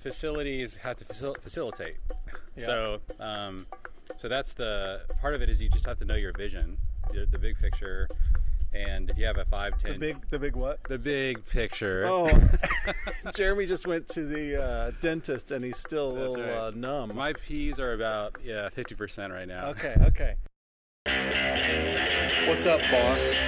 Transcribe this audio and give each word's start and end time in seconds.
facilities 0.00 0.76
have 0.76 0.96
to 0.98 1.04
facil- 1.04 1.38
facilitate. 1.40 1.96
Yeah. 2.56 2.66
So, 2.66 2.96
um, 3.20 3.66
so 4.18 4.28
that's 4.28 4.54
the 4.54 5.02
part 5.20 5.34
of 5.34 5.42
it 5.42 5.48
is 5.50 5.62
you 5.62 5.68
just 5.68 5.86
have 5.86 5.98
to 5.98 6.04
know 6.04 6.14
your 6.16 6.32
vision, 6.32 6.76
the, 7.12 7.26
the 7.26 7.38
big 7.38 7.58
picture, 7.58 8.08
and 8.74 9.10
if 9.10 9.18
you 9.18 9.24
have 9.26 9.38
a 9.38 9.44
five, 9.44 9.76
ten, 9.78 9.94
The 9.94 9.98
big, 9.98 10.16
the 10.30 10.38
big 10.38 10.56
what? 10.56 10.82
the 10.84 10.98
big 10.98 11.44
picture. 11.46 12.04
Oh, 12.06 12.30
Jeremy 13.34 13.66
just 13.66 13.86
went 13.86 14.08
to 14.08 14.24
the 14.24 14.62
uh, 14.62 14.90
dentist 15.00 15.50
and 15.52 15.62
he's 15.62 15.78
still 15.78 16.08
a 16.10 16.14
That's 16.14 16.36
little 16.36 16.44
right. 16.44 16.62
uh, 16.62 16.70
numb. 16.74 17.10
my 17.14 17.32
P's 17.32 17.78
are 17.80 17.92
about 17.94 18.36
yeah 18.44 18.68
fifty 18.68 18.94
percent 18.94 19.32
right 19.32 19.48
now. 19.48 19.68
Okay, 19.70 19.96
okay. 20.02 20.34
What's 22.48 22.66
up, 22.66 22.80
boss? 22.90 23.38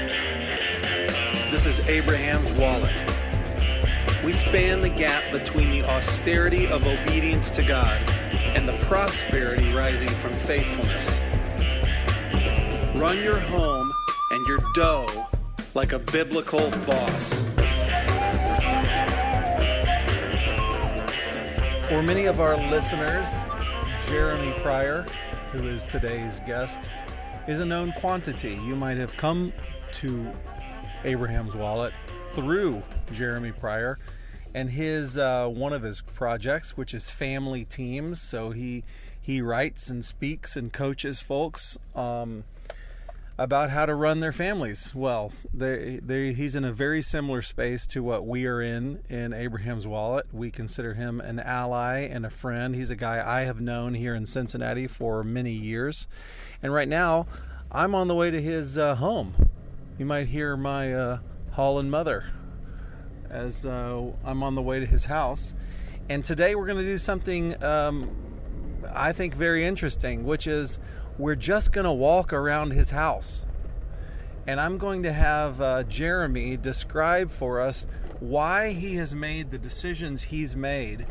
This 1.50 1.66
is 1.66 1.80
Abraham's 1.88 2.50
wallet. 2.52 3.11
We 4.24 4.32
span 4.32 4.80
the 4.82 4.88
gap 4.88 5.32
between 5.32 5.70
the 5.70 5.82
austerity 5.82 6.68
of 6.68 6.86
obedience 6.86 7.50
to 7.52 7.62
God 7.64 8.08
and 8.54 8.68
the 8.68 8.72
prosperity 8.84 9.72
rising 9.72 10.08
from 10.08 10.32
faithfulness. 10.32 11.20
Run 12.96 13.18
your 13.18 13.40
home 13.40 13.92
and 14.30 14.46
your 14.46 14.58
dough 14.74 15.26
like 15.74 15.92
a 15.92 15.98
biblical 15.98 16.70
boss. 16.86 17.44
For 21.88 22.00
many 22.00 22.26
of 22.26 22.40
our 22.40 22.56
listeners, 22.70 23.26
Jeremy 24.06 24.52
Pryor, 24.60 25.04
who 25.50 25.66
is 25.66 25.82
today's 25.82 26.38
guest, 26.46 26.88
is 27.48 27.58
a 27.58 27.64
known 27.64 27.92
quantity. 27.94 28.54
You 28.54 28.76
might 28.76 28.98
have 28.98 29.16
come 29.16 29.52
to 29.94 30.30
Abraham's 31.02 31.56
Wallet 31.56 31.92
through 32.34 32.82
Jeremy 33.12 33.52
Pryor 33.52 33.98
and 34.54 34.70
his 34.70 35.18
uh, 35.18 35.46
one 35.48 35.72
of 35.72 35.82
his 35.82 36.00
projects, 36.00 36.76
which 36.76 36.94
is 36.94 37.10
Family 37.10 37.64
Teams. 37.64 38.20
So 38.20 38.50
he 38.50 38.84
he 39.20 39.40
writes 39.40 39.88
and 39.88 40.04
speaks 40.04 40.56
and 40.56 40.72
coaches 40.72 41.20
folks. 41.20 41.78
Um, 41.94 42.44
about 43.38 43.70
how 43.70 43.86
to 43.86 43.94
run 43.94 44.20
their 44.20 44.30
families 44.30 44.94
well. 44.94 45.32
They, 45.54 45.98
they, 46.02 46.34
he's 46.34 46.54
in 46.54 46.64
a 46.64 46.72
very 46.72 47.00
similar 47.00 47.40
space 47.40 47.86
to 47.88 48.02
what 48.02 48.26
we 48.26 48.46
are 48.46 48.60
in 48.60 49.00
in 49.08 49.32
Abraham's 49.32 49.86
Wallet. 49.86 50.26
We 50.32 50.50
consider 50.50 50.94
him 50.94 51.20
an 51.20 51.40
ally 51.40 52.00
and 52.00 52.26
a 52.26 52.30
friend. 52.30 52.74
He's 52.74 52.90
a 52.90 52.94
guy 52.94 53.22
I 53.26 53.44
have 53.44 53.60
known 53.60 53.94
here 53.94 54.14
in 54.14 54.26
Cincinnati 54.26 54.86
for 54.86 55.24
many 55.24 55.52
years. 55.52 56.06
And 56.62 56.74
right 56.74 56.86
now, 56.86 57.26
I'm 57.72 57.94
on 57.94 58.06
the 58.06 58.14
way 58.14 58.30
to 58.30 58.40
his 58.40 58.76
uh, 58.76 58.96
home. 58.96 59.34
You 59.98 60.04
might 60.04 60.28
hear 60.28 60.56
my 60.56 60.92
uh, 60.92 61.18
Holland 61.52 61.90
mother 61.90 62.32
as 63.32 63.66
uh, 63.66 64.12
I'm 64.24 64.42
on 64.42 64.54
the 64.54 64.62
way 64.62 64.78
to 64.78 64.86
his 64.86 65.06
house. 65.06 65.54
And 66.08 66.24
today 66.24 66.54
we're 66.54 66.66
going 66.66 66.78
to 66.78 66.84
do 66.84 66.98
something 66.98 67.62
um, 67.64 68.14
I 68.94 69.12
think 69.12 69.34
very 69.34 69.64
interesting, 69.64 70.24
which 70.24 70.46
is 70.46 70.78
we're 71.18 71.34
just 71.34 71.72
going 71.72 71.84
to 71.84 71.92
walk 71.92 72.32
around 72.32 72.72
his 72.72 72.90
house. 72.90 73.44
And 74.46 74.60
I'm 74.60 74.76
going 74.76 75.02
to 75.04 75.12
have 75.12 75.60
uh, 75.60 75.82
Jeremy 75.84 76.56
describe 76.56 77.30
for 77.30 77.60
us 77.60 77.86
why 78.18 78.72
he 78.72 78.96
has 78.96 79.14
made 79.14 79.50
the 79.50 79.58
decisions 79.58 80.24
he's 80.24 80.56
made 80.56 81.06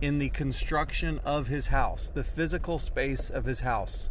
in 0.00 0.18
the 0.18 0.30
construction 0.30 1.20
of 1.24 1.46
his 1.46 1.68
house, 1.68 2.08
the 2.08 2.24
physical 2.24 2.78
space 2.78 3.30
of 3.30 3.44
his 3.44 3.60
house. 3.60 4.10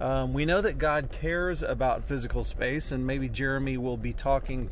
Um, 0.00 0.32
we 0.32 0.44
know 0.44 0.60
that 0.60 0.78
God 0.78 1.10
cares 1.10 1.62
about 1.62 2.04
physical 2.04 2.44
space, 2.44 2.92
and 2.92 3.06
maybe 3.06 3.28
Jeremy 3.28 3.76
will 3.76 3.96
be 3.96 4.12
talking 4.12 4.70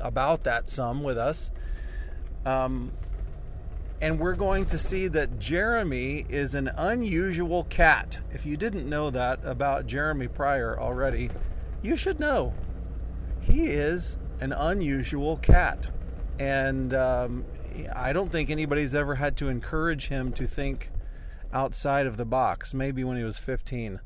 about 0.00 0.44
that 0.44 0.68
some 0.68 1.02
with 1.02 1.18
us. 1.18 1.50
Um, 2.44 2.92
and 4.00 4.18
we're 4.18 4.34
going 4.34 4.64
to 4.66 4.78
see 4.78 5.08
that 5.08 5.38
Jeremy 5.38 6.24
is 6.28 6.54
an 6.54 6.68
unusual 6.68 7.64
cat. 7.64 8.20
If 8.30 8.46
you 8.46 8.56
didn't 8.56 8.88
know 8.88 9.10
that 9.10 9.40
about 9.44 9.86
Jeremy 9.86 10.26
Pryor 10.26 10.80
already, 10.80 11.30
you 11.82 11.96
should 11.96 12.18
know. 12.18 12.54
He 13.40 13.66
is 13.66 14.16
an 14.40 14.52
unusual 14.52 15.36
cat. 15.36 15.90
And 16.38 16.94
um, 16.94 17.44
I 17.94 18.14
don't 18.14 18.32
think 18.32 18.48
anybody's 18.48 18.94
ever 18.94 19.16
had 19.16 19.36
to 19.38 19.48
encourage 19.48 20.08
him 20.08 20.32
to 20.32 20.46
think 20.46 20.90
outside 21.52 22.06
of 22.06 22.16
the 22.16 22.24
box, 22.24 22.72
maybe 22.72 23.04
when 23.04 23.18
he 23.18 23.24
was 23.24 23.38
15. 23.38 24.00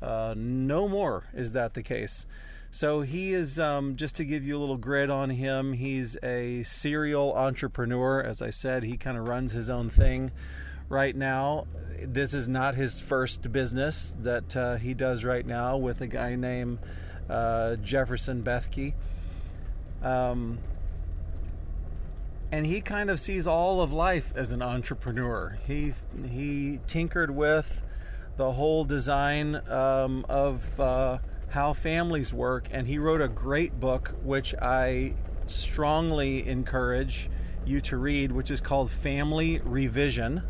Uh, 0.00 0.34
no 0.36 0.88
more 0.88 1.24
is 1.34 1.52
that 1.52 1.74
the 1.74 1.82
case. 1.82 2.26
So 2.74 3.02
he 3.02 3.32
is, 3.34 3.60
um, 3.60 3.94
just 3.94 4.16
to 4.16 4.24
give 4.24 4.44
you 4.44 4.56
a 4.56 4.58
little 4.58 4.76
grid 4.76 5.08
on 5.08 5.30
him, 5.30 5.74
he's 5.74 6.16
a 6.24 6.64
serial 6.64 7.32
entrepreneur. 7.32 8.20
As 8.20 8.42
I 8.42 8.50
said, 8.50 8.82
he 8.82 8.96
kind 8.96 9.16
of 9.16 9.28
runs 9.28 9.52
his 9.52 9.70
own 9.70 9.90
thing 9.90 10.32
right 10.88 11.14
now. 11.14 11.68
This 12.02 12.34
is 12.34 12.48
not 12.48 12.74
his 12.74 13.00
first 13.00 13.52
business 13.52 14.12
that 14.18 14.56
uh, 14.56 14.74
he 14.74 14.92
does 14.92 15.22
right 15.22 15.46
now 15.46 15.76
with 15.76 16.00
a 16.00 16.08
guy 16.08 16.34
named 16.34 16.80
uh, 17.30 17.76
Jefferson 17.76 18.42
Bethke. 18.42 18.94
Um, 20.02 20.58
and 22.50 22.66
he 22.66 22.80
kind 22.80 23.08
of 23.08 23.20
sees 23.20 23.46
all 23.46 23.82
of 23.82 23.92
life 23.92 24.32
as 24.34 24.50
an 24.50 24.62
entrepreneur. 24.62 25.60
He 25.64 25.92
he 26.28 26.80
tinkered 26.88 27.30
with 27.30 27.84
the 28.36 28.50
whole 28.50 28.82
design 28.82 29.60
um, 29.70 30.26
of 30.28 30.80
uh, 30.80 31.18
how 31.54 31.72
families 31.72 32.32
work, 32.32 32.66
and 32.72 32.88
he 32.88 32.98
wrote 32.98 33.20
a 33.20 33.28
great 33.28 33.78
book, 33.78 34.12
which 34.24 34.56
I 34.60 35.14
strongly 35.46 36.48
encourage 36.48 37.30
you 37.64 37.80
to 37.82 37.96
read, 37.96 38.32
which 38.32 38.50
is 38.50 38.60
called 38.60 38.90
Family 38.90 39.60
Revision. 39.60 40.42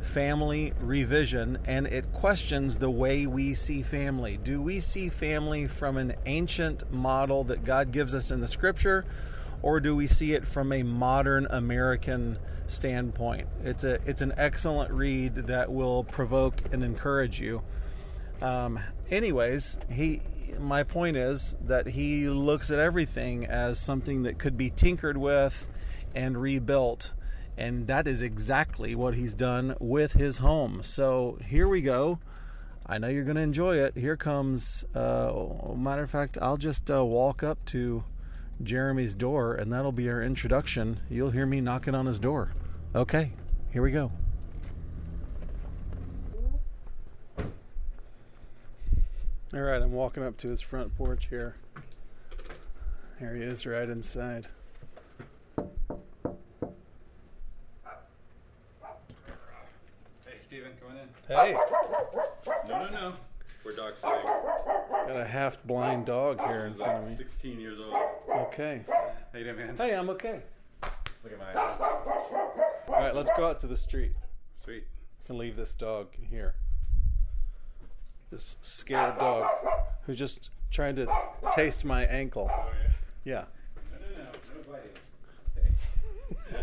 Family 0.00 0.72
Revision, 0.78 1.58
and 1.64 1.88
it 1.88 2.12
questions 2.12 2.76
the 2.76 2.88
way 2.88 3.26
we 3.26 3.52
see 3.52 3.82
family. 3.82 4.36
Do 4.36 4.62
we 4.62 4.78
see 4.78 5.08
family 5.08 5.66
from 5.66 5.96
an 5.96 6.14
ancient 6.24 6.88
model 6.92 7.42
that 7.42 7.64
God 7.64 7.90
gives 7.90 8.14
us 8.14 8.30
in 8.30 8.40
the 8.40 8.46
scripture, 8.46 9.04
or 9.60 9.80
do 9.80 9.96
we 9.96 10.06
see 10.06 10.34
it 10.34 10.46
from 10.46 10.72
a 10.72 10.84
modern 10.84 11.48
American 11.50 12.38
standpoint? 12.68 13.48
It's 13.64 13.82
a 13.82 13.98
it's 14.06 14.22
an 14.22 14.34
excellent 14.36 14.92
read 14.92 15.34
that 15.34 15.72
will 15.72 16.04
provoke 16.04 16.62
and 16.70 16.84
encourage 16.84 17.40
you. 17.40 17.64
Um, 18.40 18.78
anyways, 19.10 19.78
he 19.90 20.20
my 20.58 20.82
point 20.82 21.16
is 21.16 21.56
that 21.60 21.88
he 21.88 22.28
looks 22.28 22.70
at 22.70 22.78
everything 22.78 23.44
as 23.44 23.78
something 23.78 24.22
that 24.22 24.38
could 24.38 24.56
be 24.56 24.70
tinkered 24.70 25.16
with 25.16 25.66
and 26.14 26.40
rebuilt. 26.40 27.12
And 27.58 27.86
that 27.86 28.06
is 28.06 28.22
exactly 28.22 28.94
what 28.94 29.14
he's 29.14 29.34
done 29.34 29.76
with 29.80 30.12
his 30.12 30.38
home. 30.38 30.82
So 30.82 31.38
here 31.44 31.68
we 31.68 31.80
go. 31.80 32.18
I 32.86 32.98
know 32.98 33.08
you're 33.08 33.24
going 33.24 33.36
to 33.36 33.42
enjoy 33.42 33.78
it. 33.78 33.96
Here 33.96 34.16
comes, 34.16 34.84
uh, 34.94 35.32
matter 35.74 36.02
of 36.02 36.10
fact, 36.10 36.38
I'll 36.40 36.58
just 36.58 36.90
uh, 36.90 37.04
walk 37.04 37.42
up 37.42 37.64
to 37.66 38.04
Jeremy's 38.62 39.14
door 39.14 39.54
and 39.54 39.72
that'll 39.72 39.92
be 39.92 40.08
our 40.08 40.22
introduction. 40.22 41.00
You'll 41.10 41.30
hear 41.30 41.46
me 41.46 41.60
knocking 41.60 41.94
on 41.94 42.06
his 42.06 42.18
door. 42.18 42.52
Okay, 42.94 43.32
here 43.70 43.82
we 43.82 43.90
go. 43.90 44.12
All 49.56 49.62
right, 49.62 49.80
I'm 49.80 49.92
walking 49.92 50.22
up 50.22 50.36
to 50.38 50.50
his 50.50 50.60
front 50.60 50.94
porch 50.98 51.28
here. 51.30 51.56
Here 53.18 53.34
he 53.34 53.40
is 53.40 53.64
right 53.64 53.88
inside. 53.88 54.48
Hey, 60.26 60.34
Steven, 60.42 60.72
come 60.78 60.98
in. 60.98 61.34
Hey, 61.34 61.56
No, 62.68 62.84
no, 62.84 62.90
no. 62.90 63.12
We're 63.64 63.72
dog 63.72 63.94
sitting. 63.96 64.26
got 64.26 65.16
a 65.16 65.24
half 65.24 65.64
blind 65.64 66.04
dog 66.04 66.38
here 66.46 66.66
in 66.66 66.72
He's 66.72 66.76
front 66.76 66.92
like 66.92 67.02
of 67.04 67.08
me. 67.08 67.16
16 67.16 67.58
years 67.58 67.78
old. 67.80 67.94
Okay. 68.28 68.84
How 69.32 69.38
you 69.38 69.44
doing, 69.44 69.56
man? 69.56 69.76
Hey, 69.78 69.94
I'm 69.94 70.10
okay. 70.10 70.42
Look 71.24 71.32
at 71.32 71.38
my 71.38 71.58
eyes. 71.58 71.76
All 72.88 73.00
right, 73.00 73.14
let's 73.14 73.30
go 73.34 73.48
out 73.48 73.60
to 73.60 73.66
the 73.66 73.78
street. 73.78 74.12
Sweet. 74.62 74.84
can 75.24 75.38
leave 75.38 75.56
this 75.56 75.74
dog 75.74 76.08
here. 76.14 76.56
This 78.30 78.56
scared 78.60 79.18
dog 79.18 79.48
who's 80.02 80.18
just 80.18 80.50
trying 80.70 80.96
to 80.96 81.06
taste 81.54 81.84
my 81.84 82.04
ankle. 82.06 82.50
Oh 82.52 82.68
yeah. 82.82 82.92
Yeah. 83.24 83.44
No, 83.92 84.06
no, 84.06 84.22
no, 84.22 84.22
no. 86.52 86.58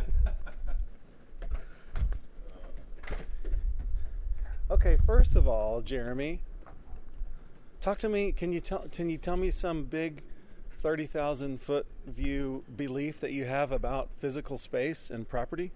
Okay, 4.72 4.98
first 5.06 5.36
of 5.36 5.48
all, 5.48 5.82
Jeremy, 5.82 6.42
talk 7.80 7.98
to 8.00 8.10
me. 8.10 8.32
Can 8.32 8.52
you 8.52 8.60
tell 8.60 8.86
can 8.92 9.10
you 9.10 9.18
tell 9.18 9.38
me 9.38 9.52
some 9.52 9.84
big 9.84 10.24
30,000 10.82 11.62
foot 11.62 11.86
view 12.06 12.64
belief 12.76 13.20
that 13.22 13.32
you 13.32 13.46
have 13.46 13.72
about 13.72 14.10
physical 14.20 14.58
space 14.58 15.10
and 15.10 15.28
property? 15.30 15.72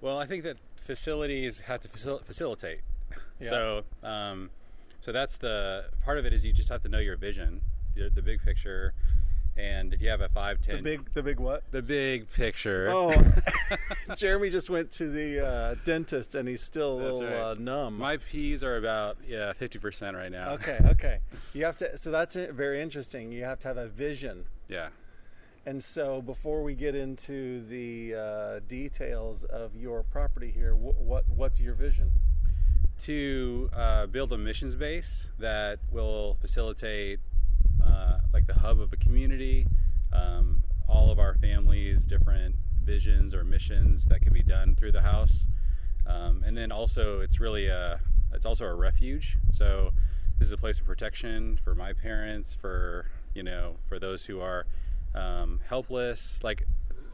Well, 0.00 0.18
I 0.18 0.26
think 0.26 0.42
that 0.44 0.56
facilities 0.76 1.60
have 1.60 1.80
to 1.80 1.88
facil- 1.88 2.24
facilitate. 2.24 2.80
Yeah. 3.38 3.48
So, 3.50 3.82
um, 4.02 4.50
so 5.00 5.12
that's 5.12 5.36
the 5.36 5.86
part 6.04 6.18
of 6.18 6.24
it 6.26 6.32
is 6.32 6.44
you 6.44 6.52
just 6.52 6.68
have 6.68 6.82
to 6.82 6.88
know 6.88 6.98
your 6.98 7.16
vision, 7.16 7.62
the, 7.94 8.10
the 8.10 8.22
big 8.22 8.40
picture, 8.42 8.92
And 9.56 9.92
if 9.92 10.00
you 10.00 10.08
have 10.08 10.20
a 10.20 10.28
five, 10.28 10.60
ten, 10.60 10.76
The 10.76 10.82
big, 10.82 11.12
the 11.12 11.22
big 11.22 11.40
what? 11.40 11.64
the 11.72 11.82
big 11.82 12.30
picture. 12.32 12.86
Oh, 12.88 13.12
Jeremy 14.16 14.48
just 14.50 14.70
went 14.70 14.90
to 14.92 15.10
the 15.10 15.46
uh, 15.46 15.74
dentist 15.84 16.34
and 16.34 16.48
he's 16.48 16.62
still 16.62 16.92
a 16.92 17.00
little 17.02 17.22
right. 17.24 17.34
uh, 17.50 17.54
numb. 17.58 17.98
My 17.98 18.16
P's 18.16 18.62
are 18.62 18.76
about 18.76 19.16
yeah 19.26 19.52
fifty 19.52 19.78
percent 19.78 20.16
right 20.16 20.30
now. 20.32 20.52
okay, 20.52 20.78
okay. 20.86 21.18
You 21.52 21.64
have 21.64 21.76
to. 21.78 21.98
So 21.98 22.10
that's 22.10 22.36
very 22.36 22.80
interesting. 22.80 23.32
You 23.32 23.44
have 23.44 23.58
to 23.60 23.68
have 23.68 23.76
a 23.76 23.88
vision. 23.88 24.44
Yeah. 24.68 24.88
And 25.66 25.84
so, 25.84 26.22
before 26.22 26.62
we 26.62 26.74
get 26.74 26.94
into 26.94 27.62
the 27.68 28.14
uh, 28.14 28.60
details 28.66 29.44
of 29.44 29.76
your 29.76 30.02
property 30.02 30.50
here, 30.50 30.72
wh- 30.74 30.98
what 31.02 31.28
what's 31.28 31.60
your 31.60 31.74
vision? 31.74 32.12
To 33.02 33.70
uh, 33.74 34.06
build 34.06 34.32
a 34.32 34.38
missions 34.38 34.74
base 34.74 35.28
that 35.38 35.78
will 35.90 36.36
facilitate 36.40 37.20
uh, 37.84 38.18
like 38.32 38.46
the 38.46 38.54
hub 38.54 38.80
of 38.80 38.92
a 38.92 38.96
community, 38.96 39.66
um, 40.12 40.62
all 40.88 41.10
of 41.10 41.18
our 41.18 41.34
families' 41.34 42.06
different 42.06 42.54
visions 42.84 43.34
or 43.34 43.44
missions 43.44 44.06
that 44.06 44.22
can 44.22 44.32
be 44.32 44.42
done 44.42 44.74
through 44.74 44.92
the 44.92 45.02
house, 45.02 45.46
um, 46.06 46.42
and 46.46 46.56
then 46.56 46.72
also 46.72 47.20
it's 47.20 47.40
really 47.40 47.66
a 47.66 48.00
it's 48.32 48.46
also 48.46 48.64
a 48.64 48.74
refuge. 48.74 49.36
So 49.52 49.92
this 50.38 50.46
is 50.46 50.52
a 50.52 50.56
place 50.56 50.78
of 50.78 50.86
protection 50.86 51.58
for 51.62 51.74
my 51.74 51.92
parents, 51.92 52.54
for 52.54 53.06
you 53.34 53.42
know, 53.42 53.76
for 53.88 53.98
those 53.98 54.26
who 54.26 54.40
are 54.40 54.66
um, 55.14 55.60
helpless. 55.68 56.40
Like 56.42 56.66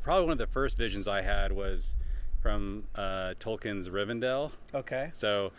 probably 0.02 0.24
one 0.24 0.32
of 0.32 0.38
the 0.38 0.46
first 0.46 0.76
visions 0.76 1.08
I 1.08 1.22
had 1.22 1.52
was 1.52 1.94
from 2.40 2.84
uh, 2.94 3.34
Tolkien's 3.40 3.88
Rivendell. 3.88 4.52
Okay. 4.72 5.10
So, 5.14 5.50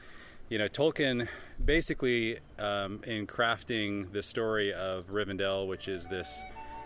you 0.50 0.58
know, 0.58 0.68
Tolkien 0.68 1.28
basically, 1.64 2.40
um, 2.58 3.02
in 3.06 3.28
crafting 3.28 4.12
the 4.12 4.24
story 4.24 4.74
of 4.74 5.08
Rivendell, 5.08 5.68
which 5.68 5.88
is 5.88 6.08
this 6.08 6.42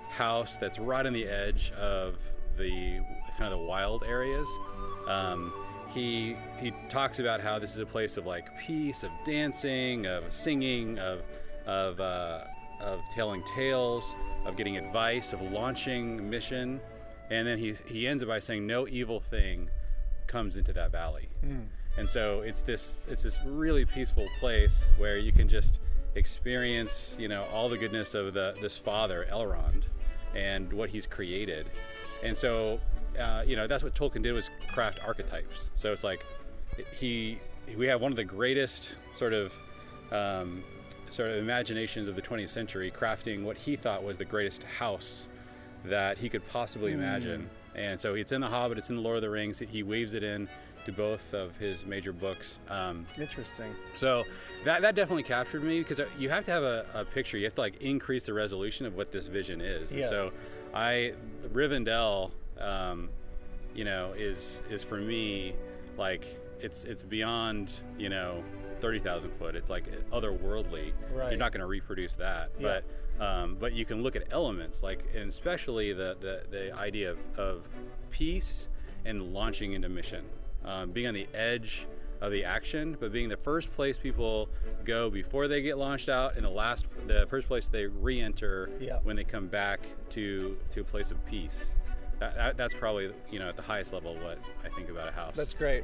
house 0.09 0.57
that's 0.57 0.79
right 0.79 1.05
on 1.05 1.13
the 1.13 1.25
edge 1.25 1.71
of 1.73 2.15
the 2.57 2.99
kind 3.37 3.53
of 3.53 3.59
the 3.59 3.65
wild 3.65 4.03
areas, 4.03 4.47
um, 5.07 5.53
he 5.89 6.35
he 6.59 6.71
talks 6.89 7.19
about 7.19 7.41
how 7.41 7.59
this 7.59 7.73
is 7.73 7.79
a 7.79 7.85
place 7.85 8.17
of 8.17 8.25
like 8.25 8.57
peace, 8.59 9.03
of 9.03 9.11
dancing, 9.25 10.05
of 10.05 10.31
singing, 10.31 10.97
of 10.99 11.21
of 11.65 11.99
uh, 11.99 12.45
of 12.79 13.01
telling 13.13 13.43
tales, 13.43 14.15
of 14.45 14.57
getting 14.57 14.77
advice, 14.77 15.33
of 15.33 15.41
launching 15.41 16.29
mission, 16.29 16.79
and 17.29 17.47
then 17.47 17.57
he 17.57 17.75
he 17.85 18.07
ends 18.07 18.23
it 18.23 18.25
by 18.27 18.39
saying, 18.39 18.65
"No 18.65 18.87
evil 18.87 19.19
thing 19.19 19.69
comes 20.27 20.55
into 20.55 20.73
that 20.73 20.91
valley." 20.91 21.29
And 21.97 22.07
so 22.07 22.41
it's 22.41 22.61
this 22.61 22.95
it's 23.07 23.23
this 23.23 23.37
really 23.45 23.85
peaceful 23.85 24.27
place 24.39 24.85
where 24.97 25.17
you 25.17 25.31
can 25.31 25.47
just 25.47 25.79
experience, 26.15 27.15
you 27.19 27.27
know, 27.27 27.45
all 27.53 27.69
the 27.69 27.77
goodness 27.77 28.13
of 28.13 28.33
the 28.33 28.55
this 28.61 28.77
father 28.77 29.27
Elrond 29.31 29.83
and 30.35 30.71
what 30.71 30.89
he's 30.89 31.05
created. 31.05 31.69
And 32.23 32.35
so 32.35 32.79
uh, 33.19 33.43
you 33.45 33.55
know, 33.55 33.67
that's 33.67 33.83
what 33.83 33.93
Tolkien 33.93 34.21
did 34.21 34.33
was 34.33 34.49
craft 34.71 34.99
archetypes. 35.05 35.69
So 35.73 35.91
it's 35.91 36.03
like 36.03 36.25
he 36.93 37.39
we 37.77 37.87
have 37.87 38.01
one 38.01 38.11
of 38.11 38.15
the 38.15 38.23
greatest 38.23 38.95
sort 39.13 39.33
of 39.33 39.53
um, 40.11 40.63
sort 41.09 41.29
of 41.29 41.37
imaginations 41.37 42.07
of 42.07 42.15
the 42.15 42.21
20th 42.21 42.49
century 42.49 42.91
crafting 42.91 43.43
what 43.43 43.57
he 43.57 43.75
thought 43.75 44.03
was 44.03 44.17
the 44.17 44.25
greatest 44.25 44.63
house 44.63 45.27
that 45.85 46.17
he 46.17 46.29
could 46.29 46.47
possibly 46.47 46.91
imagine. 46.91 47.49
And 47.75 47.99
so 47.99 48.15
it's 48.15 48.31
in 48.31 48.41
The 48.41 48.47
Hobbit, 48.47 48.77
it's 48.77 48.89
in 48.89 48.95
The 48.95 49.01
Lord 49.01 49.17
of 49.17 49.21
the 49.21 49.29
Rings. 49.29 49.59
He 49.59 49.83
weaves 49.83 50.13
it 50.13 50.23
in 50.23 50.49
to 50.85 50.91
both 50.91 51.33
of 51.33 51.55
his 51.57 51.85
major 51.85 52.11
books. 52.13 52.59
Um, 52.69 53.05
Interesting. 53.19 53.73
so 53.95 54.23
that, 54.65 54.81
that 54.81 54.95
definitely 54.95 55.23
captured 55.23 55.63
me 55.63 55.79
because 55.79 56.01
you 56.17 56.29
have 56.29 56.43
to 56.45 56.51
have 56.51 56.63
a, 56.63 56.85
a 56.93 57.05
picture. 57.05 57.37
You 57.37 57.45
have 57.45 57.55
to 57.55 57.61
like 57.61 57.81
increase 57.81 58.23
the 58.23 58.33
resolution 58.33 58.85
of 58.85 58.95
what 58.95 59.11
this 59.11 59.27
vision 59.27 59.61
is. 59.61 59.91
And 59.91 59.99
Yes. 60.01 60.09
So 60.09 60.31
I, 60.73 61.13
Rivendell, 61.53 62.31
um, 62.59 63.09
you 63.73 63.83
know, 63.85 64.13
is 64.17 64.61
is 64.69 64.83
for 64.83 64.97
me 64.97 65.55
like 65.97 66.25
it's 66.59 66.83
it's 66.83 67.03
beyond 67.03 67.81
you 67.97 68.09
know 68.09 68.43
thirty 68.81 68.99
thousand 68.99 69.31
foot. 69.37 69.55
It's 69.55 69.69
like 69.69 69.85
otherworldly. 70.11 70.91
Right. 71.13 71.29
You're 71.31 71.37
not 71.39 71.51
going 71.51 71.61
to 71.61 71.67
reproduce 71.67 72.15
that, 72.15 72.51
Yeah. 72.59 72.79
but 73.19 73.25
um, 73.25 73.57
but 73.59 73.73
you 73.73 73.85
can 73.85 74.01
look 74.03 74.15
at 74.15 74.23
elements 74.31 74.81
like 74.83 75.03
and 75.15 75.29
especially 75.29 75.93
the 75.93 76.17
the, 76.19 76.43
the 76.49 76.73
idea 76.75 77.11
of, 77.11 77.17
of 77.37 77.67
peace 78.09 78.67
and 79.05 79.33
launching 79.33 79.73
into 79.73 79.89
mission, 79.89 80.23
um, 80.65 80.91
being 80.91 81.07
on 81.07 81.13
the 81.13 81.27
edge 81.33 81.87
of 82.21 82.31
the 82.31 82.43
action, 82.43 82.95
but 82.99 83.11
being 83.11 83.29
the 83.29 83.37
first 83.37 83.71
place 83.71 83.97
people 83.97 84.47
go 84.85 85.09
before 85.09 85.47
they 85.47 85.61
get 85.61 85.77
launched 85.77 86.07
out, 86.09 86.35
and 86.35 86.45
the 86.45 86.49
last, 86.49 86.85
the 87.07 87.25
first 87.27 87.47
place 87.47 87.67
they 87.67 87.87
re-enter 87.87 88.69
Yeah. 88.79 88.99
when 89.03 89.15
they 89.15 89.23
come 89.23 89.47
back 89.47 89.79
to 90.11 90.57
to 90.73 90.81
a 90.81 90.83
place 90.83 91.09
of 91.11 91.23
peace. 91.25 91.73
That, 92.19 92.35
that, 92.35 92.57
that's 92.57 92.75
probably 92.75 93.11
you 93.31 93.39
know 93.39 93.49
at 93.49 93.55
the 93.55 93.63
highest 93.63 93.93
level 93.93 94.13
what 94.17 94.37
I 94.63 94.69
think 94.69 94.89
about 94.89 95.07
a 95.07 95.11
house. 95.11 95.35
That's 95.35 95.53
great. 95.55 95.83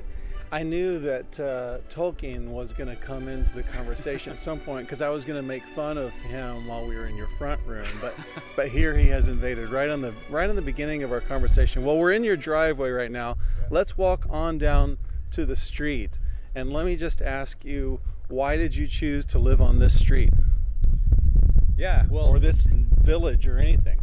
I 0.51 0.63
knew 0.63 0.99
that 0.99 1.39
uh, 1.39 1.79
Tolkien 1.89 2.47
was 2.47 2.73
going 2.73 2.89
to 2.89 2.95
come 2.95 3.27
into 3.27 3.53
the 3.53 3.63
conversation 3.63 4.31
at 4.31 4.38
some 4.38 4.59
point 4.59 4.88
because 4.88 5.01
I 5.01 5.09
was 5.09 5.25
going 5.25 5.38
to 5.38 5.47
make 5.47 5.65
fun 5.75 5.97
of 5.97 6.11
him 6.13 6.67
while 6.67 6.88
we 6.88 6.95
were 6.95 7.07
in 7.07 7.15
your 7.15 7.27
front 7.38 7.59
room, 7.65 7.88
but 7.99 8.15
but 8.55 8.69
here 8.69 8.97
he 8.97 9.07
has 9.09 9.27
invaded 9.27 9.69
right 9.69 9.89
on 9.89 10.01
the 10.01 10.13
right 10.29 10.49
on 10.49 10.55
the 10.55 10.61
beginning 10.61 11.03
of 11.03 11.11
our 11.11 11.21
conversation. 11.21 11.83
Well, 11.83 11.97
we're 11.97 12.13
in 12.13 12.23
your 12.23 12.38
driveway 12.38 12.89
right 12.89 13.11
now. 13.11 13.35
Let's 13.69 13.97
walk 13.97 14.25
on 14.29 14.57
down 14.57 14.97
to 15.31 15.45
the 15.45 15.55
street, 15.55 16.19
and 16.55 16.71
let 16.71 16.85
me 16.85 16.95
just 16.95 17.21
ask 17.21 17.65
you, 17.65 17.99
why 18.29 18.55
did 18.55 18.75
you 18.75 18.88
choose 18.88 19.25
to 19.27 19.39
live 19.39 19.61
on 19.61 19.79
this 19.79 19.99
street 19.99 20.31
yeah. 21.77 22.05
Well, 22.09 22.25
or 22.25 22.39
this 22.39 22.67
village 22.71 23.47
or 23.47 23.59
anything? 23.59 23.99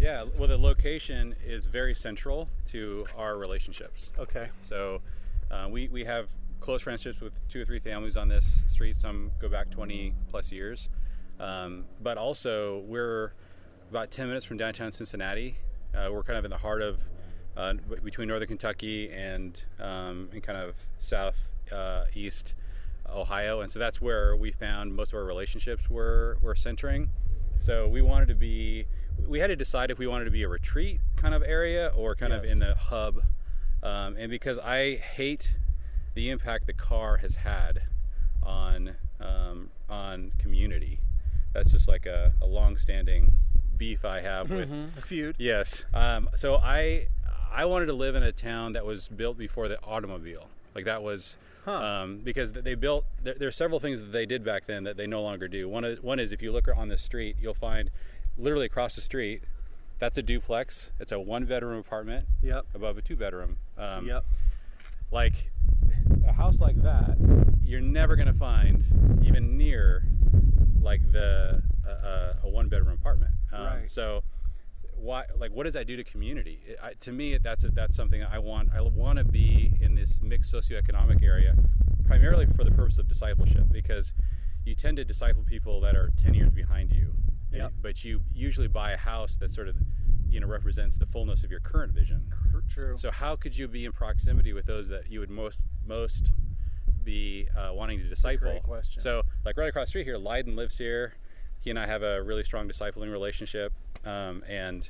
yeah. 0.00 0.24
Well, 0.36 0.48
the 0.48 0.56
location 0.56 1.34
is 1.44 1.66
very 1.66 1.94
central 1.94 2.48
to 2.68 3.06
our 3.16 3.36
relationships. 3.36 4.12
Okay. 4.18 4.48
So 4.62 5.02
uh, 5.50 5.68
we, 5.70 5.88
we 5.88 6.04
have 6.04 6.28
close 6.60 6.82
friendships 6.82 7.20
with 7.20 7.32
two 7.48 7.62
or 7.62 7.64
three 7.64 7.78
families 7.78 8.16
on 8.16 8.28
this 8.28 8.62
street. 8.68 8.96
Some 8.96 9.32
go 9.40 9.48
back 9.48 9.70
20 9.70 10.14
plus 10.28 10.50
years. 10.52 10.88
Um, 11.40 11.84
but 12.00 12.18
also, 12.18 12.80
we're 12.86 13.32
about 13.90 14.10
10 14.10 14.26
minutes 14.26 14.44
from 14.44 14.56
downtown 14.56 14.90
Cincinnati. 14.90 15.56
Uh, 15.94 16.08
we're 16.12 16.22
kind 16.22 16.38
of 16.38 16.44
in 16.44 16.50
the 16.50 16.58
heart 16.58 16.82
of 16.82 17.04
uh, 17.56 17.74
between 18.04 18.28
northern 18.28 18.48
Kentucky 18.48 19.10
and 19.10 19.62
um, 19.80 20.28
and 20.32 20.42
kind 20.42 20.58
of 20.58 20.74
south 20.98 21.36
uh, 21.72 22.04
east 22.14 22.54
Ohio, 23.08 23.60
and 23.60 23.70
so 23.70 23.78
that's 23.78 24.00
where 24.00 24.36
we 24.36 24.52
found 24.52 24.94
most 24.94 25.12
of 25.12 25.18
our 25.18 25.24
relationships 25.24 25.88
were 25.88 26.38
were 26.42 26.54
centering. 26.54 27.10
So 27.60 27.88
we 27.88 28.02
wanted 28.02 28.28
to 28.28 28.34
be, 28.34 28.86
we 29.26 29.40
had 29.40 29.48
to 29.48 29.56
decide 29.56 29.90
if 29.90 29.98
we 29.98 30.06
wanted 30.06 30.26
to 30.26 30.30
be 30.30 30.44
a 30.44 30.48
retreat 30.48 31.00
kind 31.16 31.34
of 31.34 31.42
area 31.42 31.92
or 31.96 32.14
kind 32.14 32.32
of 32.32 32.44
in 32.44 32.60
the 32.60 32.74
hub. 32.74 33.22
Um, 33.82 34.16
and 34.16 34.30
because 34.30 34.58
I 34.58 34.96
hate 34.96 35.56
the 36.14 36.30
impact 36.30 36.66
the 36.66 36.72
car 36.72 37.18
has 37.18 37.36
had 37.36 37.82
on 38.42 38.96
um, 39.20 39.70
on 39.88 40.32
community, 40.38 41.00
that's 41.52 41.70
just 41.72 41.88
like 41.88 42.06
a, 42.06 42.32
a 42.40 42.46
long-standing 42.46 43.32
beef 43.76 44.04
I 44.04 44.20
have 44.20 44.50
with 44.50 44.70
A 44.96 45.00
feud. 45.00 45.36
Yes. 45.38 45.84
Um, 45.94 46.28
so 46.36 46.56
I 46.56 47.08
I 47.52 47.64
wanted 47.64 47.86
to 47.86 47.92
live 47.92 48.14
in 48.14 48.22
a 48.22 48.32
town 48.32 48.72
that 48.72 48.84
was 48.84 49.08
built 49.08 49.38
before 49.38 49.68
the 49.68 49.80
automobile. 49.82 50.48
Like 50.74 50.84
that 50.84 51.02
was 51.02 51.36
Huh. 51.64 51.72
um, 51.84 52.18
because 52.24 52.52
they 52.52 52.74
built. 52.74 53.04
There, 53.22 53.34
there 53.34 53.48
are 53.48 53.52
several 53.52 53.78
things 53.78 54.00
that 54.00 54.10
they 54.12 54.24
did 54.24 54.42
back 54.44 54.66
then 54.66 54.84
that 54.84 54.96
they 54.96 55.06
no 55.06 55.22
longer 55.22 55.48
do. 55.48 55.68
One 55.68 55.84
is 55.84 56.00
one 56.02 56.18
is 56.18 56.32
if 56.32 56.40
you 56.42 56.50
look 56.50 56.66
on 56.74 56.88
the 56.88 56.96
street, 56.96 57.36
you'll 57.40 57.52
find 57.52 57.90
literally 58.38 58.66
across 58.66 58.94
the 58.94 59.00
street. 59.02 59.42
That's 59.98 60.16
a 60.18 60.22
duplex. 60.22 60.90
It's 61.00 61.12
a 61.12 61.18
one-bedroom 61.20 61.78
apartment 61.78 62.26
Yep. 62.42 62.66
above 62.74 62.98
a 62.98 63.02
two-bedroom. 63.02 63.56
Um, 63.76 64.06
Yep. 64.06 64.24
like 65.10 65.50
a 66.26 66.32
house 66.32 66.58
like 66.60 66.80
that 66.82 67.16
you're 67.64 67.80
never 67.80 68.14
going 68.16 68.26
to 68.28 68.34
find 68.34 68.84
even 69.24 69.56
near 69.56 70.04
like 70.82 71.00
the 71.12 71.62
uh, 71.86 71.90
uh, 71.90 72.34
a 72.42 72.48
one 72.48 72.68
bedroom 72.68 72.92
apartment 72.94 73.32
um, 73.52 73.64
Right. 73.64 73.90
so 73.90 74.22
why 74.96 75.24
like 75.38 75.50
what 75.52 75.64
does 75.64 75.72
that 75.74 75.86
do 75.86 75.96
to 75.96 76.04
community 76.04 76.60
It- 76.66 76.78
I, 76.82 76.92
to 77.00 77.12
me 77.12 77.38
that's 77.38 77.64
a, 77.64 77.68
that's 77.70 77.96
something 77.96 78.22
i 78.22 78.38
want 78.38 78.68
i 78.74 78.80
want 78.82 79.18
to 79.18 79.24
be 79.24 79.72
in 79.80 79.94
this 79.94 80.20
mixed 80.20 80.52
socioeconomic 80.52 81.22
area 81.22 81.54
primarily 82.06 82.44
for 82.46 82.62
the 82.64 82.70
purpose 82.70 82.98
of 82.98 83.08
discipleship 83.08 83.64
because 83.72 84.12
you 84.66 84.74
tend 84.74 84.98
to 84.98 85.04
disciple 85.04 85.42
people 85.46 85.80
that 85.82 85.96
are 85.96 86.10
10 86.18 86.34
years 86.34 86.50
behind 86.50 86.92
you 86.92 87.14
Yep. 87.52 87.72
but 87.80 88.04
you 88.04 88.20
usually 88.34 88.68
buy 88.68 88.92
a 88.92 88.96
house 88.96 89.36
that 89.36 89.50
sort 89.50 89.68
of 89.68 89.76
you 90.28 90.38
know 90.40 90.46
represents 90.46 90.96
the 90.96 91.06
fullness 91.06 91.42
of 91.44 91.50
your 91.50 91.60
current 91.60 91.92
vision 91.92 92.30
True. 92.68 92.98
so 92.98 93.10
how 93.10 93.36
could 93.36 93.56
you 93.56 93.66
be 93.66 93.86
in 93.86 93.92
proximity 93.92 94.52
with 94.52 94.66
those 94.66 94.88
that 94.88 95.10
you 95.10 95.20
would 95.20 95.30
most 95.30 95.60
most 95.86 96.30
be 97.08 97.48
uh, 97.56 97.72
wanting 97.72 97.98
to 98.00 98.08
disciple? 98.08 98.50
great 98.50 98.62
question. 98.62 99.02
So 99.02 99.22
like 99.44 99.56
right 99.56 99.68
across 99.68 99.86
the 99.86 99.90
street 99.90 100.04
here, 100.04 100.18
Leiden 100.18 100.56
lives 100.56 100.76
here. 100.76 101.14
He 101.60 101.70
and 101.70 101.78
I 101.78 101.86
have 101.86 102.02
a 102.02 102.22
really 102.22 102.44
strong 102.44 102.68
discipling 102.68 103.10
relationship, 103.10 103.72
um, 104.04 104.44
and 104.46 104.88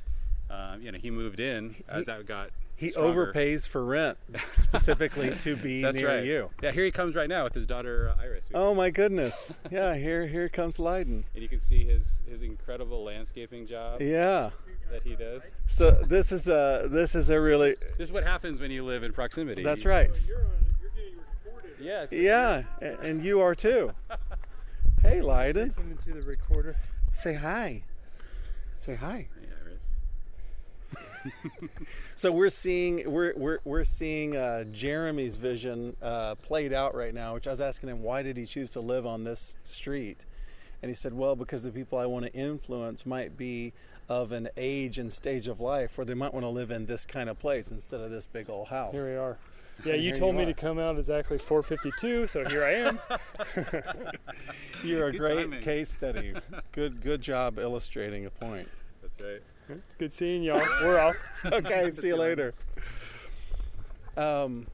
um, 0.49 0.81
you 0.81 0.91
know 0.91 0.97
he 0.99 1.09
moved 1.09 1.39
in 1.39 1.75
as 1.87 2.05
that 2.05 2.25
got. 2.25 2.49
He 2.79 2.91
stronger. 2.91 3.33
overpays 3.33 3.67
for 3.67 3.83
rent 3.83 4.17
specifically 4.57 5.31
to 5.39 5.55
be 5.57 5.81
That's 5.83 5.97
near 5.97 6.07
right. 6.07 6.23
you. 6.25 6.49
Yeah, 6.63 6.71
here 6.71 6.85
he 6.85 6.91
comes 6.91 7.15
right 7.15 7.27
now 7.27 7.43
with 7.43 7.53
his 7.53 7.67
daughter 7.67 8.13
uh, 8.17 8.21
Iris. 8.21 8.45
Oh 8.53 8.73
my 8.73 8.89
goodness. 8.89 9.51
Yeah, 9.69 9.95
here 9.95 10.27
here 10.27 10.47
comes 10.49 10.79
Leiden. 10.79 11.25
And 11.33 11.43
you 11.43 11.49
can 11.49 11.59
see 11.59 11.83
his 11.85 12.19
his 12.29 12.41
incredible 12.41 13.03
landscaping 13.03 13.67
job. 13.67 14.01
Yeah. 14.01 14.51
that 14.91 15.03
he 15.03 15.15
does. 15.15 15.43
So 15.67 15.91
this 16.07 16.31
is 16.31 16.47
a 16.47 16.87
this 16.89 17.15
is 17.15 17.29
a 17.29 17.39
really 17.41 17.75
This 17.97 18.09
is 18.09 18.11
what 18.13 18.23
happens 18.23 18.61
when 18.61 18.71
you 18.71 18.83
live 18.85 19.03
in 19.03 19.11
proximity. 19.13 19.61
that's 19.63 19.85
right. 19.85 20.09
you're 20.27 20.89
getting 20.95 21.19
Yeah. 21.85 22.03
it's- 22.03 22.13
Yeah, 22.21 22.63
a- 22.81 22.99
and 23.01 23.21
you 23.23 23.41
are 23.41 23.55
too. 23.55 23.91
Hey, 25.01 25.19
Lyden. 25.21 25.71
something 25.73 25.97
to 25.97 26.13
the 26.13 26.21
recorder. 26.27 26.75
Say 27.13 27.33
hi. 27.35 27.83
Say 28.81 28.95
hi. 28.95 29.27
Yeah, 31.25 31.31
Iris. 31.61 31.71
So 32.15 32.31
we're 32.31 32.49
seeing 32.49 33.09
we're 33.11 33.33
we're, 33.35 33.59
we're 33.63 33.83
seeing 33.83 34.35
uh, 34.35 34.63
Jeremy's 34.65 35.35
vision 35.35 35.95
uh, 36.01 36.35
played 36.35 36.73
out 36.73 36.95
right 36.95 37.13
now. 37.13 37.33
Which 37.35 37.47
I 37.47 37.51
was 37.51 37.61
asking 37.61 37.89
him, 37.89 38.01
why 38.03 38.21
did 38.23 38.37
he 38.37 38.45
choose 38.45 38.71
to 38.71 38.79
live 38.81 39.05
on 39.05 39.23
this 39.23 39.55
street? 39.63 40.25
And 40.81 40.89
he 40.89 40.95
said, 40.95 41.13
well, 41.13 41.35
because 41.35 41.63
the 41.63 41.71
people 41.71 41.97
I 41.97 42.05
want 42.05 42.25
to 42.25 42.33
influence 42.33 43.05
might 43.05 43.35
be 43.35 43.73
of 44.07 44.31
an 44.31 44.47
age 44.57 44.97
and 44.97 45.11
stage 45.11 45.47
of 45.47 45.59
life 45.59 45.97
where 45.97 46.05
they 46.05 46.13
might 46.13 46.33
want 46.33 46.45
to 46.45 46.49
live 46.49 46.71
in 46.71 46.85
this 46.85 47.05
kind 47.05 47.29
of 47.29 47.37
place 47.37 47.69
instead 47.69 47.99
of 47.99 48.09
this 48.11 48.25
big 48.27 48.49
old 48.49 48.69
house. 48.69 48.93
Here 48.95 49.09
we 49.09 49.15
are. 49.15 49.37
Yeah, 49.85 49.93
And 49.93 50.03
you 50.03 50.11
told 50.13 50.33
you 50.35 50.39
me 50.39 50.43
are. 50.43 50.47
to 50.47 50.53
come 50.53 50.77
out 50.77 50.97
exactly 50.97 51.37
4:52, 51.37 52.27
so 52.27 52.43
here 52.49 52.65
I 52.65 52.71
am. 52.73 52.99
You're 54.83 55.07
a 55.07 55.11
Good 55.13 55.17
great 55.19 55.35
timing. 55.43 55.61
case 55.61 55.89
study. 55.91 56.33
good 56.73 57.01
good 57.01 57.21
job 57.21 57.57
illustrating 57.59 58.25
a 58.25 58.29
point. 58.29 58.67
That's 59.01 59.13
right. 59.21 59.41
It's 59.69 59.95
good 59.99 60.11
seeing 60.11 60.41
y'all. 60.41 60.61
We're 60.81 60.99
off. 60.99 61.15
okay, 61.45 61.91
see 61.91 62.07
you 62.07 62.15
later. 62.15 62.53
Um, 64.17 64.65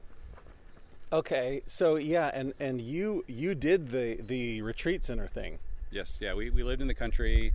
okay, 1.12 1.62
so 1.66 1.96
yeah, 1.96 2.30
and 2.32 2.54
and 2.58 2.80
you 2.80 3.24
you 3.26 3.54
did 3.54 3.90
the 3.90 4.18
the 4.26 4.62
retreat 4.62 5.04
center 5.04 5.28
thing. 5.28 5.58
Yes, 5.90 6.18
yeah. 6.20 6.34
We, 6.34 6.50
we 6.50 6.62
lived 6.62 6.80
in 6.80 6.88
the 6.88 6.94
country 6.94 7.52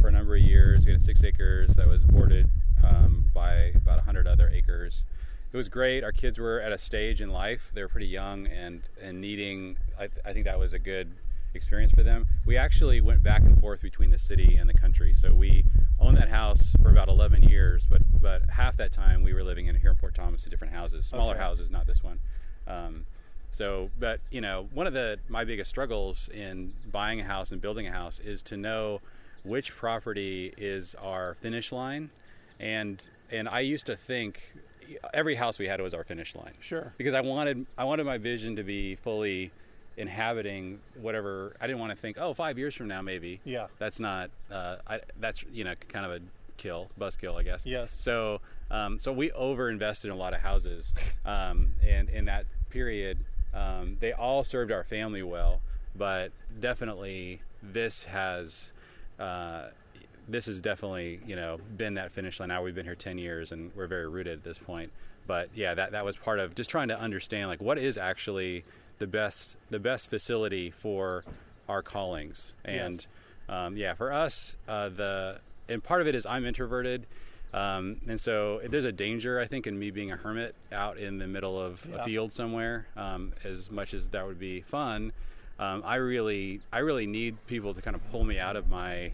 for 0.00 0.08
a 0.08 0.12
number 0.12 0.36
of 0.36 0.42
years. 0.42 0.84
We 0.84 0.92
had 0.92 1.02
six 1.02 1.22
acres 1.24 1.76
that 1.76 1.86
was 1.86 2.04
bordered 2.04 2.48
um, 2.84 3.30
by 3.34 3.72
about 3.74 3.94
a 3.94 4.06
100 4.06 4.26
other 4.26 4.48
acres. 4.48 5.04
It 5.52 5.56
was 5.56 5.68
great. 5.68 6.04
Our 6.04 6.12
kids 6.12 6.38
were 6.38 6.60
at 6.60 6.72
a 6.72 6.78
stage 6.78 7.20
in 7.20 7.30
life. 7.30 7.70
They 7.74 7.82
were 7.82 7.88
pretty 7.88 8.06
young 8.06 8.46
and, 8.46 8.82
and 9.02 9.20
needing, 9.20 9.78
I, 9.98 10.06
th- 10.06 10.20
I 10.24 10.32
think 10.32 10.44
that 10.44 10.58
was 10.58 10.72
a 10.72 10.78
good 10.78 11.10
experience 11.54 11.92
for 11.92 12.02
them. 12.02 12.26
We 12.46 12.56
actually 12.56 13.00
went 13.00 13.22
back 13.22 13.42
and 13.42 13.58
forth 13.60 13.82
between 13.82 14.10
the 14.10 14.18
city 14.18 14.56
and 14.56 14.68
the 14.68 14.74
country. 14.74 15.12
So 15.14 15.34
we 15.34 15.64
owned 15.98 16.16
that 16.16 16.28
house 16.28 16.74
for 16.82 16.90
about 16.90 17.08
11 17.08 17.42
years, 17.42 17.86
but, 17.88 18.02
but 18.20 18.42
half 18.50 18.76
that 18.78 18.92
time 18.92 19.22
we 19.22 19.32
were 19.32 19.42
living 19.44 19.66
in 19.66 19.74
here 19.76 19.90
in 19.90 19.96
Fort 19.96 20.14
Thomas 20.14 20.44
in 20.44 20.50
different 20.50 20.72
houses, 20.72 21.06
smaller 21.06 21.34
Okay. 21.34 21.42
houses, 21.42 21.70
not 21.70 21.86
this 21.86 22.02
one. 22.02 22.18
Um, 22.66 23.06
so, 23.52 23.90
but 23.98 24.20
you 24.30 24.40
know, 24.40 24.68
one 24.72 24.86
of 24.86 24.92
the 24.92 25.18
my 25.28 25.44
biggest 25.44 25.68
struggles 25.70 26.28
in 26.32 26.72
buying 26.90 27.20
a 27.20 27.24
house 27.24 27.50
and 27.50 27.60
building 27.60 27.86
a 27.88 27.92
house 27.92 28.20
is 28.20 28.42
to 28.44 28.56
know 28.56 29.00
which 29.42 29.72
property 29.74 30.54
is 30.56 30.94
our 30.94 31.34
finish 31.34 31.72
line, 31.72 32.10
and 32.60 33.08
and 33.30 33.48
I 33.48 33.60
used 33.60 33.86
to 33.86 33.96
think 33.96 34.40
every 35.12 35.34
house 35.34 35.58
we 35.58 35.66
had 35.66 35.80
was 35.80 35.94
our 35.94 36.04
finish 36.04 36.34
line. 36.36 36.52
Sure. 36.60 36.92
Because 36.96 37.12
I 37.12 37.22
wanted 37.22 37.66
I 37.76 37.84
wanted 37.84 38.06
my 38.06 38.18
vision 38.18 38.54
to 38.56 38.62
be 38.62 38.94
fully 38.94 39.50
inhabiting 40.00 40.80
whatever. 41.00 41.54
I 41.60 41.66
didn't 41.66 41.78
want 41.78 41.92
to 41.92 41.96
think, 41.96 42.16
oh, 42.18 42.32
five 42.32 42.58
years 42.58 42.74
from 42.74 42.88
now 42.88 43.02
maybe. 43.02 43.40
Yeah. 43.44 43.66
That's 43.78 44.00
not. 44.00 44.30
Uh, 44.50 44.76
I, 44.86 45.00
that's 45.18 45.44
you 45.52 45.64
know 45.64 45.74
kind 45.88 46.06
of 46.06 46.12
a 46.12 46.20
kill, 46.56 46.88
bus 46.98 47.16
kill 47.16 47.36
I 47.36 47.42
guess. 47.42 47.66
Yes. 47.66 47.96
So, 48.00 48.40
um, 48.70 48.98
so 48.98 49.12
we 49.12 49.30
over 49.32 49.70
invested 49.70 50.08
in 50.08 50.14
a 50.14 50.16
lot 50.16 50.34
of 50.34 50.40
houses, 50.40 50.94
um, 51.24 51.68
and 51.86 52.08
in 52.08 52.24
that 52.24 52.46
period, 52.70 53.18
um, 53.54 53.98
they 54.00 54.12
all 54.12 54.42
served 54.42 54.72
our 54.72 54.84
family 54.84 55.22
well. 55.22 55.60
But 55.94 56.32
definitely, 56.60 57.42
this 57.62 58.04
has, 58.04 58.72
uh, 59.18 59.66
this 60.28 60.46
has 60.46 60.60
definitely, 60.60 61.20
you 61.26 61.34
know, 61.34 61.58
been 61.76 61.94
that 61.94 62.12
finish 62.12 62.38
line. 62.40 62.48
Now 62.48 62.62
we've 62.62 62.74
been 62.74 62.86
here 62.86 62.94
ten 62.94 63.18
years, 63.18 63.52
and 63.52 63.70
we're 63.74 63.88
very 63.88 64.08
rooted 64.08 64.38
at 64.38 64.44
this 64.44 64.58
point. 64.58 64.92
But 65.26 65.50
yeah, 65.54 65.74
that 65.74 65.92
that 65.92 66.04
was 66.04 66.16
part 66.16 66.38
of 66.38 66.54
just 66.54 66.70
trying 66.70 66.88
to 66.88 66.98
understand 66.98 67.48
like 67.48 67.60
what 67.60 67.76
is 67.76 67.98
actually 67.98 68.64
the 69.00 69.06
best 69.08 69.56
the 69.70 69.80
best 69.80 70.08
facility 70.08 70.70
for 70.70 71.24
our 71.68 71.82
callings 71.82 72.54
and. 72.64 72.94
Yes. 72.94 73.08
Um, 73.48 73.76
yeah, 73.76 73.94
for 73.94 74.12
us, 74.12 74.56
uh, 74.68 74.90
the 74.90 75.40
and 75.68 75.82
part 75.82 76.00
of 76.00 76.06
it 76.06 76.14
is 76.14 76.24
I'm 76.24 76.44
introverted, 76.46 77.04
um, 77.52 78.00
and 78.06 78.20
so 78.20 78.60
there's 78.68 78.84
a 78.84 78.92
danger 78.92 79.40
I 79.40 79.46
think 79.48 79.66
in 79.66 79.76
me 79.76 79.90
being 79.90 80.12
a 80.12 80.16
hermit 80.16 80.54
out 80.70 80.98
in 80.98 81.18
the 81.18 81.26
middle 81.26 81.60
of 81.60 81.84
Yeah. 81.84 81.96
a 81.96 82.04
field 82.04 82.32
somewhere. 82.32 82.86
Um, 82.96 83.32
as 83.42 83.68
much 83.68 83.92
as 83.92 84.06
that 84.10 84.24
would 84.24 84.38
be 84.38 84.60
fun, 84.60 85.10
um, 85.58 85.82
I 85.84 85.96
really 85.96 86.60
I 86.72 86.78
really 86.78 87.08
need 87.08 87.44
people 87.48 87.74
to 87.74 87.82
kind 87.82 87.96
of 87.96 88.08
pull 88.12 88.22
me 88.22 88.38
out 88.38 88.54
of 88.54 88.70
my 88.70 89.10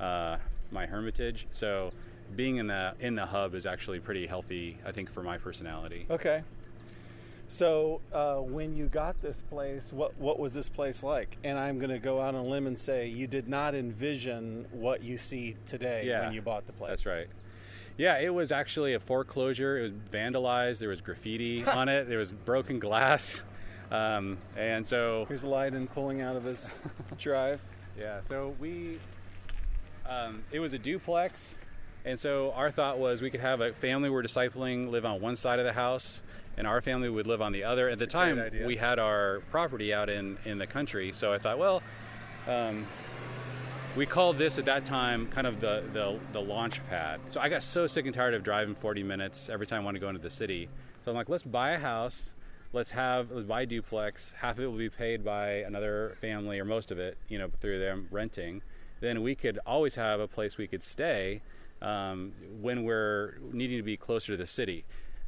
uh, 0.00 0.38
my 0.72 0.86
hermitage. 0.86 1.46
So 1.52 1.92
being 2.34 2.56
in 2.56 2.68
the 2.68 2.94
in 3.00 3.16
the 3.16 3.26
hub 3.26 3.54
is 3.54 3.66
actually 3.66 4.00
pretty 4.00 4.26
healthy, 4.26 4.78
I 4.86 4.92
think, 4.92 5.10
for 5.12 5.22
my 5.22 5.36
personality. 5.36 6.06
Okay. 6.08 6.42
So 7.54 8.00
uh, 8.12 8.38
when 8.38 8.74
you 8.76 8.86
got 8.86 9.22
this 9.22 9.40
place, 9.48 9.84
what 9.92 10.18
what 10.18 10.40
was 10.40 10.54
this 10.54 10.68
place 10.68 11.04
like? 11.04 11.36
And 11.44 11.56
I'm 11.56 11.78
going 11.78 11.90
to 11.92 12.00
go 12.00 12.20
out 12.20 12.34
on 12.34 12.40
a 12.40 12.42
limb 12.42 12.66
and 12.66 12.76
say 12.76 13.06
you 13.06 13.28
did 13.28 13.46
not 13.46 13.76
envision 13.76 14.66
what 14.72 15.04
you 15.04 15.18
see 15.18 15.54
today 15.64 16.02
Yeah, 16.04 16.24
when 16.24 16.32
you 16.32 16.42
bought 16.42 16.66
the 16.66 16.72
place. 16.72 16.88
That's 16.88 17.06
right. 17.06 17.28
Yeah, 17.96 18.18
it 18.18 18.34
was 18.34 18.50
actually 18.50 18.94
a 18.94 18.98
foreclosure. 18.98 19.78
It 19.78 19.82
was 19.82 19.92
vandalized. 20.10 20.80
There 20.80 20.88
was 20.88 21.00
graffiti 21.00 21.64
on 21.80 21.88
it. 21.88 22.08
There 22.08 22.18
was 22.18 22.32
broken 22.32 22.80
glass, 22.80 23.40
um, 23.92 24.36
and 24.56 24.84
so 24.84 25.24
Here's 25.28 25.44
Lyden 25.44 25.88
pulling 25.88 26.22
out 26.22 26.34
of 26.34 26.42
his 26.42 26.74
drive. 27.20 27.60
yeah. 27.96 28.20
So 28.22 28.56
we, 28.58 28.98
um, 30.08 30.42
it 30.50 30.58
was 30.58 30.72
a 30.72 30.78
duplex, 30.78 31.60
and 32.04 32.18
so 32.18 32.50
our 32.56 32.72
thought 32.72 32.98
was 32.98 33.22
we 33.22 33.30
could 33.30 33.38
have 33.42 33.60
a 33.60 33.72
family 33.74 34.10
we're 34.10 34.24
discipling 34.24 34.90
live 34.90 35.04
on 35.04 35.20
one 35.20 35.36
side 35.36 35.60
of 35.60 35.64
the 35.64 35.72
house, 35.72 36.24
and 36.56 36.66
our 36.66 36.80
family 36.80 37.08
would 37.08 37.26
live 37.26 37.42
on 37.42 37.52
the 37.52 37.64
other. 37.64 37.88
At 37.88 37.98
the 37.98 38.06
That's 38.06 38.14
great 38.14 38.52
time, 38.52 38.66
we 38.66 38.76
had 38.76 38.98
our 38.98 39.40
property 39.50 39.92
out 39.92 40.08
in 40.08 40.38
in 40.44 40.58
the 40.58 40.66
country, 40.66 41.12
so 41.12 41.32
I 41.32 41.38
thought, 41.38 41.58
well. 41.58 41.82
Um, 42.46 42.84
we 43.96 44.06
called 44.06 44.38
this 44.38 44.58
at 44.58 44.64
that 44.64 44.84
time 44.84 45.28
kind 45.28 45.46
of 45.46 45.60
the, 45.60 45.84
the, 45.92 46.18
the 46.32 46.40
launch 46.40 46.84
pad. 46.88 47.20
So 47.28 47.40
I 47.40 47.48
got 47.48 47.62
so 47.62 47.86
sick 47.86 48.06
and 48.06 48.14
tired 48.14 48.34
of 48.34 48.42
driving 48.42 48.74
40 48.74 49.04
minutes 49.04 49.48
every 49.48 49.68
time 49.68 49.82
I 49.82 49.84
want 49.84 49.94
to 49.94 50.00
go 50.00 50.08
into 50.08 50.20
the 50.20 50.30
city. 50.30 50.68
So 51.04 51.12
I'm 51.12 51.16
like, 51.16 51.28
let's 51.28 51.44
buy 51.44 51.72
a 51.72 51.78
house. 51.78 52.34
Let's 52.72 52.90
have 52.90 53.30
let's 53.30 53.46
buy 53.46 53.62
a 53.62 53.66
duplex. 53.66 54.34
Half 54.38 54.58
of 54.58 54.64
it 54.64 54.66
will 54.66 54.78
be 54.78 54.90
paid 54.90 55.24
by 55.24 55.48
another 55.58 56.16
family, 56.20 56.58
or 56.58 56.64
most 56.64 56.90
of 56.90 56.98
it, 56.98 57.16
you 57.28 57.38
know, 57.38 57.48
through 57.60 57.78
them 57.78 58.08
renting. 58.10 58.62
Then 59.00 59.22
we 59.22 59.36
could 59.36 59.60
always 59.64 59.94
have 59.94 60.18
a 60.18 60.26
place 60.26 60.58
we 60.58 60.66
could 60.66 60.82
stay 60.82 61.40
um, 61.80 62.32
when 62.60 62.82
we're 62.82 63.34
needing 63.52 63.76
to 63.76 63.84
be 63.84 63.96
closer 63.96 64.32
to 64.32 64.36
the 64.36 64.46
city. 64.46 64.84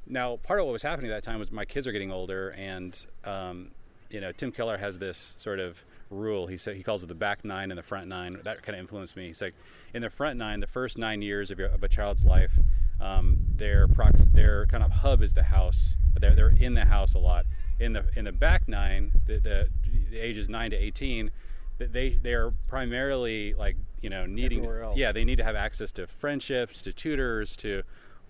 Now, 0.06 0.36
part 0.36 0.60
of 0.60 0.66
what 0.66 0.72
was 0.72 0.82
happening 0.82 1.10
at 1.10 1.14
that 1.14 1.28
time 1.28 1.38
was 1.38 1.50
my 1.50 1.64
kids 1.64 1.86
are 1.86 1.92
getting 1.92 2.12
older, 2.12 2.50
and 2.50 2.98
um, 3.24 3.70
you 4.10 4.20
know, 4.20 4.32
Tim 4.32 4.52
Keller 4.52 4.78
has 4.78 4.98
this 4.98 5.34
sort 5.38 5.58
of 5.58 5.84
rule. 6.10 6.46
He 6.46 6.56
said 6.56 6.76
he 6.76 6.82
calls 6.82 7.02
it 7.02 7.06
the 7.06 7.14
back 7.14 7.44
nine 7.44 7.70
and 7.70 7.78
the 7.78 7.82
front 7.82 8.06
nine. 8.06 8.38
That 8.44 8.62
kind 8.62 8.76
of 8.76 8.80
influenced 8.80 9.16
me. 9.16 9.26
He's 9.26 9.42
like, 9.42 9.54
in 9.92 10.02
the 10.02 10.10
front 10.10 10.38
nine, 10.38 10.60
the 10.60 10.66
first 10.66 10.96
nine 10.96 11.22
years 11.22 11.50
of, 11.50 11.58
your, 11.58 11.68
of 11.68 11.82
a 11.82 11.88
child's 11.88 12.24
life, 12.24 12.52
um, 13.00 13.38
their 13.56 13.88
prox- 13.88 14.26
their 14.32 14.66
kind 14.66 14.82
of 14.82 14.90
hub 14.90 15.22
is 15.22 15.32
the 15.34 15.44
house. 15.44 15.96
They're 16.18 16.34
they're 16.34 16.48
in 16.48 16.74
the 16.74 16.84
house 16.84 17.14
a 17.14 17.18
lot. 17.18 17.46
In 17.78 17.92
the 17.92 18.04
in 18.14 18.24
the 18.24 18.32
back 18.32 18.68
nine, 18.68 19.12
the, 19.26 19.38
the, 19.38 19.68
the 20.10 20.18
ages 20.18 20.48
nine 20.48 20.70
to 20.70 20.76
eighteen, 20.76 21.30
th- 21.78 21.90
they 21.90 22.10
they 22.10 22.32
are 22.32 22.52
primarily 22.68 23.54
like 23.54 23.76
you 24.00 24.08
know 24.08 24.24
needing 24.24 24.64
yeah 24.96 25.12
they 25.12 25.24
need 25.24 25.36
to 25.36 25.44
have 25.44 25.56
access 25.56 25.92
to 25.92 26.06
friendships, 26.06 26.80
to 26.82 26.92
tutors, 26.92 27.56
to 27.56 27.82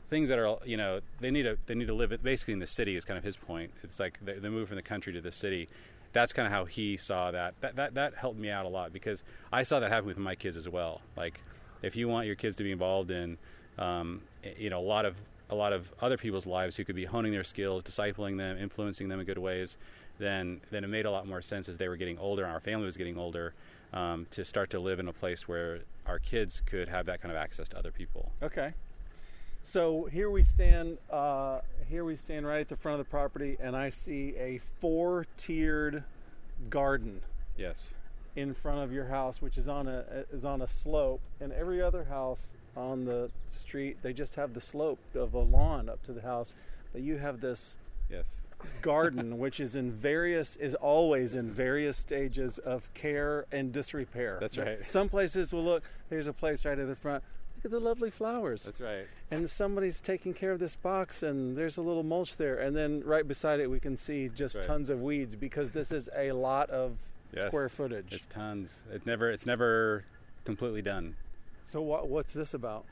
things 0.08 0.28
that 0.28 0.38
are 0.38 0.58
you 0.64 0.76
know 0.76 1.00
they 1.20 1.30
need 1.30 1.42
to 1.42 1.58
they 1.66 1.74
need 1.74 1.86
to 1.86 1.94
live 1.94 2.12
basically 2.22 2.54
in 2.54 2.60
the 2.60 2.66
city 2.66 2.96
is 2.96 3.04
kind 3.04 3.18
of 3.18 3.24
his 3.24 3.36
point. 3.36 3.72
It's 3.82 3.98
like 4.00 4.18
the, 4.24 4.34
the 4.34 4.50
move 4.50 4.68
from 4.68 4.76
the 4.76 4.82
country 4.82 5.12
to 5.12 5.20
the 5.20 5.32
city. 5.32 5.68
That's 6.12 6.32
kind 6.32 6.46
of 6.46 6.52
how 6.52 6.64
he 6.64 6.96
saw 6.96 7.30
that. 7.30 7.54
That 7.60 7.76
that 7.76 7.94
that 7.94 8.14
helped 8.14 8.38
me 8.38 8.50
out 8.50 8.64
a 8.64 8.68
lot 8.68 8.92
because 8.92 9.24
I 9.52 9.62
saw 9.62 9.80
that 9.80 9.90
happen 9.90 10.06
with 10.06 10.18
my 10.18 10.34
kids 10.34 10.56
as 10.56 10.68
well. 10.68 11.00
Like 11.16 11.40
if 11.82 11.96
you 11.96 12.08
want 12.08 12.26
your 12.26 12.36
kids 12.36 12.56
to 12.56 12.64
be 12.64 12.72
involved 12.72 13.10
in 13.10 13.38
um, 13.78 14.22
you 14.58 14.70
know 14.70 14.80
a 14.80 14.88
lot 14.88 15.04
of 15.04 15.16
a 15.50 15.54
lot 15.54 15.72
of 15.72 15.92
other 16.00 16.16
people's 16.16 16.46
lives 16.46 16.76
who 16.76 16.84
could 16.84 16.96
be 16.96 17.04
honing 17.04 17.32
their 17.32 17.44
skills, 17.44 17.82
discipling 17.82 18.36
them, 18.36 18.58
influencing 18.58 19.08
them 19.08 19.20
in 19.20 19.26
good 19.26 19.38
ways, 19.38 19.78
then 20.18 20.60
then 20.70 20.84
it 20.84 20.88
made 20.88 21.06
a 21.06 21.10
lot 21.10 21.26
more 21.26 21.42
sense 21.42 21.68
as 21.68 21.78
they 21.78 21.88
were 21.88 21.96
getting 21.96 22.18
older 22.18 22.44
and 22.44 22.52
our 22.52 22.60
family 22.60 22.86
was 22.86 22.96
getting 22.96 23.18
older 23.18 23.54
um, 23.92 24.26
to 24.30 24.44
start 24.44 24.70
to 24.70 24.80
live 24.80 24.98
in 24.98 25.08
a 25.08 25.12
place 25.12 25.46
where 25.46 25.80
our 26.06 26.18
kids 26.18 26.62
could 26.66 26.88
have 26.88 27.06
that 27.06 27.20
kind 27.20 27.30
of 27.30 27.38
access 27.38 27.68
to 27.68 27.78
other 27.78 27.90
people. 27.90 28.32
Okay. 28.42 28.72
So 29.66 30.08
here 30.12 30.30
we 30.30 30.44
stand. 30.44 30.98
Uh, 31.10 31.58
here 31.88 32.04
we 32.04 32.14
stand 32.14 32.46
right 32.46 32.60
at 32.60 32.68
the 32.68 32.76
front 32.76 33.00
of 33.00 33.04
the 33.04 33.10
property, 33.10 33.56
and 33.58 33.74
I 33.74 33.88
see 33.88 34.32
a 34.38 34.58
four-tiered 34.80 36.04
garden 36.70 37.22
Yes. 37.56 37.92
in 38.36 38.54
front 38.54 38.78
of 38.84 38.92
your 38.92 39.06
house, 39.06 39.42
which 39.42 39.58
is 39.58 39.66
on 39.66 39.88
a 39.88 40.24
is 40.30 40.44
on 40.44 40.62
a 40.62 40.68
slope. 40.68 41.20
And 41.40 41.52
every 41.52 41.82
other 41.82 42.04
house 42.04 42.50
on 42.76 43.06
the 43.06 43.32
street, 43.48 43.98
they 44.02 44.12
just 44.12 44.36
have 44.36 44.54
the 44.54 44.60
slope 44.60 45.00
of 45.16 45.34
a 45.34 45.40
lawn 45.40 45.88
up 45.88 46.00
to 46.04 46.12
the 46.12 46.22
house, 46.22 46.54
but 46.92 47.02
you 47.02 47.18
have 47.18 47.40
this 47.40 47.78
Yes. 48.08 48.42
garden, 48.82 49.36
which 49.40 49.58
is 49.58 49.74
in 49.74 49.90
various 49.90 50.54
is 50.54 50.76
always 50.76 51.34
in 51.34 51.50
various 51.50 51.96
stages 51.96 52.58
of 52.58 52.94
care 52.94 53.46
and 53.50 53.72
disrepair. 53.72 54.38
That's 54.40 54.56
right. 54.58 54.88
Some 54.88 55.08
places 55.08 55.52
will 55.52 55.64
look. 55.64 55.82
There's 56.08 56.28
a 56.28 56.32
place 56.32 56.64
right 56.64 56.78
at 56.78 56.86
the 56.86 56.94
front. 56.94 57.24
At 57.66 57.72
the 57.72 57.80
lovely 57.80 58.10
flowers. 58.10 58.62
That's 58.62 58.80
right. 58.80 59.06
and 59.30 59.50
somebody's 59.50 60.00
taking 60.00 60.32
care 60.34 60.52
of 60.52 60.58
this 60.60 60.76
box 60.76 61.22
and 61.22 61.56
there's 61.56 61.76
a 61.76 61.82
little 61.82 62.02
mulch 62.04 62.36
there 62.36 62.58
and 62.58 62.76
then 62.76 63.02
right 63.04 63.26
beside 63.26 63.60
it 63.60 63.68
we 63.68 63.80
can 63.80 63.96
see 63.96 64.28
just 64.28 64.54
right. 64.56 64.64
tons 64.64 64.88
of 64.88 65.02
weeds 65.02 65.34
because 65.34 65.72
this 65.72 65.90
is 65.92 66.08
a 66.16 66.32
lot 66.32 66.70
of 66.70 66.96
Yes. 67.34 67.46
square 67.48 67.68
footage 67.68 68.12
It's 68.12 68.26
tons. 68.26 68.82
It's 68.92 69.04
never. 69.04 69.30
It's 69.30 69.44
never 69.46 70.04
completely 70.44 70.80
done. 70.80 71.16
so 71.64 71.82
what, 71.82 72.08
what's 72.08 72.32
this 72.32 72.54
about 72.54 72.84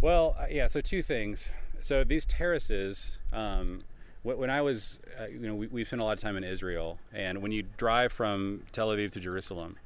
Well, 0.00 0.34
uh, 0.40 0.46
yeah. 0.50 0.66
So 0.66 0.80
two 0.80 1.02
things. 1.02 1.50
So 1.80 2.04
these 2.04 2.24
terraces. 2.24 3.18
Um, 3.32 3.82
when 4.22 4.50
I 4.50 4.60
was, 4.62 4.98
uh, 5.18 5.26
you 5.26 5.38
know, 5.38 5.54
we, 5.54 5.68
we 5.68 5.84
spent 5.84 6.02
a 6.02 6.04
lot 6.04 6.12
of 6.12 6.20
time 6.20 6.36
in 6.36 6.44
Israel, 6.44 6.98
and 7.14 7.40
when 7.40 7.52
you 7.52 7.64
drive 7.76 8.12
from 8.12 8.64
Tel 8.72 8.88
Aviv 8.88 9.12
to 9.12 9.20
Jerusalem, 9.20 9.76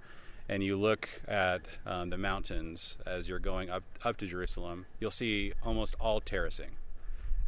and 0.52 0.62
you 0.62 0.76
look 0.76 1.08
at 1.26 1.62
um, 1.86 2.10
the 2.10 2.18
mountains 2.18 2.98
as 3.06 3.26
you're 3.26 3.38
going 3.38 3.70
up 3.70 3.82
up 4.04 4.18
to 4.18 4.26
Jerusalem, 4.26 4.84
you'll 5.00 5.10
see 5.10 5.54
almost 5.64 5.94
all 5.98 6.20
terracing, 6.20 6.72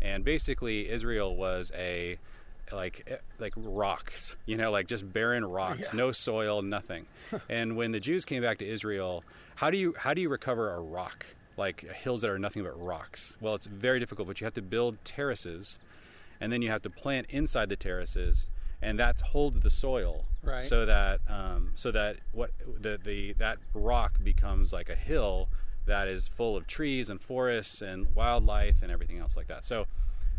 and 0.00 0.24
basically 0.24 0.88
Israel 0.88 1.36
was 1.36 1.70
a 1.74 2.18
like 2.72 3.04
eh, 3.06 3.16
like 3.38 3.52
rocks, 3.56 4.36
you 4.46 4.56
know, 4.56 4.70
like 4.70 4.88
just 4.88 5.12
barren 5.12 5.44
rocks, 5.44 5.92
no 5.92 6.12
soil, 6.12 6.62
nothing. 6.62 7.04
and 7.50 7.76
when 7.76 7.92
the 7.92 8.00
Jews 8.00 8.24
came 8.24 8.42
back 8.42 8.56
to 8.58 8.66
Israel, 8.66 9.22
how 9.56 9.68
do 9.68 9.76
you 9.76 9.94
how 9.98 10.14
do 10.14 10.22
you 10.22 10.30
recover 10.30 10.70
a 10.70 10.80
rock? 10.80 11.26
Like 11.58 11.82
hills 11.92 12.22
that 12.22 12.30
are 12.30 12.38
nothing 12.38 12.62
but 12.62 12.80
rocks. 12.82 13.36
Well, 13.38 13.54
it's 13.54 13.66
very 13.66 14.00
difficult, 14.00 14.28
but 14.28 14.40
you 14.40 14.46
have 14.46 14.54
to 14.54 14.62
build 14.62 14.96
terraces, 15.04 15.78
and 16.40 16.50
then 16.50 16.62
you 16.62 16.70
have 16.70 16.82
to 16.82 16.90
plant 16.90 17.26
inside 17.28 17.68
the 17.68 17.76
terraces, 17.76 18.46
and 18.82 18.98
that 18.98 19.20
holds 19.20 19.60
the 19.60 19.70
soil, 19.70 20.24
Right. 20.44 20.64
So 20.64 20.84
that 20.86 21.20
um, 21.28 21.72
so 21.74 21.90
that 21.92 22.16
what 22.32 22.50
the 22.80 22.98
the 23.02 23.32
that 23.34 23.58
rock 23.72 24.22
becomes 24.22 24.72
like 24.72 24.88
a 24.88 24.94
hill 24.94 25.48
that 25.86 26.08
is 26.08 26.28
full 26.28 26.56
of 26.56 26.66
trees 26.66 27.08
and 27.08 27.20
forests 27.20 27.82
and 27.82 28.14
wildlife 28.14 28.82
and 28.82 28.90
everything 28.90 29.18
else 29.18 29.36
like 29.36 29.46
that. 29.48 29.64
So 29.64 29.86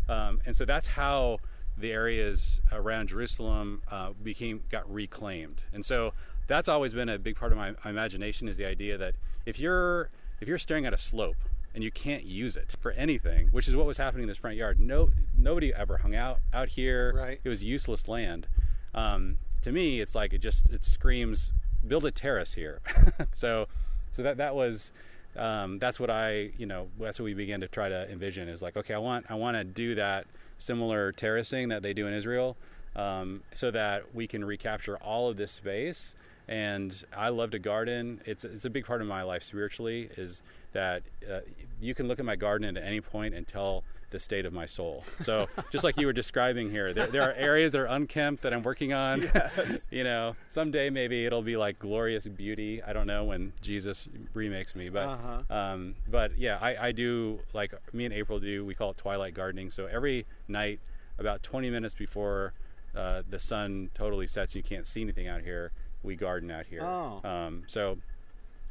um, 0.08 0.40
and 0.46 0.54
so 0.54 0.64
that's 0.64 0.88
how 0.88 1.38
the 1.76 1.92
areas 1.92 2.60
around 2.72 3.08
Jerusalem 3.08 3.82
uh, 3.90 4.10
became 4.22 4.62
got 4.70 4.90
reclaimed. 4.92 5.62
And 5.72 5.84
so 5.84 6.12
that's 6.46 6.68
always 6.68 6.94
been 6.94 7.08
a 7.08 7.18
big 7.18 7.36
part 7.36 7.52
of 7.52 7.58
my, 7.58 7.72
my 7.84 7.90
imagination 7.90 8.48
is 8.48 8.56
the 8.56 8.64
idea 8.64 8.96
that 8.98 9.14
if 9.44 9.58
you're 9.58 10.08
if 10.40 10.48
you're 10.48 10.58
staring 10.58 10.86
at 10.86 10.94
a 10.94 10.98
slope 10.98 11.36
and 11.76 11.84
you 11.84 11.90
can't 11.90 12.24
use 12.24 12.56
it 12.56 12.74
for 12.80 12.92
anything, 12.92 13.48
which 13.48 13.68
is 13.68 13.76
what 13.76 13.84
was 13.84 13.98
happening 13.98 14.22
in 14.22 14.28
this 14.28 14.38
front 14.38 14.56
yard. 14.56 14.80
No, 14.80 15.10
nobody 15.36 15.74
ever 15.74 15.98
hung 15.98 16.14
out 16.14 16.40
out 16.52 16.70
here. 16.70 17.12
Right. 17.14 17.40
It 17.44 17.48
was 17.50 17.62
useless 17.62 18.08
land. 18.08 18.48
Um, 18.94 19.36
to 19.60 19.70
me, 19.70 20.00
it's 20.00 20.14
like 20.14 20.32
it 20.32 20.38
just 20.38 20.70
it 20.70 20.82
screams 20.82 21.52
build 21.86 22.06
a 22.06 22.10
terrace 22.10 22.54
here. 22.54 22.80
so, 23.32 23.66
so 24.12 24.22
that 24.22 24.38
that 24.38 24.54
was 24.54 24.90
um, 25.36 25.76
that's 25.76 26.00
what 26.00 26.08
I 26.08 26.52
you 26.56 26.64
know 26.64 26.88
that's 26.98 27.20
what 27.20 27.26
we 27.26 27.34
began 27.34 27.60
to 27.60 27.68
try 27.68 27.90
to 27.90 28.10
envision 28.10 28.48
is 28.48 28.62
like 28.62 28.78
okay 28.78 28.94
I 28.94 28.98
want 28.98 29.26
I 29.28 29.34
want 29.34 29.58
to 29.58 29.64
do 29.64 29.96
that 29.96 30.26
similar 30.56 31.12
terracing 31.12 31.68
that 31.68 31.82
they 31.82 31.92
do 31.92 32.06
in 32.06 32.14
Israel, 32.14 32.56
um, 32.96 33.42
so 33.52 33.70
that 33.70 34.14
we 34.14 34.26
can 34.26 34.42
recapture 34.42 34.96
all 34.96 35.28
of 35.28 35.36
this 35.36 35.52
space. 35.52 36.14
And 36.48 37.04
I 37.16 37.30
love 37.30 37.50
to 37.52 37.58
garden. 37.58 38.20
It's 38.24 38.44
it's 38.44 38.64
a 38.64 38.70
big 38.70 38.84
part 38.86 39.00
of 39.00 39.06
my 39.08 39.22
life 39.22 39.42
spiritually. 39.42 40.08
Is 40.16 40.42
that 40.72 41.02
uh, 41.30 41.40
you 41.80 41.94
can 41.94 42.06
look 42.08 42.18
at 42.18 42.24
my 42.24 42.36
garden 42.36 42.76
at 42.76 42.82
any 42.82 43.00
point 43.00 43.34
and 43.34 43.46
tell 43.48 43.82
the 44.10 44.18
state 44.20 44.46
of 44.46 44.52
my 44.52 44.66
soul. 44.66 45.02
So 45.22 45.48
just 45.72 45.82
like 45.82 45.98
you 45.98 46.06
were 46.06 46.12
describing 46.12 46.70
here, 46.70 46.94
there, 46.94 47.08
there 47.08 47.22
are 47.22 47.32
areas 47.32 47.72
that 47.72 47.80
are 47.80 47.86
unkempt 47.86 48.42
that 48.44 48.52
I'm 48.54 48.62
working 48.62 48.92
on. 48.92 49.22
Yes. 49.22 49.88
you 49.90 50.04
know, 50.04 50.36
someday 50.46 50.90
maybe 50.90 51.26
it'll 51.26 51.42
be 51.42 51.56
like 51.56 51.80
glorious 51.80 52.28
beauty. 52.28 52.80
I 52.82 52.92
don't 52.92 53.08
know 53.08 53.24
when 53.24 53.52
Jesus 53.60 54.06
remakes 54.32 54.76
me, 54.76 54.88
but 54.90 55.08
Uh-huh. 55.08 55.54
um, 55.54 55.96
but 56.08 56.38
yeah, 56.38 56.58
I, 56.60 56.88
I 56.88 56.92
do 56.92 57.40
like 57.52 57.74
me 57.92 58.04
and 58.04 58.14
April 58.14 58.38
do. 58.38 58.64
We 58.64 58.74
call 58.76 58.90
it 58.92 58.96
twilight 58.96 59.34
gardening. 59.34 59.72
So 59.72 59.86
every 59.86 60.24
night, 60.46 60.78
about 61.18 61.42
20 61.42 61.68
minutes 61.70 61.94
before 61.94 62.52
uh, 62.94 63.22
the 63.28 63.40
sun 63.40 63.90
totally 63.94 64.28
sets, 64.28 64.54
you 64.54 64.62
can't 64.62 64.86
see 64.86 65.00
anything 65.02 65.26
out 65.26 65.40
here. 65.42 65.72
We 66.02 66.16
garden 66.16 66.50
out 66.50 66.66
here. 66.66 66.82
Oh. 66.82 67.20
Um, 67.24 67.64
so 67.66 67.98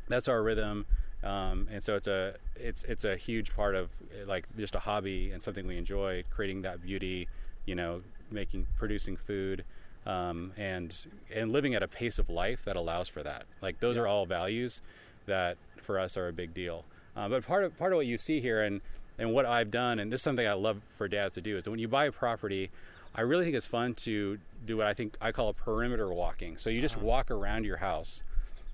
that's 0.07 0.27
our 0.27 0.41
rhythm. 0.41 0.85
Um, 1.23 1.67
and 1.71 1.81
so 1.83 1.95
it's 1.95 2.07
a 2.07 2.35
it's 2.55 2.83
it's 2.83 3.03
a 3.03 3.15
huge 3.15 3.55
part 3.55 3.75
of 3.75 3.89
like 4.27 4.45
just 4.57 4.75
a 4.75 4.79
hobby 4.79 5.31
and 5.31 5.41
something 5.41 5.65
we 5.65 5.77
enjoy 5.77 6.23
creating 6.29 6.61
that 6.61 6.83
beauty 6.83 7.27
you 7.65 7.73
know 7.73 8.01
making 8.29 8.67
producing 8.77 9.17
food 9.17 9.63
um, 10.05 10.51
and 10.55 11.07
and 11.33 11.51
living 11.51 11.73
at 11.73 11.81
a 11.81 11.87
pace 11.87 12.19
of 12.19 12.29
life 12.29 12.63
that 12.65 12.75
allows 12.75 13.07
for 13.07 13.23
that 13.23 13.45
like 13.61 13.79
those 13.79 13.97
are 13.97 14.05
all 14.05 14.27
values 14.27 14.81
that 15.25 15.57
for 15.81 15.99
us 15.99 16.15
are 16.15 16.27
a 16.27 16.33
big 16.33 16.53
deal 16.53 16.85
uh, 17.15 17.27
but 17.27 17.43
part 17.43 17.63
of 17.63 17.75
part 17.77 17.91
of 17.91 17.97
what 17.97 18.05
you 18.05 18.19
see 18.19 18.39
here 18.39 18.61
and 18.61 18.81
and 19.17 19.33
what 19.33 19.45
I've 19.45 19.71
done 19.71 19.97
and 19.97 20.11
this 20.11 20.19
is 20.19 20.23
something 20.23 20.47
I 20.47 20.53
love 20.53 20.81
for 20.95 21.07
dads 21.07 21.33
to 21.35 21.41
do 21.41 21.57
is 21.57 21.63
that 21.63 21.71
when 21.71 21.79
you 21.79 21.87
buy 21.87 22.05
a 22.05 22.11
property 22.11 22.69
I 23.15 23.21
really 23.21 23.45
think 23.45 23.55
it's 23.55 23.65
fun 23.65 23.95
to 23.95 24.37
do 24.65 24.77
what 24.77 24.87
I 24.87 24.93
think 24.93 25.15
I 25.21 25.31
call 25.31 25.49
a 25.49 25.53
perimeter 25.53 26.11
walking 26.13 26.57
so 26.57 26.69
you 26.69 26.81
just 26.81 26.97
walk 26.97 27.31
around 27.31 27.65
your 27.65 27.77
house 27.77 28.23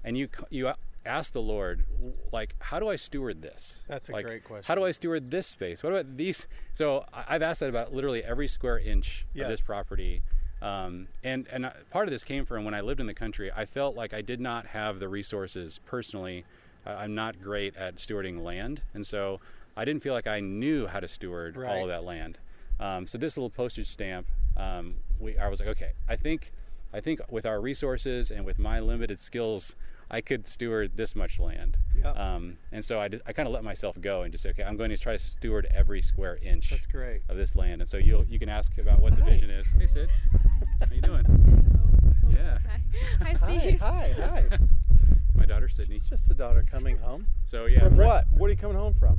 and 0.03 0.17
you 0.17 0.29
you 0.49 0.71
ask 1.05 1.33
the 1.33 1.41
Lord, 1.41 1.83
like, 2.31 2.55
how 2.59 2.79
do 2.79 2.87
I 2.87 2.95
steward 2.95 3.41
this? 3.41 3.81
That's 3.87 4.09
a 4.09 4.11
Like, 4.11 4.25
great 4.25 4.43
question. 4.43 4.65
How 4.67 4.75
do 4.75 4.85
I 4.85 4.91
steward 4.91 5.31
this 5.31 5.47
space? 5.47 5.81
What 5.83 5.93
about 5.93 6.17
these? 6.17 6.47
So 6.73 7.05
I've 7.13 7.41
asked 7.41 7.59
that 7.61 7.69
about 7.69 7.93
literally 7.93 8.23
every 8.23 8.47
square 8.47 8.77
inch 8.77 9.25
of 9.45 9.49
this 9.49 9.61
property. 9.61 10.21
Um, 10.61 11.07
and 11.23 11.47
and 11.51 11.71
part 11.89 12.07
of 12.07 12.11
this 12.11 12.23
came 12.23 12.45
from 12.45 12.65
when 12.65 12.75
I 12.75 12.81
lived 12.81 12.99
in 12.99 13.07
the 13.07 13.15
country. 13.15 13.51
I 13.51 13.65
felt 13.65 13.95
like 13.95 14.13
I 14.13 14.21
did 14.21 14.39
not 14.39 14.67
have 14.67 14.99
the 14.99 15.09
resources 15.09 15.79
personally. 15.85 16.45
Uh, 16.85 16.91
I'm 16.91 17.15
not 17.15 17.41
great 17.41 17.75
at 17.75 17.95
stewarding 17.95 18.43
land, 18.43 18.83
and 18.93 19.05
so 19.05 19.39
I 19.75 19.85
didn't 19.85 20.03
feel 20.03 20.13
like 20.13 20.27
I 20.27 20.39
knew 20.39 20.85
how 20.85 20.99
to 20.99 21.07
steward 21.07 21.57
all 21.57 21.83
of 21.83 21.87
that 21.89 22.03
land. 22.03 22.37
Um, 22.79 23.07
so 23.07 23.17
this 23.17 23.37
little 23.37 23.49
postage 23.49 23.87
stamp, 23.89 24.27
um, 24.55 24.95
we 25.21 25.37
I 25.37 25.47
was 25.47 25.59
like, 25.59 25.69
okay, 25.69 25.93
I 26.09 26.15
think 26.15 26.51
I 26.93 26.99
think 26.99 27.21
with 27.29 27.45
our 27.45 27.61
resources 27.61 28.31
and 28.31 28.45
with 28.45 28.59
my 28.59 28.79
limited 28.81 29.19
skills, 29.19 29.75
I 30.09 30.19
could 30.19 30.45
steward 30.47 30.91
this 30.97 31.15
much 31.15 31.39
land. 31.39 31.77
Yeah. 31.97 32.11
Um, 32.11 32.57
and 32.71 32.83
so 32.83 32.99
I, 32.99 33.07
did, 33.07 33.21
I 33.25 33.31
kind 33.31 33.47
of 33.47 33.53
let 33.53 33.63
myself 33.63 33.95
go 34.01 34.23
and 34.23 34.31
just 34.33 34.43
say, 34.43 34.49
okay, 34.49 34.63
I'm 34.63 34.75
going 34.75 34.89
to 34.89 34.97
try 34.97 35.13
to 35.13 35.19
steward 35.19 35.67
every 35.73 36.01
square 36.01 36.37
inch 36.41 36.69
That's 36.69 36.85
great. 36.85 37.21
of 37.29 37.37
this 37.37 37.55
land. 37.55 37.79
And 37.81 37.89
so 37.89 37.95
you 37.95 38.25
you 38.29 38.39
can 38.39 38.49
ask 38.49 38.77
about 38.77 38.99
what 38.99 39.15
the 39.15 39.23
Hi. 39.23 39.29
vision 39.29 39.49
is. 39.51 39.65
Hey, 39.79 39.87
Sid, 39.87 40.09
how 40.81 40.93
you 40.93 41.01
doing? 41.01 41.25
Yeah. 42.29 42.57
Hi, 43.21 43.25
Hi 43.25 43.33
Steve. 43.35 43.79
Hi, 43.79 44.13
hi, 44.17 44.43
hi. 44.49 44.57
My 45.35 45.45
daughter 45.45 45.69
Sydney. 45.69 45.95
It's 45.95 46.09
just 46.09 46.29
a 46.29 46.33
daughter 46.33 46.63
coming 46.69 46.97
home. 46.97 47.25
So 47.45 47.65
yeah, 47.67 47.79
from 47.85 47.95
right- 47.97 48.05
what? 48.05 48.25
What 48.33 48.47
are 48.47 48.51
you 48.51 48.57
coming 48.57 48.77
home 48.77 48.93
from? 48.95 49.17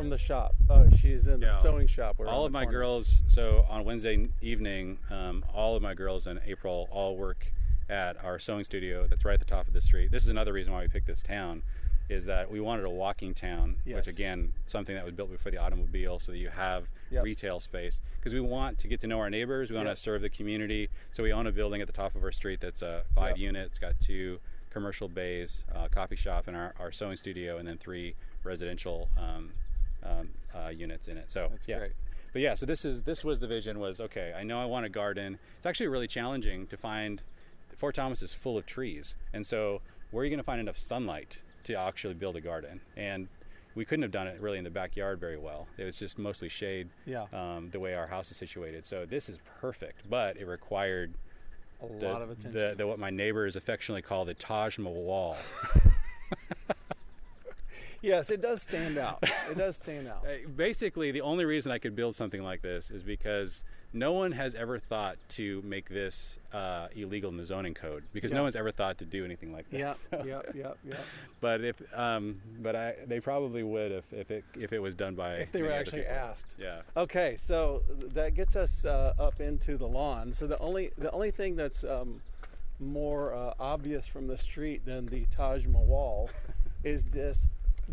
From 0.00 0.08
the 0.08 0.16
shop. 0.18 0.54
Oh, 0.70 0.88
she's 0.98 1.26
in 1.26 1.40
the 1.40 1.52
sewing 1.60 1.86
shop. 1.86 2.16
all 2.26 2.46
of 2.46 2.52
my 2.52 2.64
corner. 2.64 2.78
girls 2.78 3.20
so 3.28 3.66
on 3.68 3.84
wednesday 3.84 4.28
evening 4.40 4.98
um, 5.10 5.44
all 5.54 5.76
of 5.76 5.82
my 5.82 5.92
girls 5.92 6.26
in 6.26 6.40
april 6.46 6.88
all 6.90 7.16
work 7.18 7.52
at 7.90 8.16
our 8.24 8.38
sewing 8.38 8.64
studio 8.64 9.06
that's 9.06 9.26
right 9.26 9.34
at 9.34 9.40
the 9.40 9.44
top 9.44 9.66
of 9.68 9.74
the 9.74 9.80
street 9.82 10.10
this 10.10 10.22
is 10.22 10.30
another 10.30 10.54
reason 10.54 10.72
why 10.72 10.80
we 10.80 10.88
picked 10.88 11.06
this 11.06 11.22
town 11.22 11.62
is 12.08 12.24
that 12.24 12.50
we 12.50 12.60
wanted 12.60 12.86
a 12.86 12.90
walking 12.90 13.34
town 13.34 13.76
Yes. 13.84 13.96
which 13.96 14.06
again 14.06 14.52
something 14.66 14.94
that 14.94 15.04
was 15.04 15.12
built 15.12 15.30
before 15.30 15.52
the 15.52 15.58
automobile 15.58 16.18
so 16.18 16.32
that 16.32 16.38
you 16.38 16.48
have 16.48 16.84
Yep. 17.10 17.24
retail 17.24 17.60
space 17.60 18.00
because 18.18 18.32
we 18.32 18.40
want 18.40 18.78
to 18.78 18.88
get 18.88 19.00
to 19.00 19.06
know 19.06 19.18
our 19.18 19.28
neighbors 19.28 19.68
we 19.68 19.76
want 19.76 19.86
Yep. 19.88 19.96
to 19.96 20.00
serve 20.00 20.22
the 20.22 20.30
community 20.30 20.88
so 21.12 21.22
we 21.22 21.30
own 21.32 21.46
a 21.46 21.52
building 21.52 21.82
at 21.82 21.86
the 21.88 21.92
top 21.92 22.14
of 22.14 22.24
our 22.24 22.32
street 22.32 22.60
that's 22.60 22.80
a 22.80 23.02
five 23.14 23.36
Yep. 23.36 23.38
unit 23.38 23.66
it's 23.66 23.78
got 23.78 24.00
two 24.00 24.38
commercial 24.70 25.08
bays 25.08 25.62
uh, 25.74 25.88
coffee 25.88 26.16
shop 26.16 26.46
and 26.48 26.56
our, 26.56 26.74
our 26.80 26.90
sewing 26.90 27.16
studio 27.16 27.58
and 27.58 27.68
then 27.68 27.76
three 27.76 28.14
residential 28.44 29.08
um, 29.18 29.50
um, 30.02 30.30
uh, 30.54 30.68
units 30.68 31.08
in 31.08 31.16
it 31.16 31.30
so 31.30 31.48
That's 31.50 31.68
yeah 31.68 31.78
great. 31.78 31.92
but 32.32 32.42
yeah, 32.42 32.54
so 32.54 32.66
this 32.66 32.84
is 32.84 33.02
this 33.02 33.24
was 33.24 33.38
the 33.40 33.46
vision 33.46 33.78
was 33.78 34.00
okay. 34.00 34.32
I 34.36 34.42
know 34.42 34.60
I 34.60 34.64
want 34.64 34.86
a 34.86 34.88
garden. 34.88 35.38
It's 35.56 35.66
actually 35.66 35.88
really 35.88 36.08
challenging 36.08 36.66
to 36.68 36.76
find. 36.76 37.22
Fort 37.76 37.94
Thomas 37.94 38.20
is 38.22 38.34
full 38.34 38.58
of 38.58 38.66
trees, 38.66 39.14
and 39.32 39.46
so 39.46 39.80
where 40.10 40.20
are 40.22 40.24
you 40.24 40.30
going 40.30 40.38
to 40.38 40.44
find 40.44 40.60
enough 40.60 40.76
sunlight 40.76 41.40
to 41.64 41.74
actually 41.74 42.14
build 42.14 42.36
a 42.36 42.40
garden? 42.40 42.80
And 42.96 43.28
we 43.74 43.84
couldn't 43.86 44.02
have 44.02 44.10
done 44.10 44.26
it 44.26 44.38
really 44.40 44.58
in 44.58 44.64
the 44.64 44.70
backyard 44.70 45.18
very 45.20 45.38
well. 45.38 45.66
It 45.78 45.84
was 45.84 45.98
just 45.98 46.18
mostly 46.18 46.48
shade. 46.50 46.88
Yeah. 47.06 47.26
Um, 47.32 47.70
the 47.70 47.80
way 47.80 47.94
our 47.94 48.06
house 48.08 48.30
is 48.30 48.36
situated, 48.36 48.84
so 48.84 49.06
this 49.06 49.28
is 49.30 49.38
perfect, 49.60 50.08
but 50.10 50.36
it 50.36 50.46
required 50.46 51.14
A 51.82 51.86
the, 52.00 52.08
lot 52.08 52.20
of 52.22 52.30
attention. 52.30 52.52
the, 52.52 52.74
the 52.76 52.86
what 52.86 52.98
my 52.98 53.10
neighbors 53.10 53.56
affectionately 53.56 54.02
call 54.02 54.24
the 54.26 54.34
Taj 54.34 54.76
Mahal. 54.78 55.36
yes, 58.02 58.30
it 58.30 58.40
does 58.40 58.62
stand 58.62 58.98
out. 58.98 59.18
It 59.50 59.56
does 59.58 59.76
stand 59.76 60.08
out. 60.08 60.24
Basically 60.56 61.10
the 61.10 61.20
only 61.22 61.44
reason 61.44 61.72
I 61.72 61.78
could 61.78 61.94
build 61.94 62.14
something 62.14 62.42
like 62.42 62.62
this 62.62 62.90
is 62.90 63.02
because 63.02 63.62
no 63.92 64.12
one 64.12 64.30
has 64.32 64.54
ever 64.54 64.78
thought 64.78 65.16
to 65.30 65.60
make 65.62 65.88
this 65.88 66.38
uh, 66.52 66.86
illegal 66.94 67.28
in 67.30 67.36
the 67.36 67.44
zoning 67.44 67.74
code 67.74 68.04
because 68.12 68.30
Yeah. 68.30 68.36
no 68.38 68.42
one's 68.44 68.54
ever 68.54 68.70
thought 68.70 68.98
to 68.98 69.04
do 69.04 69.24
anything 69.24 69.52
like 69.52 69.66
Yeah, 69.70 69.94
this. 69.94 70.08
yeah, 70.24 70.42
yeah, 70.54 70.72
yeah. 70.84 70.94
But 71.40 71.62
if 71.64 71.82
um, 71.92 72.40
but 72.60 72.76
I 72.76 72.94
they 73.06 73.18
probably 73.20 73.62
would 73.64 73.90
if, 73.90 74.12
if 74.12 74.30
it 74.30 74.44
if 74.58 74.72
it 74.72 74.78
was 74.78 74.94
done 74.94 75.14
by 75.16 75.34
If 75.36 75.50
they 75.52 75.62
were 75.62 75.72
actually 75.72 76.02
people. 76.02 76.14
asked. 76.16 76.54
Yeah. 76.58 76.82
Okay, 76.96 77.36
so 77.36 77.82
that 78.14 78.34
gets 78.34 78.54
us 78.54 78.84
uh, 78.84 79.12
up 79.18 79.40
into 79.40 79.76
the 79.76 79.88
lawn. 79.88 80.32
So 80.32 80.46
the 80.46 80.58
only 80.58 80.92
the 80.96 81.10
only 81.10 81.32
thing 81.32 81.56
that's 81.56 81.82
um, 81.82 82.22
more 82.78 83.34
uh, 83.34 83.54
obvious 83.58 84.06
from 84.06 84.26
the 84.28 84.38
street 84.38 84.84
than 84.86 85.06
the 85.06 85.26
Taj 85.30 85.66
Mahal 85.66 86.30
is 86.84 87.02
this 87.12 87.46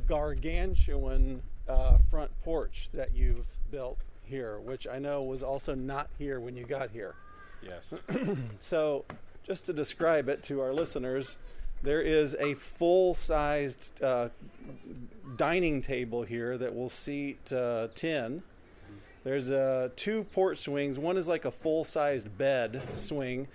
gargantuan 0.08 1.42
uh, 1.68 1.98
front 2.10 2.32
porch 2.44 2.90
that 2.94 3.16
you've 3.16 3.48
built 3.72 4.00
here, 4.24 4.60
which 4.60 4.88
I 4.88 5.00
know 5.00 5.24
was 5.24 5.44
also 5.44 5.74
not 5.74 6.10
here 6.18 6.40
when 6.40 6.56
you 6.56 6.66
got 6.66 6.92
here. 6.92 7.16
Yes. 7.62 7.94
So, 8.60 9.06
just 9.46 9.66
to 9.66 9.74
describe 9.74 10.28
it 10.28 10.44
to 10.44 10.62
our 10.62 10.74
listeners, 10.74 11.38
there 11.82 12.02
is 12.02 12.36
a 12.40 12.56
full 12.56 13.16
sized 13.16 14.02
uh, 14.04 14.30
dining 15.36 15.82
table 15.82 16.24
here 16.24 16.58
that 16.58 16.76
will 16.76 16.90
seat 16.90 17.52
uh, 17.54 17.88
10. 17.96 18.44
There's 19.24 19.52
uh, 19.52 19.90
two 19.96 20.24
porch 20.26 20.60
swings. 20.60 20.98
One 20.98 21.18
is 21.18 21.28
like 21.28 21.46
a 21.46 21.52
full 21.52 21.84
sized 21.84 22.38
bed 22.38 22.82
swing. 22.94 23.48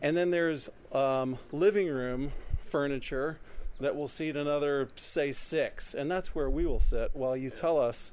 And 0.00 0.16
then 0.16 0.30
there's 0.30 0.68
um, 0.92 1.38
living 1.50 1.88
room 1.88 2.32
furniture 2.66 3.38
that 3.80 3.94
will 3.96 4.08
seat 4.08 4.36
another, 4.36 4.88
say, 4.96 5.32
six. 5.32 5.94
And 5.94 6.10
that's 6.10 6.34
where 6.34 6.50
we 6.50 6.66
will 6.66 6.80
sit 6.80 7.10
while 7.14 7.36
you 7.36 7.50
tell 7.50 7.78
us 7.78 8.12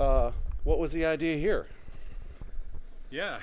uh, 0.00 0.32
what 0.64 0.78
was 0.78 0.92
the 0.92 1.04
idea 1.06 1.36
here. 1.36 1.66
Yeah. 3.10 3.38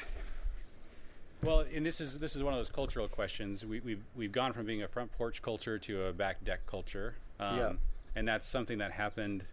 Well, 1.43 1.65
and 1.73 1.85
this 1.85 1.99
is 2.01 2.19
this 2.19 2.35
is 2.35 2.43
one 2.43 2.53
of 2.53 2.59
those 2.59 2.69
cultural 2.69 3.07
questions. 3.07 3.65
We, 3.65 3.79
we've 3.79 4.03
we've 4.15 4.31
gone 4.31 4.53
from 4.53 4.65
being 4.65 4.83
a 4.83 4.87
front 4.87 5.11
porch 5.17 5.41
culture 5.41 5.79
to 5.79 6.05
a 6.05 6.13
back 6.13 6.43
deck 6.43 6.67
culture, 6.67 7.15
um, 7.39 7.57
Yeah. 7.57 7.71
and 8.15 8.27
that's 8.27 8.47
something 8.47 8.77
that 8.77 8.91
happened. 8.91 9.43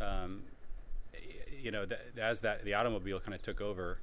Um, 0.00 0.42
you 1.62 1.70
know, 1.70 1.86
th- 1.86 2.00
as 2.20 2.40
that 2.40 2.64
the 2.64 2.74
automobile 2.74 3.20
kind 3.20 3.34
of 3.34 3.42
took 3.42 3.60
over, 3.60 3.98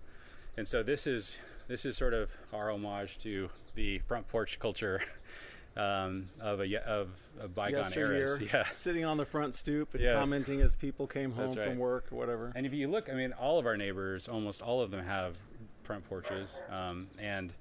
and 0.56 0.66
so 0.66 0.82
this 0.82 1.06
is 1.06 1.36
this 1.68 1.86
is 1.86 1.98
sort 1.98 2.14
of 2.14 2.30
our 2.54 2.72
homage 2.72 3.18
to 3.24 3.50
the 3.76 4.00
front 4.00 4.28
porch 4.30 4.58
culture 4.58 5.02
um, 5.78 6.30
of 6.40 6.60
a 6.62 6.90
of, 6.90 7.10
of 7.40 7.56
bygone 7.56 7.84
yesteryear, 7.84 8.42
Yeah. 8.54 8.70
sitting 8.72 9.06
on 9.06 9.18
the 9.18 9.26
front 9.26 9.56
stoop 9.56 9.94
and 9.94 10.04
Yes. 10.04 10.16
commenting 10.16 10.62
as 10.62 10.76
people 10.76 11.08
came 11.08 11.32
home 11.32 11.54
right. 11.56 11.68
from 11.68 11.78
work 11.78 12.12
or 12.12 12.16
whatever. 12.18 12.52
And 12.56 12.66
if 12.66 12.74
you 12.74 12.88
look, 12.88 13.10
I 13.10 13.14
mean, 13.14 13.34
all 13.34 13.60
of 13.60 13.66
our 13.66 13.78
neighbors, 13.78 14.28
almost 14.28 14.62
all 14.62 14.82
of 14.82 14.92
them 14.92 15.06
have 15.06 15.38
front 15.84 16.08
porches. 16.08 16.58
Um, 16.70 17.08
and 17.18 17.54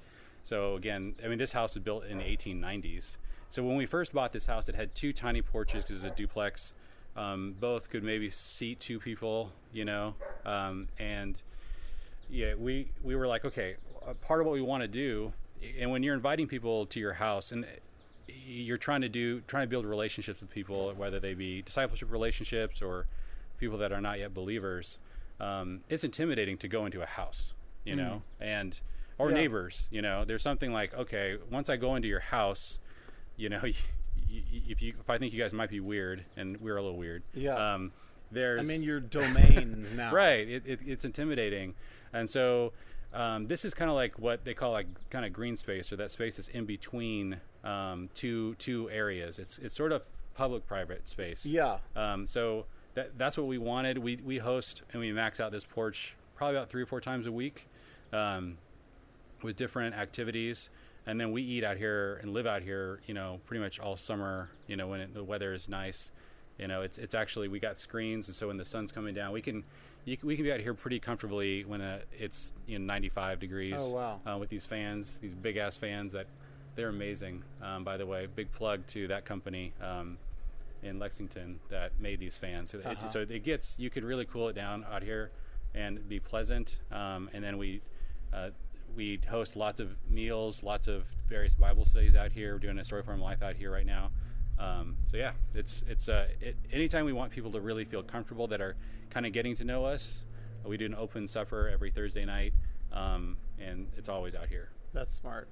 so, 0.44 0.76
again, 0.76 1.14
I 1.24 1.28
mean, 1.28 1.38
this 1.38 1.52
house 1.52 1.74
was 1.74 1.84
built 1.84 2.04
in 2.06 2.18
the 2.18 2.24
1890s. 2.24 3.16
So 3.50 3.62
when 3.62 3.76
we 3.76 3.86
first 3.86 4.12
bought 4.12 4.32
this 4.32 4.46
house, 4.46 4.68
it 4.68 4.74
had 4.74 4.94
two 4.94 5.12
tiny 5.12 5.42
porches 5.42 5.84
because 5.84 6.02
it's 6.04 6.12
a 6.12 6.16
duplex. 6.16 6.72
Um, 7.16 7.54
both 7.58 7.88
could 7.90 8.02
maybe 8.04 8.30
seat 8.30 8.80
two 8.80 8.98
people, 9.00 9.52
you 9.72 9.84
know. 9.84 10.14
Um, 10.44 10.88
and 10.98 11.36
yeah, 12.30 12.54
we 12.54 12.90
we 13.02 13.16
were 13.16 13.26
like, 13.26 13.44
okay, 13.44 13.76
part 14.20 14.40
of 14.40 14.46
what 14.46 14.52
we 14.52 14.60
want 14.62 14.82
to 14.82 14.88
do, 14.88 15.32
and 15.78 15.90
when 15.90 16.02
you're 16.02 16.14
inviting 16.14 16.46
people 16.46 16.86
to 16.86 17.00
your 17.00 17.14
house, 17.14 17.52
and 17.52 17.64
you're 18.28 18.78
trying 18.78 19.00
to 19.02 19.08
do 19.08 19.40
trying 19.42 19.64
to 19.64 19.68
build 19.70 19.86
relationships 19.86 20.40
with 20.40 20.50
people, 20.50 20.92
whether 20.96 21.18
they 21.20 21.34
be 21.34 21.62
discipleship 21.62 22.10
relationships 22.10 22.80
or 22.82 23.06
people 23.58 23.78
that 23.78 23.92
are 23.92 24.00
not 24.00 24.18
yet 24.18 24.32
believers, 24.34 24.98
um, 25.40 25.80
it's 25.88 26.04
intimidating 26.04 26.56
to 26.58 26.68
go 26.68 26.86
into 26.86 27.02
a 27.02 27.06
house, 27.06 27.54
you 27.84 27.96
know, 27.96 28.22
and 28.40 28.80
or 29.18 29.30
Yeah. 29.30 29.36
neighbors, 29.36 29.88
you 29.90 30.00
know. 30.02 30.24
There's 30.24 30.42
something 30.42 30.72
like, 30.72 30.94
okay, 30.94 31.36
once 31.50 31.68
I 31.68 31.76
go 31.76 31.94
into 31.96 32.06
your 32.08 32.20
house, 32.20 32.78
you 33.36 33.48
know, 33.48 33.60
if 34.30 34.82
you 34.82 34.94
if 35.00 35.08
I 35.10 35.18
think 35.18 35.32
you 35.32 35.40
guys 35.40 35.52
might 35.52 35.70
be 35.70 35.80
weird, 35.80 36.24
and 36.36 36.60
we're 36.60 36.76
a 36.76 36.82
little 36.82 36.98
weird, 36.98 37.22
Yeah. 37.34 37.74
Um, 37.74 37.92
there's 38.30 38.60
I'm 38.60 38.70
in 38.74 38.82
your 38.82 39.00
domain 39.18 39.86
now. 39.96 40.12
right 40.12 40.46
it, 40.46 40.62
it, 40.66 40.80
it's 40.86 41.06
intimidating 41.06 41.72
and 42.12 42.28
so 42.28 42.74
um, 43.14 43.46
this 43.46 43.64
is 43.64 43.72
kind 43.72 43.88
of 43.90 43.94
like 43.96 44.18
what 44.18 44.44
they 44.44 44.52
call 44.52 44.72
like 44.72 44.86
kind 45.08 45.24
of 45.24 45.32
green 45.32 45.56
space 45.56 45.90
or 45.90 45.96
that 45.96 46.10
space 46.10 46.36
that's 46.36 46.48
in 46.48 46.66
between 46.66 47.40
um, 47.64 48.08
two 48.14 48.54
two 48.56 48.88
areas. 48.90 49.38
It's 49.38 49.58
it's 49.58 49.74
sort 49.74 49.92
of 49.92 50.04
public 50.34 50.66
private 50.66 51.08
space. 51.08 51.44
Yeah. 51.44 51.78
um, 51.96 52.26
so 52.26 52.66
that, 52.94 53.18
that's 53.18 53.36
what 53.36 53.46
we 53.46 53.58
wanted. 53.58 53.98
We 53.98 54.16
we 54.24 54.38
host 54.38 54.82
and 54.92 55.00
we 55.00 55.12
max 55.12 55.40
out 55.40 55.52
this 55.52 55.64
porch 55.64 56.14
probably 56.36 56.56
about 56.56 56.68
three 56.70 56.82
or 56.82 56.86
four 56.86 57.00
times 57.00 57.26
a 57.26 57.32
week 57.32 57.68
um, 58.12 58.58
with 59.42 59.56
different 59.56 59.94
activities. 59.94 60.70
And 61.06 61.18
then 61.18 61.32
we 61.32 61.42
eat 61.42 61.64
out 61.64 61.78
here 61.78 62.18
and 62.22 62.32
live 62.34 62.46
out 62.46 62.62
here 62.62 63.00
you 63.06 63.14
know 63.14 63.40
pretty 63.46 63.62
much 63.62 63.80
all 63.80 63.96
summer 63.96 64.50
you 64.66 64.76
know 64.76 64.86
when 64.88 65.00
it, 65.00 65.14
the 65.14 65.24
weather 65.24 65.52
is 65.54 65.68
nice. 65.68 66.10
You 66.58 66.66
know 66.68 66.82
it's 66.82 66.98
it's 66.98 67.14
actually 67.14 67.48
we 67.48 67.58
got 67.60 67.78
screens 67.78 68.28
and 68.28 68.34
so 68.34 68.48
when 68.48 68.56
the 68.56 68.64
sun's 68.64 68.90
coming 68.92 69.14
down 69.14 69.32
we 69.32 69.40
can 69.40 69.62
you, 70.04 70.16
can- 70.16 70.26
we 70.26 70.34
can 70.36 70.44
be 70.44 70.52
out 70.52 70.58
here 70.60 70.74
pretty 70.74 70.98
comfortably 70.98 71.64
when 71.64 71.80
uh, 71.80 72.00
it's 72.18 72.52
you 72.66 72.78
know 72.78 72.84
95 72.84 73.38
degrees 73.40 73.74
Oh, 73.78 73.90
wow. 73.90 74.20
uh, 74.26 74.38
with 74.38 74.48
these 74.50 74.64
fans 74.66 75.18
these 75.22 75.34
big 75.34 75.56
ass 75.56 75.76
fans 75.76 76.12
that 76.12 76.26
they're 76.78 76.88
amazing 76.88 77.42
um, 77.62 77.82
by 77.84 77.96
the 77.96 78.06
way 78.06 78.26
big 78.26 78.50
plug 78.52 78.86
to 78.86 79.08
that 79.08 79.24
company 79.24 79.72
um, 79.82 80.16
in 80.82 80.98
Lexington 80.98 81.58
that 81.70 81.90
made 82.00 82.20
these 82.20 82.38
fans 82.38 82.70
so, 82.70 82.78
Uh-huh. 82.78 82.94
it, 83.04 83.10
so 83.10 83.20
it 83.20 83.44
gets 83.44 83.74
you 83.78 83.90
could 83.90 84.04
really 84.04 84.24
cool 84.24 84.48
it 84.48 84.54
down 84.54 84.86
out 84.90 85.02
here 85.02 85.30
and 85.74 86.08
be 86.08 86.20
pleasant 86.20 86.76
um, 86.92 87.28
and 87.34 87.42
then 87.44 87.58
we 87.58 87.80
uh, 88.32 88.50
we 88.96 89.20
host 89.28 89.54
lots 89.54 89.80
of 89.80 89.90
meals, 90.10 90.62
lots 90.62 90.88
of 90.88 91.06
various 91.28 91.54
Bible 91.54 91.84
studies 91.84 92.16
out 92.16 92.32
here. 92.32 92.54
We're 92.54 92.58
doing 92.58 92.78
a 92.78 92.84
story 92.84 93.02
farm 93.02 93.20
life 93.20 93.42
out 93.42 93.54
here 93.56 93.70
right 93.70 93.86
now. 93.86 94.10
Um, 94.58 94.96
so 95.10 95.16
yeah, 95.16 95.32
it's 95.54 95.82
it's 95.88 96.08
uh, 96.08 96.26
it, 96.40 96.56
anytime 96.72 97.04
we 97.04 97.12
want 97.12 97.30
people 97.30 97.50
to 97.52 97.60
really 97.60 97.84
feel 97.84 98.02
comfortable 98.02 98.46
that 98.48 98.60
are 98.60 98.76
kind 99.10 99.24
of 99.26 99.32
getting 99.32 99.54
to 99.56 99.64
know 99.64 99.84
us, 99.84 100.24
we 100.64 100.76
do 100.76 100.86
an 100.86 100.94
open 100.94 101.28
supper 101.28 101.68
every 101.72 101.90
Thursday 101.90 102.24
night, 102.24 102.54
um, 102.92 103.36
and 103.58 103.86
it's 103.96 104.08
always 104.08 104.34
out 104.34 104.48
here. 104.48 104.70
That's 104.94 105.14
smart. 105.14 105.48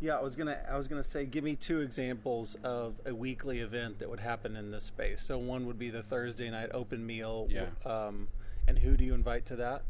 Yeah, 0.00 0.16
I 0.16 0.22
was 0.22 0.36
gonna 0.36 0.58
I 0.70 0.76
was 0.76 0.86
gonna 0.86 1.04
say 1.04 1.26
give 1.26 1.42
me 1.42 1.56
two 1.56 1.80
examples 1.80 2.56
of 2.62 2.94
a 3.04 3.14
weekly 3.14 3.60
event 3.60 3.98
that 3.98 4.08
would 4.08 4.20
happen 4.20 4.56
in 4.56 4.70
this 4.70 4.84
space. 4.84 5.20
So 5.20 5.38
one 5.38 5.66
would 5.66 5.78
be 5.78 5.90
the 5.90 6.02
Thursday 6.02 6.50
night 6.50 6.70
open 6.72 7.04
meal. 7.04 7.48
Yeah. 7.50 7.66
Um, 7.84 8.28
and 8.68 8.78
who 8.78 8.96
do 8.96 9.04
you 9.04 9.14
invite 9.14 9.46
to 9.46 9.56
that? 9.56 9.82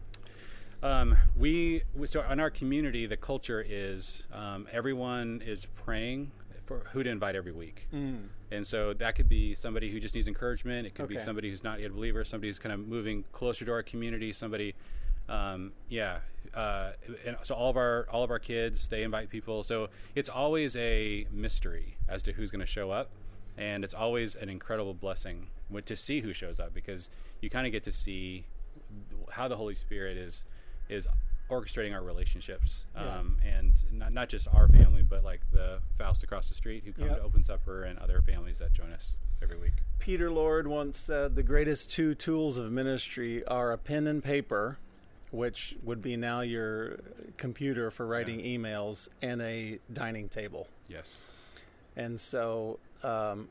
Um, 0.82 1.16
we, 1.36 1.82
we 1.94 2.06
so 2.06 2.22
in 2.30 2.38
our 2.38 2.50
community, 2.50 3.06
the 3.06 3.16
culture 3.16 3.64
is 3.68 4.22
um, 4.32 4.68
everyone 4.70 5.42
is 5.44 5.66
praying 5.66 6.30
for 6.66 6.86
who 6.92 7.02
to 7.02 7.10
invite 7.10 7.34
every 7.34 7.50
week, 7.50 7.88
and 8.52 8.64
so 8.66 8.92
that 8.94 9.16
could 9.16 9.28
be 9.28 9.54
somebody 9.54 9.90
who 9.90 9.98
just 9.98 10.14
needs 10.14 10.28
encouragement. 10.28 10.86
It 10.86 10.94
could 10.94 11.08
be 11.08 11.16
somebody 11.24 11.50
who's 11.50 11.64
not 11.64 11.80
yet 11.80 11.90
a 11.90 11.94
believer, 11.94 12.24
somebody 12.24 12.48
who's 12.48 12.60
kind 12.60 12.72
of 12.72 12.86
moving 12.86 13.24
closer 13.32 13.64
to 13.64 13.72
our 13.72 13.82
community, 13.82 14.32
somebody, 14.32 14.74
um, 15.28 15.72
yeah. 15.88 16.18
Uh, 16.54 16.92
and 17.26 17.36
so 17.42 17.54
all 17.54 17.68
of 17.70 17.76
our 17.76 18.06
all 18.10 18.24
of 18.24 18.30
our 18.30 18.38
kids 18.38 18.88
they 18.88 19.02
invite 19.02 19.28
people. 19.28 19.62
So 19.62 19.88
it's 20.14 20.28
always 20.28 20.74
a 20.76 21.26
mystery 21.30 21.98
as 22.08 22.22
to 22.22 22.32
who's 22.32 22.50
going 22.50 22.60
to 22.60 22.66
show 22.66 22.90
up, 22.90 23.10
and 23.56 23.84
it's 23.84 23.94
always 23.94 24.34
an 24.34 24.48
incredible 24.48 24.94
blessing 24.94 25.48
to 25.84 25.94
see 25.96 26.20
who 26.20 26.32
shows 26.32 26.58
up 26.58 26.72
because 26.72 27.10
you 27.42 27.50
kind 27.50 27.66
of 27.66 27.72
get 27.72 27.84
to 27.84 27.92
see 27.92 28.46
how 29.30 29.46
the 29.48 29.56
Holy 29.56 29.74
Spirit 29.74 30.16
is 30.16 30.44
is 30.88 31.06
orchestrating 31.50 31.94
our 31.94 32.02
relationships, 32.02 32.84
Yeah. 32.94 33.18
um, 33.20 33.38
and 33.44 33.72
not, 33.92 34.12
not 34.12 34.28
just 34.28 34.48
our 34.48 34.68
family, 34.68 35.02
but 35.02 35.24
like 35.24 35.40
the 35.50 35.80
Faust 35.96 36.22
across 36.22 36.48
the 36.48 36.54
street 36.54 36.82
who 36.84 36.92
come 36.92 37.06
Yep. 37.08 37.16
to 37.18 37.22
Open 37.22 37.42
Supper 37.44 37.84
and 37.84 37.98
other 37.98 38.20
families 38.20 38.58
that 38.58 38.72
join 38.74 38.92
us 38.92 39.16
every 39.42 39.56
week. 39.58 39.72
Peter 39.98 40.30
Lord 40.30 40.66
once 40.66 40.98
said 40.98 41.36
the 41.36 41.42
greatest 41.42 41.90
two 41.90 42.14
tools 42.14 42.58
of 42.58 42.70
ministry 42.70 43.44
are 43.46 43.72
a 43.72 43.78
pen 43.78 44.06
and 44.06 44.22
paper, 44.22 44.78
which 45.30 45.76
would 45.82 46.00
be 46.02 46.16
now 46.16 46.40
your 46.40 46.98
computer 47.36 47.90
for 47.90 48.06
writing 48.06 48.40
emails, 48.40 49.08
and 49.22 49.40
a 49.42 49.78
dining 49.92 50.28
table. 50.28 50.68
Yes. 50.88 51.16
And 51.96 52.18
so 52.20 52.78
um, 53.02 53.48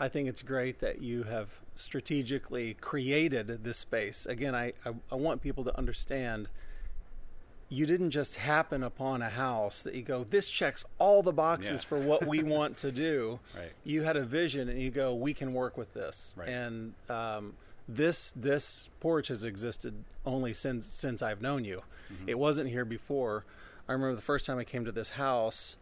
I 0.00 0.08
think 0.08 0.28
it's 0.28 0.42
great 0.42 0.80
that 0.80 1.00
you 1.02 1.22
have 1.24 1.60
strategically 1.74 2.74
created 2.74 3.64
this 3.64 3.78
space. 3.78 4.26
Again, 4.26 4.54
I, 4.54 4.72
I, 4.84 4.92
I 5.10 5.14
want 5.14 5.42
people 5.42 5.64
to 5.64 5.76
understand 5.78 6.48
you 7.70 7.84
didn't 7.84 8.10
just 8.10 8.36
happen 8.36 8.82
upon 8.82 9.20
a 9.20 9.28
house 9.28 9.82
that 9.82 9.94
you 9.94 10.00
go, 10.02 10.24
this 10.24 10.48
checks 10.48 10.84
all 10.98 11.22
the 11.22 11.32
boxes 11.32 11.82
Yeah. 11.82 11.88
for 11.88 11.98
what 11.98 12.26
we 12.26 12.42
want 12.42 12.78
to 12.78 12.90
do. 13.08 13.40
Right. 13.56 13.72
You 13.84 14.02
had 14.02 14.16
a 14.16 14.24
vision 14.24 14.68
and 14.70 14.80
you 14.80 14.90
go, 14.90 15.14
we 15.14 15.34
can 15.34 15.52
work 15.52 15.76
with 15.76 15.92
this. 15.92 16.34
Right. 16.36 16.48
And 16.48 16.94
um, 17.10 17.54
this 17.88 18.32
this 18.36 18.88
porch 19.00 19.28
has 19.28 19.44
existed 19.44 20.04
only 20.26 20.52
since 20.52 20.86
since 20.86 21.22
I've 21.22 21.40
known 21.40 21.64
you. 21.64 21.82
Mm-hmm. 22.12 22.28
It 22.28 22.38
wasn't 22.38 22.70
here 22.70 22.84
before. 22.84 23.44
I 23.88 23.92
remember 23.92 24.14
the 24.14 24.22
first 24.22 24.44
time 24.44 24.58
I 24.58 24.64
came 24.64 24.84
to 24.84 24.92
this 24.92 25.10
house 25.10 25.76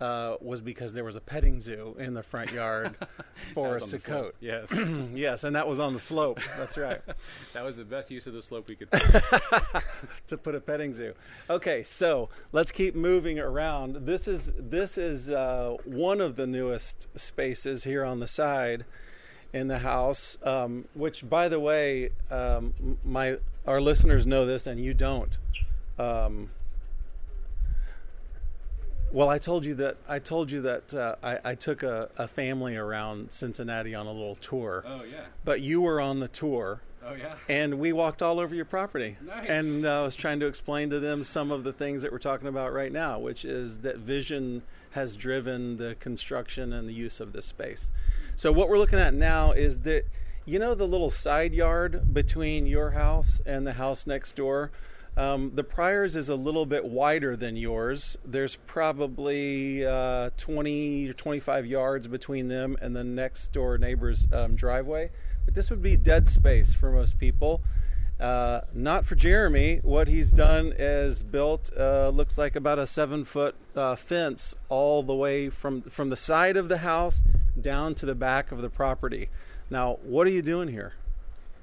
uh, 0.00 0.36
was 0.40 0.60
because 0.60 0.92
there 0.92 1.04
was 1.04 1.14
a 1.16 1.20
petting 1.20 1.60
zoo 1.60 1.94
in 1.98 2.14
the 2.14 2.22
front 2.22 2.52
yard 2.52 2.96
for 3.52 3.76
a 3.76 3.80
That 3.80 3.80
was 3.80 3.82
on 3.82 3.90
the 3.90 3.98
slope. 3.98 4.26
Sukkot. 4.26 4.32
Yes, 4.40 4.72
yes, 5.14 5.44
and 5.44 5.56
that 5.56 5.68
was 5.68 5.80
on 5.80 5.92
the 5.92 5.98
slope. 5.98 6.40
That's 6.58 6.76
right. 6.76 7.00
that 7.52 7.64
was 7.64 7.76
the 7.76 7.84
best 7.84 8.10
use 8.10 8.26
of 8.26 8.34
the 8.34 8.42
slope 8.42 8.68
we 8.68 8.76
could. 8.76 8.88
To 10.28 10.38
put 10.38 10.54
a 10.54 10.60
petting 10.60 10.94
zoo. 10.94 11.14
Okay, 11.50 11.82
so 11.82 12.28
let's 12.52 12.72
keep 12.72 12.94
moving 12.94 13.38
around. 13.38 14.06
This 14.06 14.26
is 14.26 14.52
this 14.58 14.96
is 14.96 15.30
uh, 15.30 15.76
one 15.84 16.20
of 16.20 16.36
the 16.36 16.46
newest 16.46 17.08
spaces 17.18 17.84
here 17.84 18.04
on 18.04 18.20
the 18.20 18.26
side 18.26 18.84
in 19.54 19.68
the 19.68 19.78
house. 19.78 20.36
Um, 20.42 20.84
which, 20.92 21.26
by 21.28 21.48
the 21.48 21.58
way, 21.60 22.10
um, 22.30 22.98
my 23.04 23.38
our 23.66 23.80
listeners 23.80 24.26
know 24.26 24.44
this 24.44 24.66
and 24.66 24.78
you 24.78 24.92
don't. 24.92 25.38
Um, 25.98 26.50
Well, 29.12 29.28
I 29.28 29.38
told 29.38 29.64
you 29.64 29.76
that 29.76 29.96
I 30.08 30.18
told 30.18 30.50
you 30.50 30.60
that 30.62 30.92
uh, 30.92 31.14
I, 31.22 31.38
I 31.50 31.54
took 31.54 31.84
a, 31.84 32.08
a 32.18 32.26
family 32.26 32.74
around 32.74 33.30
Cincinnati 33.30 33.94
on 33.94 34.06
a 34.06 34.12
little 34.12 34.34
tour, 34.34 34.84
Oh 34.86 35.02
yeah. 35.04 35.26
but 35.44 35.60
you 35.60 35.80
were 35.82 36.00
on 36.00 36.18
the 36.18 36.26
tour, 36.26 36.80
Oh 37.06 37.14
yeah. 37.14 37.34
and 37.48 37.78
we 37.78 37.92
walked 37.92 38.22
all 38.24 38.40
over 38.40 38.56
your 38.56 38.64
property. 38.64 39.16
Nice. 39.24 39.48
And 39.48 39.86
uh, 39.86 40.00
I 40.00 40.04
was 40.04 40.16
trying 40.16 40.40
to 40.40 40.46
explain 40.46 40.90
to 40.90 40.98
them 40.98 41.22
some 41.22 41.52
of 41.52 41.62
the 41.62 41.72
things 41.72 42.02
that 42.02 42.10
we're 42.10 42.18
talking 42.18 42.48
about 42.48 42.72
right 42.72 42.90
now, 42.90 43.20
which 43.20 43.44
is 43.44 43.78
that 43.80 43.98
vision 43.98 44.62
has 44.94 45.16
driven 45.16 45.76
the 45.76 45.94
construction 45.96 46.72
and 46.72 46.88
the 46.88 46.92
use 46.92 47.20
of 47.20 47.32
this 47.32 47.44
space. 47.44 47.90
So 48.36 48.50
what 48.50 48.68
we're 48.68 48.78
looking 48.78 48.98
at 48.98 49.14
now 49.14 49.52
is 49.52 49.80
that 49.80 50.06
you 50.44 50.58
know 50.58 50.74
the 50.74 50.86
little 50.86 51.10
side 51.10 51.54
yard 51.54 52.12
between 52.12 52.66
your 52.66 52.92
house 52.92 53.40
and 53.46 53.66
the 53.66 53.74
house 53.74 54.06
next 54.06 54.36
door. 54.36 54.70
Um, 55.16 55.52
the 55.54 55.62
Pryors 55.62 56.16
is 56.16 56.28
a 56.28 56.34
little 56.34 56.66
bit 56.66 56.84
wider 56.84 57.36
than 57.36 57.56
yours. 57.56 58.18
There's 58.24 58.56
probably 58.66 59.86
uh, 59.86 60.30
20 60.36 61.08
or 61.08 61.12
25 61.12 61.66
yards 61.66 62.08
between 62.08 62.48
them 62.48 62.76
and 62.82 62.96
the 62.96 63.04
next 63.04 63.52
door 63.52 63.78
neighbor's 63.78 64.26
um, 64.32 64.56
driveway. 64.56 65.10
But 65.44 65.54
this 65.54 65.70
would 65.70 65.82
be 65.82 65.96
dead 65.96 66.28
space 66.28 66.74
for 66.74 66.90
most 66.90 67.18
people. 67.18 67.62
Uh, 68.20 68.60
not 68.72 69.04
for 69.04 69.16
Jeremy. 69.16 69.80
What 69.82 70.06
he's 70.06 70.30
done 70.30 70.72
is 70.78 71.22
built 71.22 71.70
uh, 71.76 72.10
looks 72.10 72.38
like 72.38 72.54
about 72.54 72.78
a 72.78 72.86
seven 72.86 73.24
foot 73.24 73.56
uh, 73.74 73.96
fence 73.96 74.54
all 74.68 75.02
the 75.02 75.14
way 75.14 75.50
from 75.50 75.82
from 75.82 76.10
the 76.10 76.16
side 76.16 76.56
of 76.56 76.68
the 76.68 76.78
house 76.78 77.22
down 77.60 77.94
to 77.96 78.06
the 78.06 78.14
back 78.14 78.52
of 78.52 78.62
the 78.62 78.70
property. 78.70 79.30
Now, 79.68 79.98
what 80.02 80.26
are 80.26 80.30
you 80.30 80.42
doing 80.42 80.68
here? 80.68 80.94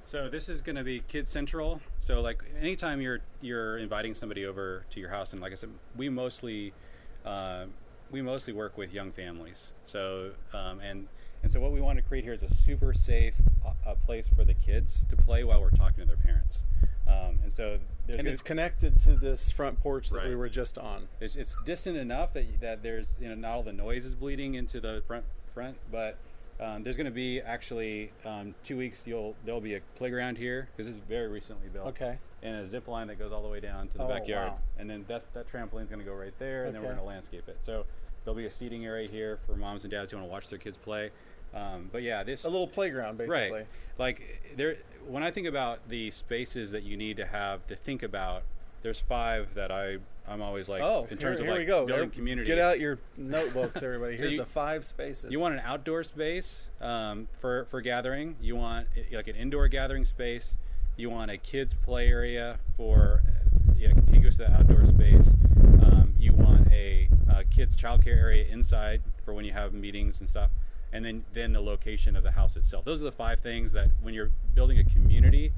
So 0.04 0.28
this 0.28 0.50
is 0.50 0.60
going 0.60 0.76
to 0.76 0.84
be 0.84 1.00
kid 1.08 1.26
central. 1.26 1.80
So 1.98 2.20
like 2.20 2.42
anytime 2.60 3.00
you're 3.00 3.20
you're 3.40 3.78
inviting 3.78 4.14
somebody 4.14 4.44
over 4.44 4.84
to 4.90 5.00
your 5.00 5.08
house, 5.08 5.32
and 5.32 5.40
like 5.40 5.52
I 5.52 5.54
said, 5.54 5.70
we 5.96 6.10
mostly 6.10 6.74
uh, 7.24 7.64
we 8.10 8.20
mostly 8.20 8.52
work 8.52 8.76
with 8.76 8.92
young 8.92 9.12
families. 9.12 9.72
So 9.86 10.32
um, 10.52 10.80
and 10.80 11.08
and 11.42 11.50
so 11.50 11.60
what 11.60 11.72
we 11.72 11.80
want 11.80 11.98
to 11.98 12.02
create 12.02 12.24
here 12.24 12.32
is 12.32 12.42
a 12.42 12.54
super 12.54 12.92
safe 12.94 13.34
uh, 13.86 13.94
place 13.94 14.26
for 14.34 14.44
the 14.44 14.54
kids 14.54 15.04
to 15.08 15.16
play 15.16 15.44
while 15.44 15.60
we're 15.60 15.70
talking 15.70 15.98
to 16.00 16.06
their 16.06 16.16
parents. 16.16 16.62
Um, 17.06 17.38
and 17.42 17.52
so 17.52 17.78
there's 18.06 18.16
And 18.18 18.24
gonna- 18.24 18.30
it's 18.30 18.42
connected 18.42 19.00
to 19.00 19.14
this 19.16 19.50
front 19.50 19.80
porch 19.80 20.10
that 20.10 20.24
we 20.26 20.34
were 20.36 20.48
just 20.48 20.78
on. 20.78 21.08
it's, 21.20 21.34
it's 21.36 21.56
distant 21.64 21.96
enough 21.96 22.32
that 22.34 22.60
that 22.60 22.82
there's 22.82 23.14
you 23.20 23.28
know 23.28 23.34
not 23.34 23.50
all 23.52 23.62
the 23.62 23.72
noise 23.72 24.04
is 24.06 24.14
bleeding 24.14 24.54
into 24.54 24.80
the 24.80 25.02
front 25.06 25.24
front, 25.52 25.76
but 25.90 26.16
um, 26.60 26.84
there's 26.84 26.96
going 26.96 27.06
to 27.06 27.10
be 27.10 27.40
actually 27.40 28.12
um, 28.24 28.54
two 28.62 28.76
weeks. 28.76 29.06
You'll 29.06 29.34
there'll 29.44 29.60
be 29.60 29.74
a 29.74 29.80
playground 29.96 30.38
here 30.38 30.68
because 30.76 30.88
it's 30.88 31.04
very 31.08 31.28
recently 31.28 31.68
built. 31.68 31.88
Okay. 31.88 32.18
And 32.44 32.56
a 32.56 32.66
zip 32.68 32.88
line 32.88 33.06
that 33.08 33.18
goes 33.18 33.32
all 33.32 33.42
the 33.42 33.48
way 33.48 33.60
down 33.60 33.88
to 33.88 33.98
the 33.98 34.04
Oh, 34.04 34.08
backyard, 34.08 34.48
wow. 34.52 34.58
and 34.78 34.88
then 34.90 35.04
that's 35.06 35.26
that 35.26 35.48
trampoline's 35.50 35.88
going 35.88 36.00
to 36.00 36.04
go 36.04 36.14
right 36.14 36.34
there, 36.38 36.64
and 36.64 36.74
then 36.74 36.82
we're 36.82 36.88
going 36.88 36.98
to 37.00 37.04
landscape 37.04 37.48
it. 37.48 37.58
So 37.64 37.84
there'll 38.24 38.36
be 38.36 38.46
a 38.46 38.50
seating 38.50 38.84
area 38.84 39.08
here 39.08 39.38
for 39.46 39.54
moms 39.54 39.84
and 39.84 39.90
dads 39.92 40.10
who 40.12 40.18
want 40.18 40.28
to 40.28 40.32
watch 40.32 40.48
their 40.48 40.58
kids 40.58 40.76
play. 40.76 41.10
Um, 41.54 41.88
but 41.92 42.02
yeah, 42.02 42.22
this 42.22 42.44
A 42.44 42.48
little 42.48 42.66
playground, 42.68 43.18
basically. 43.18 43.50
Right. 43.50 43.66
Like 43.98 44.42
there, 44.56 44.76
when 45.06 45.22
I 45.22 45.30
think 45.30 45.46
about 45.46 45.88
the 45.88 46.10
spaces 46.10 46.70
that 46.70 46.82
you 46.82 46.96
need 46.96 47.16
to 47.18 47.26
have 47.26 47.66
to 47.66 47.76
think 47.76 48.02
about, 48.02 48.42
there's 48.82 49.00
five 49.00 49.54
that 49.54 49.70
I 49.70 49.98
I'm 50.26 50.40
always 50.40 50.68
like 50.68 50.82
Oh, 50.82 51.02
in 51.02 51.08
here, 51.10 51.18
terms 51.18 51.40
here 51.40 51.48
of 51.48 51.54
like 51.54 51.58
we 51.58 51.64
go. 51.66 51.84
building 51.84 52.04
Here- 52.10 52.14
community. 52.14 52.46
Get 52.46 52.58
out 52.58 52.78
your 52.80 52.98
notebooks, 53.16 53.82
everybody. 53.82 54.16
So 54.16 54.22
Here's 54.22 54.34
you- 54.34 54.40
the 54.40 54.46
five 54.46 54.84
spaces. 54.84 55.30
You 55.32 55.40
want 55.40 55.54
an 55.54 55.60
outdoor 55.64 56.02
space 56.04 56.68
um, 56.80 57.28
for 57.38 57.64
for 57.66 57.80
gathering. 57.80 58.36
You 58.40 58.56
want 58.56 58.86
uh, 58.96 59.16
like 59.16 59.28
an 59.28 59.36
indoor 59.36 59.68
gathering 59.68 60.04
space. 60.04 60.56
You 60.96 61.10
want 61.10 61.30
a 61.30 61.38
kids 61.38 61.74
play 61.84 62.08
area 62.08 62.58
for 62.76 63.22
you 63.76 63.88
know, 63.88 63.94
contiguous 63.94 64.36
to 64.36 64.44
the 64.44 64.52
outdoor 64.52 64.84
space. 64.84 65.28
Um, 65.82 66.14
you 66.18 66.32
want 66.32 66.70
a, 66.72 67.08
uh 67.30 67.42
kids 67.50 67.74
childcare 67.76 68.16
area 68.16 68.44
inside 68.46 69.02
for 69.24 69.32
when 69.34 69.44
you 69.44 69.52
have 69.52 69.72
meetings 69.74 70.20
and 70.20 70.28
stuff. 70.28 70.50
And 70.92 71.04
then 71.04 71.24
then 71.32 71.52
the 71.52 71.60
location 71.60 72.16
of 72.16 72.22
the 72.22 72.32
house 72.32 72.56
itself. 72.56 72.84
Those 72.84 73.00
are 73.00 73.04
the 73.04 73.12
five 73.12 73.40
things 73.40 73.72
that 73.72 73.88
when 74.02 74.14
you're 74.14 74.30
building 74.54 74.78
a 74.78 74.84
community. 74.84 75.52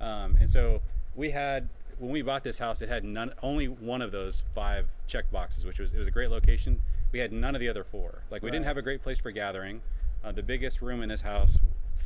Um, 0.00 0.36
and 0.38 0.48
so 0.48 0.80
we 1.14 1.30
had 1.30 1.68
when 1.98 2.10
we 2.10 2.22
bought 2.22 2.44
this 2.44 2.58
house, 2.58 2.82
it 2.82 2.88
had 2.88 3.04
none 3.04 3.32
only 3.42 3.66
one 3.66 4.02
of 4.02 4.12
those 4.12 4.44
five 4.54 4.86
check 5.06 5.30
boxes, 5.30 5.64
which 5.64 5.78
was 5.78 5.92
it 5.94 5.98
was 5.98 6.08
a 6.08 6.12
great 6.12 6.30
location. 6.30 6.82
We 7.12 7.18
had 7.18 7.32
none 7.32 7.54
of 7.54 7.60
the 7.60 7.68
other 7.68 7.84
four. 7.84 8.22
Like 8.30 8.42
we 8.42 8.50
didn't 8.50 8.66
have 8.66 8.76
a 8.76 8.82
great 8.82 9.02
place 9.02 9.18
for 9.18 9.30
gathering. 9.30 9.82
Uh, 10.24 10.32
the 10.32 10.42
biggest 10.42 10.82
room 10.82 11.02
in 11.02 11.08
this 11.08 11.22
house 11.22 11.58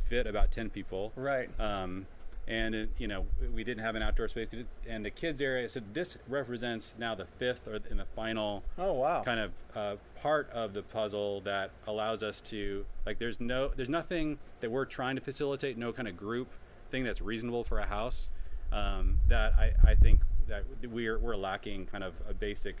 fit 0.09 0.27
about 0.27 0.51
ten 0.51 0.69
people. 0.69 1.11
Right. 1.15 1.49
Um, 1.59 2.05
and 2.47 2.73
it, 2.75 2.89
you 2.97 3.07
know 3.07 3.25
we 3.53 3.63
didn't 3.63 3.83
have 3.83 3.95
an 3.95 4.01
outdoor 4.01 4.27
space, 4.27 4.49
and 4.87 5.05
the 5.05 5.09
kids 5.11 5.41
area. 5.41 5.69
So 5.69 5.81
this 5.93 6.17
represents 6.27 6.95
now 6.97 7.15
the 7.15 7.25
fifth 7.37 7.67
or 7.67 7.79
in 7.89 7.97
the 7.97 8.05
final 8.15 8.63
Oh 8.77 8.93
wow. 8.93 9.23
kind 9.23 9.39
of 9.39 9.51
uh, 9.75 9.95
part 10.21 10.49
of 10.51 10.73
the 10.73 10.81
puzzle 10.83 11.41
that 11.41 11.71
allows 11.87 12.23
us 12.23 12.41
to 12.41 12.85
like 13.05 13.19
there's 13.19 13.39
no 13.39 13.71
there's 13.75 13.89
nothing 13.89 14.39
that 14.59 14.69
we're 14.71 14.85
trying 14.85 15.15
to 15.15 15.21
facilitate 15.21 15.77
no 15.77 15.93
kind 15.93 16.07
of 16.07 16.17
group 16.17 16.49
thing 16.89 17.03
that's 17.03 17.21
reasonable 17.21 17.63
for 17.63 17.79
a 17.79 17.85
house 17.85 18.29
um, 18.73 19.19
that 19.27 19.53
I, 19.57 19.73
I 19.91 19.95
think 19.95 20.21
that 20.47 20.63
we're 20.89 21.17
we're 21.19 21.35
lacking 21.37 21.85
kind 21.85 22.03
of 22.03 22.13
a 22.27 22.33
basic 22.33 22.75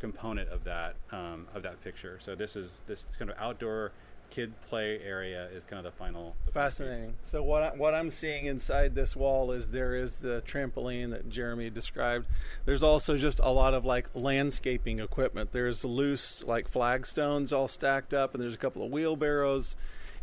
component 0.00 0.48
of 0.50 0.64
that 0.64 0.96
um, 1.12 1.46
of 1.54 1.62
that 1.62 1.82
picture 1.82 2.18
so 2.20 2.34
this 2.34 2.56
is 2.56 2.70
this 2.86 3.06
kind 3.18 3.30
of 3.30 3.36
outdoor 3.38 3.92
kid 4.34 4.52
play 4.68 4.98
area 4.98 5.48
is 5.54 5.64
kind 5.64 5.78
of 5.86 5.92
the 5.92 5.96
final 5.96 6.34
the. 6.44 6.50
Fascinating. 6.50 7.14
So 7.22 7.42
what 7.42 7.62
I, 7.62 7.68
what 7.76 7.94
I'm 7.94 8.10
seeing 8.10 8.46
inside 8.46 8.94
this 8.96 9.14
wall 9.14 9.52
is 9.52 9.70
there 9.70 9.94
is 9.94 10.16
the 10.16 10.42
trampoline 10.44 11.10
that 11.10 11.28
Jeremy 11.28 11.70
described. 11.70 12.26
There's 12.64 12.82
also 12.82 13.16
just 13.16 13.38
a 13.40 13.50
lot 13.50 13.74
of 13.74 13.84
like 13.84 14.08
landscaping 14.12 14.98
equipment. 14.98 15.52
There's 15.52 15.84
loose 15.84 16.42
like 16.44 16.68
flagstones 16.68 17.52
all 17.52 17.68
stacked 17.68 18.12
up, 18.12 18.34
and 18.34 18.42
there's 18.42 18.54
a 18.54 18.58
couple 18.58 18.84
of 18.84 18.90
wheelbarrows, 18.90 19.76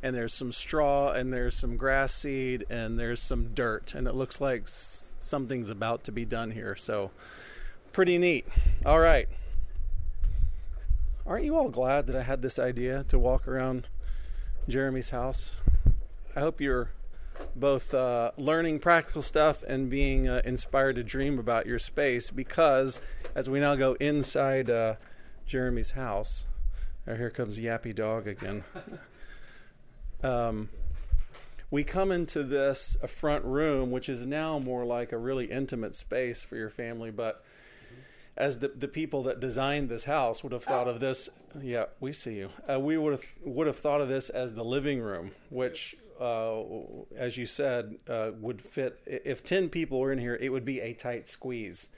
and 0.04 0.13
there's 0.13 0.34
some 0.34 0.52
straw, 0.52 1.12
and 1.12 1.32
there's 1.32 1.56
some 1.56 1.78
grass 1.78 2.13
seed, 2.13 2.65
and 2.69 3.00
there's 3.00 3.21
some 3.21 3.54
dirt, 3.54 3.95
and 3.95 4.08
it 4.08 4.13
looks 4.15 4.41
like 4.41 4.63
s- 4.63 5.15
something's 5.19 5.69
about 5.69 6.04
to 6.04 6.12
be 6.12 6.26
done 6.26 6.52
here. 6.52 6.76
So 6.76 7.12
pretty 7.93 8.17
neat. 8.17 8.45
All 8.86 9.00
right. 9.00 9.30
Aren't 11.26 11.45
you 11.45 11.56
all 11.56 11.69
glad 11.69 12.08
that 12.08 12.15
I 12.15 12.24
had 12.24 12.41
this 12.41 12.60
idea 12.60 13.06
to 13.08 13.17
walk 13.17 13.47
around 13.47 13.88
Jeremy's 14.67 15.10
house? 15.10 15.56
I 16.36 16.39
hope 16.39 16.62
you're 16.62 16.91
both 17.56 17.93
uh, 17.93 18.32
learning 18.38 18.80
practical 18.80 19.21
stuff 19.21 19.63
and 19.63 19.89
being 19.89 20.28
uh, 20.28 20.41
inspired 20.45 20.95
to 20.95 21.04
dream 21.04 21.39
about 21.39 21.65
your 21.65 21.80
space 21.80 22.32
because 22.32 23.00
as 23.36 23.50
we 23.50 23.60
now 23.60 23.76
go 23.76 23.93
inside 23.93 24.69
uh, 24.69 24.95
Jeremy's 25.45 25.91
house, 25.91 26.45
oh, 27.08 27.15
here 27.15 27.30
comes 27.30 27.60
Yappy 27.60 27.95
Dog 27.95 28.28
again. 28.28 28.63
um, 30.24 30.69
we 31.69 31.84
come 31.84 32.12
into 32.12 32.43
this 32.43 32.97
a 33.02 33.08
front 33.08 33.43
room, 33.45 33.91
which 33.91 34.10
is 34.10 34.28
now 34.28 34.60
more 34.60 34.86
like 34.86 35.12
a 35.12 35.17
really 35.17 35.45
intimate 35.45 35.95
space 35.95 36.43
for 36.43 36.56
your 36.56 36.69
family, 36.69 37.12
but 37.12 37.43
as 38.41 38.58
the, 38.58 38.69
the 38.69 38.88
people 38.88 39.21
that 39.21 39.39
designed 39.39 39.88
this 39.88 40.06
house 40.06 40.43
would 40.43 40.51
have 40.51 40.63
thought 40.63 40.88
of 40.88 40.99
this 40.99 41.30
yeah 41.62 41.86
we 41.99 42.12
see 42.12 42.36
you. 42.36 42.49
Uh, 42.69 42.80
we 42.80 42.97
would 42.97 43.13
have 43.13 43.25
would 43.43 43.67
have 43.67 43.77
thought 43.77 44.01
of 44.01 44.10
this 44.10 44.30
as 44.30 44.56
the 44.56 44.63
living 44.63 44.99
room 44.99 45.32
which 45.49 45.95
uh, 46.19 46.60
as 47.15 47.38
you 47.38 47.45
said 47.45 47.95
uh, 48.10 48.32
would 48.39 48.60
fit 48.62 48.99
if 49.06 49.43
10 49.43 49.69
people 49.69 49.99
were 49.99 50.12
in 50.12 50.17
here 50.17 50.38
it 50.41 50.49
would 50.49 50.65
be 50.65 50.80
a 50.80 50.93
tight 50.93 51.30
squeeze. 51.30 51.89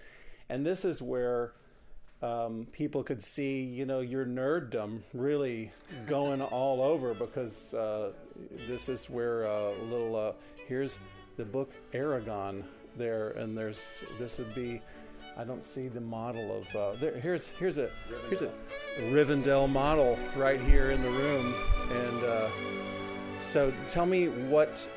And 0.49 0.65
this 0.65 0.83
is 0.83 1.01
where 1.01 1.53
um, 2.21 2.67
people 2.73 3.03
could 3.03 3.21
see 3.21 3.61
you 3.61 3.85
know 3.85 4.01
your 4.01 4.25
nerddom 4.25 5.01
really 5.13 5.71
going 6.05 6.41
all 6.59 6.81
over 6.81 7.13
because 7.13 7.73
uh, 7.73 8.11
this 8.67 8.89
is 8.89 9.09
where 9.09 9.47
uh, 9.47 9.71
little 9.89 10.15
uh, 10.15 10.33
here's 10.67 10.99
the 11.37 11.45
book 11.45 11.71
aragon 11.93 12.63
there 12.95 13.29
and 13.31 13.57
there's 13.57 14.03
this 14.19 14.37
would 14.37 14.53
be 14.53 14.81
I 15.37 15.43
don't 15.43 15.63
see 15.63 15.87
the 15.87 16.01
model 16.01 16.57
of 16.57 16.75
uh, 16.75 16.91
there. 16.99 17.19
Here's 17.19 17.51
here's 17.51 17.77
a 17.77 17.89
here's 18.29 18.41
a 18.41 18.51
Rivendell 18.99 19.69
model 19.69 20.17
right 20.35 20.61
here 20.61 20.91
in 20.91 21.01
the 21.01 21.09
room, 21.09 21.53
and 21.91 22.23
uh, 22.23 22.49
so 23.39 23.73
tell 23.87 24.05
me 24.05 24.27
what 24.27 24.89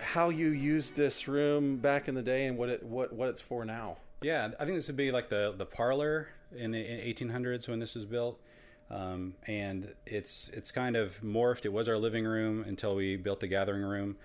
how 0.00 0.30
you 0.30 0.48
used 0.48 0.96
this 0.96 1.28
room 1.28 1.76
back 1.76 2.08
in 2.08 2.14
the 2.14 2.22
day 2.22 2.46
and 2.46 2.58
what 2.58 2.68
it 2.68 2.82
what 2.82 3.12
what 3.12 3.28
it's 3.28 3.40
for 3.40 3.64
now. 3.64 3.98
Yeah, 4.20 4.50
I 4.58 4.64
think 4.64 4.76
this 4.76 4.88
would 4.88 4.96
be 4.96 5.12
like 5.12 5.28
the 5.28 5.54
the 5.56 5.66
parlor 5.66 6.28
in 6.56 6.72
the 6.72 7.08
in 7.08 7.14
1800s 7.14 7.68
when 7.68 7.78
this 7.78 7.94
was 7.94 8.04
built, 8.04 8.40
um, 8.90 9.34
and 9.46 9.94
it's 10.06 10.50
it's 10.52 10.72
kind 10.72 10.96
of 10.96 11.20
morphed. 11.22 11.64
It 11.64 11.72
was 11.72 11.88
our 11.88 11.98
living 11.98 12.24
room 12.24 12.64
until 12.66 12.96
we 12.96 13.16
built 13.16 13.40
the 13.40 13.46
gathering 13.46 13.82
room, 13.82 14.16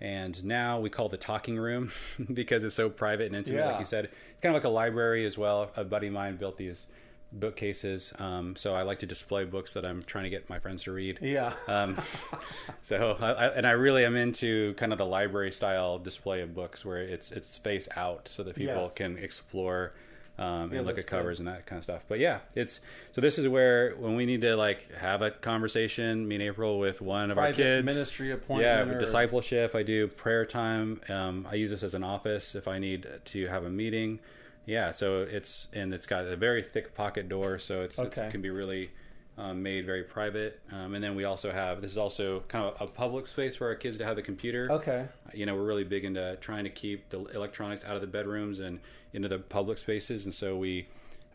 and 0.00 0.44
now 0.44 0.78
we 0.80 0.90
call 0.90 1.08
the 1.08 1.16
talking 1.16 1.56
room 1.58 1.92
because 2.32 2.64
it's 2.64 2.74
so 2.74 2.88
private 2.90 3.26
and 3.26 3.36
intimate. 3.36 3.58
Yeah. 3.58 3.70
Like 3.72 3.78
you 3.80 3.84
said, 3.86 4.04
it's 4.32 4.40
kind 4.42 4.54
of 4.54 4.62
like 4.62 4.68
a 4.68 4.72
library 4.74 5.24
as 5.26 5.36
well. 5.38 5.70
A 5.76 5.84
buddy 5.84 6.08
of 6.08 6.12
mine 6.12 6.36
built 6.36 6.58
these 6.58 6.86
bookcases, 7.32 8.12
um, 8.18 8.54
so 8.56 8.74
I 8.74 8.82
like 8.82 9.00
to 9.00 9.06
display 9.06 9.44
books 9.44 9.72
that 9.74 9.84
I'm 9.84 10.02
trying 10.04 10.24
to 10.24 10.30
get 10.30 10.48
my 10.48 10.58
friends 10.58 10.84
to 10.84 10.92
read. 10.92 11.18
Yeah. 11.20 11.52
Um, 11.66 11.98
so, 12.82 13.16
I, 13.20 13.48
and 13.48 13.66
I 13.66 13.72
really 13.72 14.04
am 14.04 14.16
into 14.16 14.74
kind 14.74 14.92
of 14.92 14.98
the 14.98 15.06
library 15.06 15.50
style 15.52 15.98
display 15.98 16.40
of 16.40 16.54
books 16.54 16.84
where 16.84 16.98
it's 16.98 17.32
it's 17.32 17.48
space 17.48 17.88
out 17.96 18.28
so 18.28 18.42
that 18.44 18.54
people 18.54 18.74
Yes. 18.84 18.94
can 18.94 19.18
explore 19.18 19.92
um, 20.38 20.70
Yeah, 20.72 20.78
and 20.78 20.86
look 20.86 20.98
at 20.98 21.06
covers 21.06 21.38
and 21.38 21.48
that 21.48 21.66
kind 21.66 21.78
of 21.78 21.84
stuff. 21.84 22.02
But 22.08 22.18
yeah, 22.18 22.40
it's 22.54 22.80
so 23.12 23.20
this 23.20 23.38
is 23.38 23.48
where 23.48 23.94
when 23.96 24.16
we 24.16 24.26
need 24.26 24.42
to 24.42 24.56
like 24.56 24.92
have 24.96 25.22
a 25.22 25.30
conversation, 25.30 26.28
me 26.28 26.36
and 26.36 26.44
April 26.44 26.78
with 26.78 27.00
one 27.00 27.30
of 27.30 27.38
our 27.38 27.52
kids, 27.52 27.84
ministry 27.84 28.30
appointment. 28.32 28.88
yeah, 28.88 28.94
or- 28.94 28.98
discipleship. 29.00 29.74
I 29.74 29.82
do 29.82 30.08
prayer 30.08 30.44
time. 30.44 31.00
Um, 31.08 31.46
I 31.50 31.54
use 31.54 31.70
this 31.70 31.82
as 31.82 31.94
an 31.94 32.04
office 32.04 32.54
if 32.54 32.68
I 32.68 32.78
need 32.78 33.06
to 33.24 33.46
have 33.48 33.64
a 33.64 33.70
meeting. 33.70 34.20
Yeah, 34.66 34.90
so 34.92 35.22
it's 35.22 35.68
and 35.72 35.94
it's 35.94 36.06
got 36.06 36.26
a 36.26 36.36
very 36.36 36.62
thick 36.62 36.94
pocket 36.94 37.28
door, 37.28 37.58
so 37.58 37.82
it's, 37.82 37.98
Okay. 37.98 38.26
it 38.26 38.30
can 38.32 38.42
be 38.42 38.50
really 38.50 38.90
um, 39.38 39.62
made 39.62 39.84
very 39.86 40.02
private. 40.02 40.60
Um, 40.72 40.94
and 40.94 41.04
then 41.04 41.14
we 41.14 41.24
also 41.24 41.52
have 41.52 41.80
this 41.82 41.90
is 41.92 41.98
also 41.98 42.40
kind 42.48 42.64
of 42.64 42.80
a 42.80 42.90
public 42.90 43.26
space 43.26 43.54
for 43.54 43.68
our 43.68 43.74
kids 43.74 43.96
to 43.98 44.04
have 44.04 44.16
the 44.16 44.22
computer. 44.22 44.68
Okay. 44.72 45.06
You 45.34 45.46
know, 45.46 45.54
we're 45.54 45.64
really 45.66 45.84
big 45.84 46.04
into 46.04 46.36
trying 46.40 46.64
to 46.64 46.70
keep 46.70 47.08
the 47.10 47.22
electronics 47.26 47.84
out 47.84 47.94
of 47.94 48.00
the 48.00 48.06
bedrooms 48.08 48.58
and 48.58 48.80
into 49.16 49.28
the 49.28 49.38
public 49.38 49.78
spaces, 49.78 50.24
and 50.24 50.34
so 50.34 50.56
we 50.56 50.86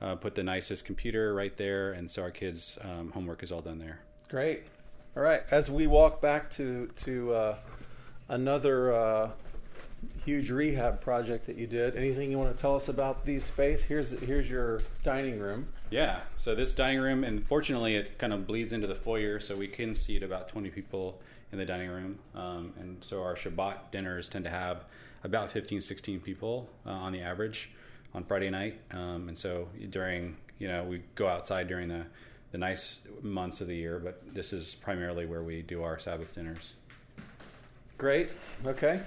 uh, 0.02 0.16
put 0.16 0.36
the 0.36 0.44
nicest 0.44 0.86
computer 0.86 1.34
right 1.34 1.56
there, 1.58 1.92
and 1.92 2.10
so 2.10 2.22
our 2.22 2.32
kids' 2.32 2.78
um, 2.84 3.12
homework 3.12 3.44
is 3.44 3.52
all 3.52 3.62
done 3.62 3.80
there. 3.80 4.00
Great. 4.30 4.64
All 5.18 5.24
right. 5.24 5.42
As 5.52 5.70
we 5.70 5.88
walk 5.88 6.22
back 6.22 6.50
to 6.52 6.88
to 6.98 7.34
uh, 7.34 7.56
another 8.30 8.94
uh, 8.94 9.30
huge 10.24 10.50
rehab 10.52 11.02
project 11.02 11.48
that 11.48 11.58
you 11.58 11.68
did, 11.68 11.96
anything 11.96 12.32
you 12.32 12.38
want 12.38 12.56
to 12.56 12.62
tell 12.62 12.76
us 12.76 12.88
about 12.88 13.26
these 13.26 13.44
space? 13.44 13.84
Here's 13.84 14.12
here's 14.20 14.50
your 14.50 14.82
dining 15.04 15.40
room. 15.40 15.68
Yeah. 15.90 16.22
So 16.38 16.56
this 16.56 16.74
dining 16.74 17.02
room, 17.02 17.24
and 17.24 17.46
fortunately, 17.46 17.96
it 17.96 18.18
kind 18.18 18.32
of 18.32 18.48
bleeds 18.48 18.72
into 18.72 18.88
the 18.88 18.96
foyer, 18.96 19.40
so 19.42 19.56
we 19.56 19.68
can 19.68 19.94
seat 19.96 20.24
about 20.24 20.48
20 20.48 20.70
people 20.70 21.20
in 21.52 21.58
the 21.58 21.66
dining 21.66 21.90
room. 21.90 22.20
Um, 22.34 22.74
and 22.80 23.04
so 23.04 23.22
our 23.22 23.36
Shabbat 23.36 23.92
dinners 23.92 24.30
tend 24.30 24.46
to 24.46 24.52
have 24.52 24.86
about 25.24 25.52
15, 25.52 25.82
16 25.82 26.20
people 26.20 26.70
uh, 26.86 26.92
on 26.92 27.14
the 27.14 27.22
average 27.22 27.70
on 28.14 28.24
Friday 28.24 28.50
night. 28.50 28.80
Um, 28.92 29.28
and 29.28 29.38
so 29.38 29.70
during, 29.90 30.38
you 30.60 30.68
know, 30.68 30.84
we 30.84 31.04
go 31.16 31.28
outside 31.28 31.68
during 31.68 31.88
the 31.88 32.06
the 32.52 32.58
nice 32.58 33.00
months 33.22 33.62
of 33.62 33.68
the 33.68 33.76
year, 33.76 34.00
but 34.00 34.22
this 34.34 34.52
is 34.54 34.76
primarily 34.76 35.26
where 35.26 35.42
we 35.42 35.62
do 35.62 35.84
our 35.84 35.98
Sabbath 35.98 36.36
dinners. 36.36 36.74
Great. 37.98 38.30
Okay. 38.66 39.00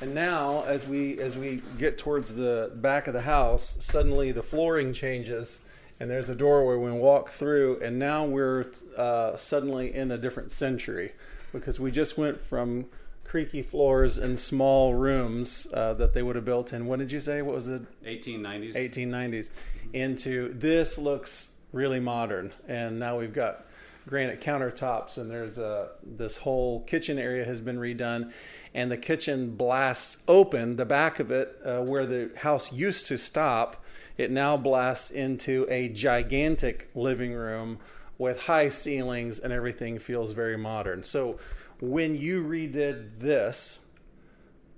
And 0.00 0.14
now, 0.14 0.62
as 0.64 0.86
we 0.86 1.18
as 1.20 1.38
we 1.38 1.62
get 1.78 1.96
towards 1.96 2.34
the 2.34 2.70
back 2.74 3.06
of 3.06 3.14
the 3.14 3.22
house, 3.22 3.76
suddenly 3.80 4.30
the 4.30 4.42
flooring 4.42 4.92
changes, 4.92 5.64
and 5.98 6.10
there's 6.10 6.28
a 6.28 6.34
doorway 6.34 6.76
we 6.76 6.96
walk 6.96 7.30
through, 7.30 7.80
and 7.82 7.98
now 7.98 8.24
we're 8.24 8.66
uh, 8.96 9.36
suddenly 9.36 9.94
in 9.94 10.10
a 10.10 10.18
different 10.18 10.52
century, 10.52 11.12
because 11.52 11.80
we 11.80 11.90
just 11.90 12.18
went 12.18 12.40
from 12.40 12.86
creaky 13.28 13.62
floors 13.62 14.16
and 14.18 14.38
small 14.38 14.94
rooms 14.94 15.66
uh, 15.74 15.94
that 15.94 16.14
they 16.14 16.22
would 16.22 16.34
have 16.34 16.46
built 16.46 16.72
in. 16.72 16.86
What 16.86 16.98
did 16.98 17.12
you 17.12 17.20
say? 17.20 17.42
What 17.42 17.54
was 17.54 17.68
it? 17.68 17.82
1890s. 18.04 18.74
1890s 18.74 19.50
into 19.92 20.52
this 20.54 20.98
looks 20.98 21.52
really 21.72 22.00
modern 22.00 22.52
and 22.66 22.98
now 22.98 23.18
we've 23.18 23.32
got 23.32 23.64
granite 24.06 24.40
countertops 24.40 25.18
and 25.18 25.30
there's 25.30 25.58
a 25.58 25.88
this 26.02 26.38
whole 26.38 26.80
kitchen 26.84 27.18
area 27.18 27.44
has 27.44 27.60
been 27.60 27.78
redone 27.78 28.32
and 28.74 28.90
the 28.90 28.96
kitchen 28.96 29.54
blasts 29.54 30.18
open 30.26 30.76
the 30.76 30.84
back 30.84 31.20
of 31.20 31.30
it 31.30 31.58
uh, 31.64 31.80
where 31.80 32.06
the 32.06 32.30
house 32.36 32.72
used 32.72 33.06
to 33.06 33.18
stop 33.18 33.82
it 34.16 34.30
now 34.30 34.56
blasts 34.56 35.10
into 35.10 35.66
a 35.68 35.88
gigantic 35.88 36.88
living 36.94 37.32
room 37.32 37.78
with 38.16 38.42
high 38.42 38.68
ceilings 38.68 39.38
and 39.38 39.52
everything 39.52 39.98
feels 39.98 40.32
very 40.32 40.56
modern 40.56 41.02
so 41.02 41.38
when 41.80 42.14
you 42.14 42.42
redid 42.42 43.20
this 43.20 43.80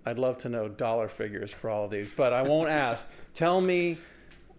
I'd 0.04 0.18
love 0.18 0.38
to 0.38 0.48
know 0.48 0.68
dollar 0.68 1.08
figures 1.08 1.52
for 1.52 1.70
all 1.70 1.84
of 1.84 1.90
these, 1.90 2.10
but 2.10 2.32
I 2.32 2.42
won't 2.42 2.70
ask. 2.70 3.10
Tell 3.34 3.60
me, 3.60 3.98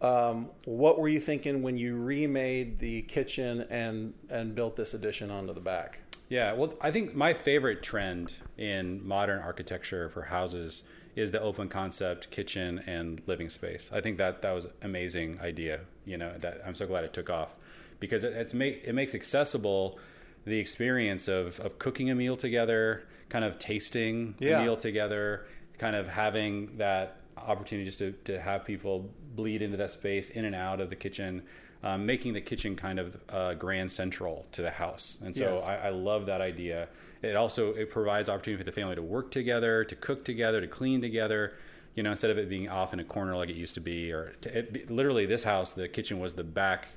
um, 0.01 0.49
what 0.65 0.99
were 0.99 1.07
you 1.07 1.19
thinking 1.19 1.61
when 1.61 1.77
you 1.77 1.95
remade 1.95 2.79
the 2.79 3.03
kitchen 3.03 3.65
and 3.69 4.13
and 4.29 4.55
built 4.55 4.75
this 4.75 4.93
addition 4.93 5.31
onto 5.31 5.53
the 5.53 5.59
back? 5.59 5.99
Yeah, 6.29 6.53
well, 6.53 6.73
I 6.79 6.91
think 6.91 7.13
my 7.13 7.33
favorite 7.33 7.83
trend 7.83 8.31
in 8.57 9.05
modern 9.05 9.41
architecture 9.41 10.09
for 10.09 10.23
houses 10.23 10.83
is 11.13 11.31
the 11.31 11.41
open 11.41 11.67
concept 11.67 12.31
kitchen 12.31 12.81
and 12.87 13.21
living 13.27 13.49
space. 13.49 13.91
I 13.93 13.99
think 13.99 14.17
that 14.17 14.41
that 14.43 14.51
was 14.51 14.65
an 14.65 14.71
amazing 14.81 15.39
idea. 15.41 15.81
You 16.05 16.17
know, 16.17 16.33
that 16.39 16.61
I'm 16.65 16.75
so 16.75 16.87
glad 16.87 17.03
it 17.03 17.13
took 17.13 17.29
off 17.29 17.53
because 17.99 18.23
it, 18.23 18.33
it's 18.33 18.53
make 18.53 18.83
it 18.85 18.93
makes 18.93 19.13
accessible 19.13 19.99
the 20.45 20.57
experience 20.59 21.27
of 21.27 21.59
of 21.59 21.79
cooking 21.79 22.09
a 22.09 22.15
meal 22.15 22.35
together, 22.35 23.03
kind 23.29 23.45
of 23.45 23.59
tasting 23.59 24.35
Yeah. 24.39 24.57
the 24.57 24.63
meal 24.65 24.77
together, 24.77 25.45
kind 25.77 25.95
of 25.95 26.07
having 26.07 26.77
that 26.77 27.17
opportunity 27.37 27.85
just 27.85 27.99
to, 27.99 28.11
to 28.23 28.39
have 28.39 28.63
people 28.65 29.09
bleed 29.35 29.61
into 29.61 29.77
that 29.77 29.89
space 29.89 30.29
in 30.29 30.45
and 30.45 30.53
out 30.55 30.79
of 30.79 30.89
the 30.89 30.95
kitchen 30.95 31.41
um, 31.83 32.05
making 32.05 32.33
the 32.33 32.41
kitchen 32.41 32.75
kind 32.75 32.99
of 32.99 33.17
uh, 33.29 33.55
grand 33.55 33.89
central 33.91 34.45
to 34.51 34.61
the 34.61 34.69
house 34.69 35.17
and 35.23 35.35
so 35.35 35.55
Yes. 35.55 35.63
I, 35.67 35.75
I 35.87 35.89
love 35.89 36.27
that 36.27 36.39
idea 36.41 36.87
it 37.23 37.35
also 37.35 37.73
it 37.73 37.89
provides 37.89 38.29
opportunity 38.29 38.61
for 38.61 38.69
the 38.69 38.71
family 38.71 38.93
to 38.95 39.01
work 39.01 39.31
together 39.31 39.83
to 39.85 39.95
cook 39.95 40.23
together 40.23 40.61
to 40.61 40.67
clean 40.67 41.01
together 41.01 41.55
you 41.95 42.03
know 42.03 42.11
instead 42.11 42.29
of 42.29 42.37
it 42.37 42.47
being 42.47 42.69
off 42.69 42.93
in 42.93 42.99
a 42.99 43.03
corner 43.03 43.35
like 43.35 43.49
it 43.49 43.55
used 43.55 43.73
to 43.73 43.81
be 43.81 44.11
or 44.11 44.33
to, 44.41 44.55
it, 44.59 44.91
literally 44.91 45.25
this 45.25 45.43
house 45.43 45.73
the 45.73 45.87
kitchen 45.87 46.19
was 46.19 46.33
the 46.33 46.43
back 46.43 46.89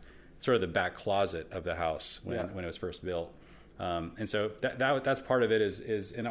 sort 0.45 0.55
of 0.57 0.61
the 0.61 0.75
back 0.81 0.95
closet 0.95 1.47
of 1.51 1.65
the 1.65 1.75
house 1.75 2.21
when, 2.23 2.37
Yeah. 2.37 2.45
when 2.55 2.65
it 2.65 2.67
was 2.67 2.77
first 2.77 3.05
built 3.05 3.35
um, 3.81 4.13
and 4.19 4.29
so 4.29 4.51
that, 4.63 4.79
that 4.79 5.03
that's 5.03 5.21
part 5.21 5.43
of 5.43 5.51
it 5.51 5.61
is 5.61 5.81
is 5.81 6.13
and 6.13 6.29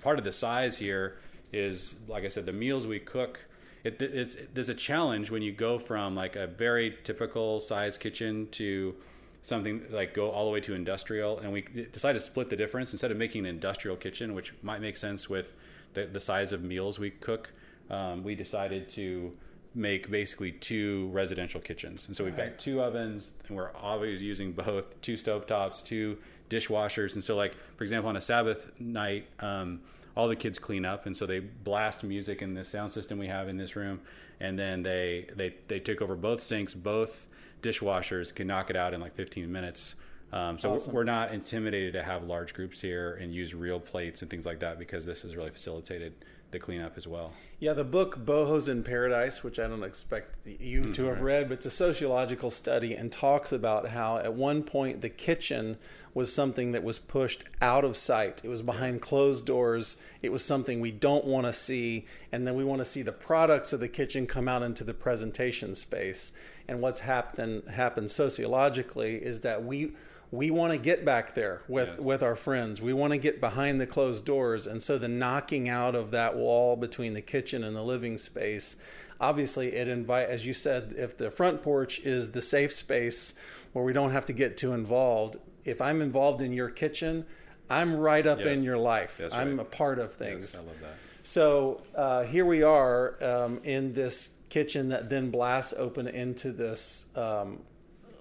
part 0.00 0.18
of 0.18 0.24
the 0.24 0.32
size 0.32 0.78
here 0.78 1.18
is 1.52 1.96
like 2.08 2.24
I 2.24 2.28
said 2.28 2.46
the 2.46 2.52
meals 2.52 2.86
we 2.86 2.98
cook. 2.98 3.40
It, 3.84 4.00
it's 4.02 4.36
there's 4.54 4.68
a 4.68 4.74
challenge 4.74 5.30
when 5.30 5.42
you 5.42 5.52
go 5.52 5.78
from 5.78 6.14
like 6.14 6.34
a 6.36 6.46
very 6.46 6.96
typical 7.04 7.60
size 7.60 7.96
kitchen 7.98 8.48
to 8.52 8.94
something 9.42 9.82
like 9.90 10.14
go 10.14 10.30
all 10.30 10.44
the 10.46 10.50
way 10.50 10.60
to 10.60 10.74
industrial 10.74 11.38
and 11.38 11.52
we 11.52 11.62
decided 11.92 12.18
to 12.20 12.24
split 12.24 12.50
the 12.50 12.56
difference 12.56 12.92
instead 12.92 13.10
of 13.10 13.16
making 13.16 13.40
an 13.44 13.46
industrial 13.46 13.96
kitchen 13.96 14.34
which 14.34 14.52
might 14.62 14.80
make 14.80 14.96
sense 14.96 15.28
with 15.28 15.52
the, 15.94 16.06
the 16.06 16.20
size 16.20 16.52
of 16.52 16.62
meals 16.62 16.98
we 16.98 17.10
cook 17.10 17.52
um, 17.90 18.24
we 18.24 18.34
decided 18.34 18.88
to 18.88 19.32
make 19.74 20.10
basically 20.10 20.52
two 20.52 21.08
residential 21.12 21.60
kitchens. 21.60 22.06
And 22.06 22.16
so 22.16 22.24
we've 22.24 22.36
got 22.36 22.58
two 22.58 22.82
ovens 22.82 23.32
and 23.46 23.56
we're 23.56 23.72
always 23.72 24.22
using 24.22 24.52
both 24.52 25.00
two 25.02 25.14
stovetops 25.14 25.84
two 25.84 26.18
dishwashers. 26.50 27.14
And 27.14 27.22
so 27.22 27.36
like 27.36 27.54
for 27.76 27.84
example 27.84 28.08
on 28.08 28.16
a 28.16 28.20
sabbath 28.20 28.80
night 28.80 29.26
um, 29.40 29.80
all 30.16 30.28
the 30.28 30.36
kids 30.36 30.58
clean 30.58 30.84
up 30.84 31.06
and 31.06 31.16
so 31.16 31.26
they 31.26 31.38
blast 31.40 32.02
music 32.02 32.42
in 32.42 32.54
the 32.54 32.64
sound 32.64 32.90
system 32.90 33.18
we 33.18 33.28
have 33.28 33.48
in 33.48 33.56
this 33.56 33.76
room 33.76 34.00
and 34.40 34.58
then 34.58 34.82
they 34.82 35.26
they 35.36 35.54
they 35.68 35.78
took 35.78 36.02
over 36.02 36.16
both 36.16 36.42
sinks 36.42 36.74
both 36.74 37.28
dishwashers 37.62 38.34
can 38.34 38.46
knock 38.46 38.70
it 38.70 38.76
out 38.76 38.94
in 38.94 39.00
like 39.00 39.14
15 39.14 39.50
minutes. 39.50 39.94
Um, 40.32 40.58
so 40.58 40.74
Awesome. 40.74 40.92
we're 40.92 41.04
not 41.04 41.32
intimidated 41.32 41.94
to 41.94 42.02
have 42.02 42.24
large 42.24 42.52
groups 42.52 42.80
here 42.80 43.14
and 43.20 43.34
use 43.34 43.54
real 43.54 43.80
plates 43.80 44.20
and 44.20 44.30
things 44.30 44.44
like 44.44 44.60
that 44.60 44.78
because 44.78 45.06
this 45.06 45.24
is 45.24 45.36
really 45.36 45.50
facilitated 45.50 46.12
the 46.50 46.58
cleanup 46.58 46.96
as 46.96 47.06
well 47.06 47.32
Yeah, 47.58 47.72
the 47.72 47.84
book 47.84 48.24
Bobos 48.24 48.68
in 48.68 48.82
Paradise, 48.82 49.42
which 49.42 49.58
I 49.58 49.66
don't 49.66 49.82
expect 49.82 50.36
you 50.46 50.82
to 50.82 51.04
have 51.04 51.16
mm-hmm. 51.16 51.24
read, 51.24 51.48
but 51.48 51.54
it's 51.58 51.66
a 51.66 51.70
sociological 51.70 52.50
study 52.50 52.94
and 52.94 53.10
talks 53.12 53.52
about 53.52 53.88
how 53.88 54.18
at 54.18 54.34
one 54.34 54.62
point 54.62 55.00
the 55.00 55.08
kitchen 55.08 55.76
was 56.14 56.32
something 56.32 56.72
that 56.72 56.82
was 56.82 56.98
pushed 56.98 57.44
out 57.60 57.84
of 57.84 57.96
sight. 57.96 58.40
It 58.42 58.48
was 58.48 58.62
behind 58.62 59.00
closed 59.00 59.46
doors. 59.46 59.96
It 60.22 60.30
was 60.30 60.44
something 60.44 60.80
we 60.80 60.90
don't 60.90 61.24
want 61.24 61.46
to 61.46 61.52
see. 61.52 62.06
And 62.32 62.46
then 62.46 62.56
we 62.56 62.64
want 62.64 62.80
to 62.80 62.84
see 62.84 63.02
the 63.02 63.12
products 63.12 63.72
of 63.72 63.80
the 63.80 63.88
kitchen 63.88 64.26
come 64.26 64.48
out 64.48 64.62
into 64.62 64.84
the 64.84 64.94
presentation 64.94 65.74
space. 65.74 66.32
And 66.66 66.80
what's 66.80 67.00
happened 67.00 67.68
happened 67.68 68.10
sociologically 68.10 69.16
is 69.16 69.42
that 69.42 69.64
we 69.64 69.92
we 70.30 70.50
want 70.50 70.72
to 70.72 70.78
get 70.78 71.04
back 71.04 71.34
there 71.34 71.62
with 71.68 71.88
Yes. 71.88 71.98
with 71.98 72.22
our 72.22 72.36
friends. 72.36 72.80
We 72.82 72.92
want 72.92 73.12
to 73.12 73.18
get 73.18 73.40
behind 73.40 73.80
the 73.80 73.86
closed 73.86 74.24
doors, 74.24 74.66
and 74.66 74.82
so 74.82 74.98
the 74.98 75.08
knocking 75.08 75.68
out 75.68 75.94
of 75.94 76.10
that 76.10 76.36
wall 76.36 76.76
between 76.76 77.14
the 77.14 77.22
kitchen 77.22 77.64
and 77.64 77.74
the 77.74 77.82
living 77.82 78.18
space, 78.18 78.76
obviously, 79.20 79.74
it 79.74 79.88
invite 79.88 80.28
as 80.28 80.44
you 80.46 80.52
said, 80.52 80.94
if 80.98 81.16
the 81.16 81.30
front 81.30 81.62
porch 81.62 81.98
is 82.00 82.32
the 82.32 82.42
safe 82.42 82.72
space 82.72 83.34
where 83.72 83.84
we 83.84 83.92
don't 83.92 84.12
have 84.12 84.26
to 84.26 84.32
get 84.32 84.56
too 84.56 84.72
involved. 84.72 85.36
If 85.64 85.80
I'm 85.80 86.00
involved 86.02 86.42
in 86.42 86.52
your 86.52 86.70
kitchen, 86.70 87.26
I'm 87.70 87.96
right 87.96 88.26
up 88.26 88.40
in 88.40 88.62
your 88.62 88.78
life. 88.78 89.16
That's 89.18 89.34
I'm 89.34 89.56
right. 89.58 89.66
a 89.66 89.68
part 89.70 89.98
of 89.98 90.14
things. 90.14 90.52
Yes, 90.52 90.62
i 90.62 90.66
love 90.66 90.80
that 90.80 90.94
So 91.22 91.82
uh, 91.94 92.22
here 92.24 92.46
we 92.46 92.62
are 92.62 93.22
um, 93.22 93.60
in 93.64 93.92
this 93.92 94.30
kitchen 94.48 94.88
that 94.88 95.10
then 95.10 95.30
blasts 95.30 95.74
open 95.76 96.08
into 96.08 96.52
this 96.52 97.04
um, 97.14 97.60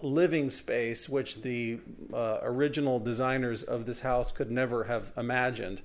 living 0.01 0.49
space, 0.49 1.09
which 1.09 1.41
the 1.41 1.79
uh, 2.13 2.39
original 2.43 2.99
designers 2.99 3.63
of 3.63 3.85
this 3.85 4.01
house 4.01 4.31
could 4.31 4.51
never 4.51 4.85
have 4.85 5.11
imagined. 5.17 5.81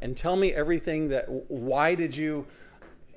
And 0.00 0.16
tell 0.16 0.36
me 0.36 0.52
everything 0.52 1.08
that. 1.08 1.26
Why 1.28 1.94
did 1.94 2.16
you? 2.16 2.46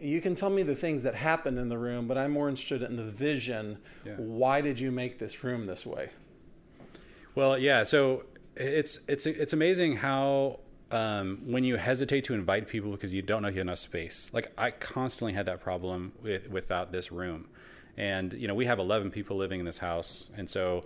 You 0.01 0.19
can 0.19 0.35
tell 0.35 0.49
me 0.49 0.63
the 0.63 0.75
things 0.75 1.03
that 1.03 1.15
happened 1.15 1.57
in 1.57 1.69
the 1.69 1.77
room, 1.77 2.07
but 2.07 2.17
I'm 2.17 2.31
more 2.31 2.49
interested 2.49 2.81
in 2.81 2.97
the 2.97 3.03
vision. 3.03 3.77
Yeah. 4.05 4.15
Why 4.17 4.59
did 4.59 4.79
you 4.79 4.91
make 4.91 5.17
this 5.17 5.43
room 5.45 5.65
this 5.65 5.85
way? 5.85 6.09
Well, 7.35 7.57
yeah. 7.57 7.83
So 7.83 8.25
it's 8.55 8.99
it's 9.07 9.25
it's 9.25 9.53
amazing 9.53 9.97
how 9.97 10.59
um, 10.91 11.41
when 11.45 11.63
you 11.63 11.77
hesitate 11.77 12.23
to 12.25 12.33
invite 12.33 12.67
people 12.67 12.91
because 12.91 13.13
you 13.13 13.21
don't 13.21 13.41
know 13.41 13.47
you 13.47 13.55
have 13.55 13.67
enough 13.67 13.79
space. 13.79 14.29
Like 14.33 14.51
I 14.57 14.71
constantly 14.71 15.33
had 15.33 15.45
that 15.47 15.61
problem 15.61 16.13
with 16.21 16.49
without 16.49 16.91
this 16.91 17.11
room, 17.11 17.47
and 17.97 18.33
you 18.33 18.47
know 18.47 18.55
we 18.55 18.65
have 18.65 18.79
11 18.79 19.11
people 19.11 19.37
living 19.37 19.59
in 19.59 19.65
this 19.65 19.77
house, 19.77 20.31
and 20.37 20.49
so 20.49 20.83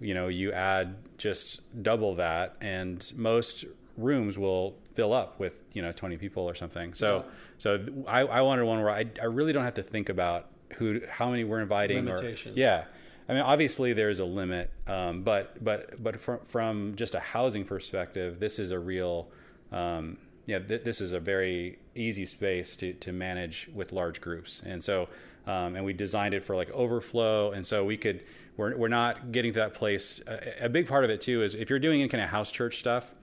you 0.00 0.14
know 0.14 0.28
you 0.28 0.52
add 0.52 0.96
just 1.18 1.60
double 1.82 2.14
that, 2.16 2.56
and 2.60 3.12
most 3.16 3.64
rooms 3.96 4.38
will 4.38 4.76
fill 4.94 5.12
up 5.12 5.38
with 5.38 5.60
you 5.72 5.82
know 5.82 5.92
20 5.92 6.16
people 6.16 6.44
or 6.48 6.54
something. 6.54 6.94
So 6.94 7.18
Yeah. 7.18 7.22
so 7.58 7.86
I, 8.06 8.20
I 8.20 8.40
wanted 8.42 8.64
one 8.64 8.80
where 8.80 8.90
I, 8.90 9.04
I 9.20 9.26
really 9.26 9.52
don't 9.52 9.64
have 9.64 9.74
to 9.74 9.82
think 9.82 10.08
about 10.08 10.46
who 10.74 11.00
how 11.08 11.30
many 11.30 11.44
we're 11.44 11.60
inviting 11.60 12.08
or 12.08 12.16
yeah. 12.56 12.84
I 13.28 13.32
mean, 13.32 13.42
obviously 13.42 13.92
there's 13.92 14.18
a 14.18 14.24
limit, 14.24 14.70
um, 14.88 15.22
but 15.22 15.62
but 15.62 16.02
but 16.02 16.20
from 16.20 16.40
from 16.46 16.96
just 16.96 17.14
a 17.14 17.20
housing 17.20 17.64
perspective, 17.64 18.40
this 18.40 18.58
is 18.58 18.72
a 18.72 18.78
real, 18.78 19.28
um, 19.70 20.18
yeah, 20.46 20.58
th- 20.58 20.82
this 20.82 21.00
is 21.00 21.12
a 21.12 21.20
very 21.20 21.78
easy 21.94 22.24
space 22.24 22.74
to 22.76 22.92
to 22.94 23.12
manage 23.12 23.68
with 23.72 23.92
large 23.92 24.20
groups, 24.20 24.62
and 24.66 24.82
so 24.82 25.08
um, 25.50 25.74
and 25.74 25.84
we 25.84 25.92
designed 25.92 26.34
it 26.34 26.44
for 26.44 26.54
like 26.54 26.70
overflow, 26.70 27.50
and 27.52 27.66
so 27.66 27.84
we 27.84 27.96
could 27.96 28.22
we're 28.56 28.76
we're 28.76 28.88
not 28.88 29.32
getting 29.32 29.52
to 29.52 29.58
that 29.60 29.74
place. 29.74 30.20
A, 30.26 30.66
a 30.66 30.68
big 30.68 30.86
part 30.86 31.04
of 31.04 31.10
it 31.10 31.20
too 31.20 31.42
is 31.42 31.54
if 31.54 31.68
you're 31.70 31.78
doing 31.78 32.00
any 32.00 32.08
kind 32.08 32.22
of 32.22 32.30
house 32.30 32.52
church 32.52 32.78
stuff, 32.78 33.14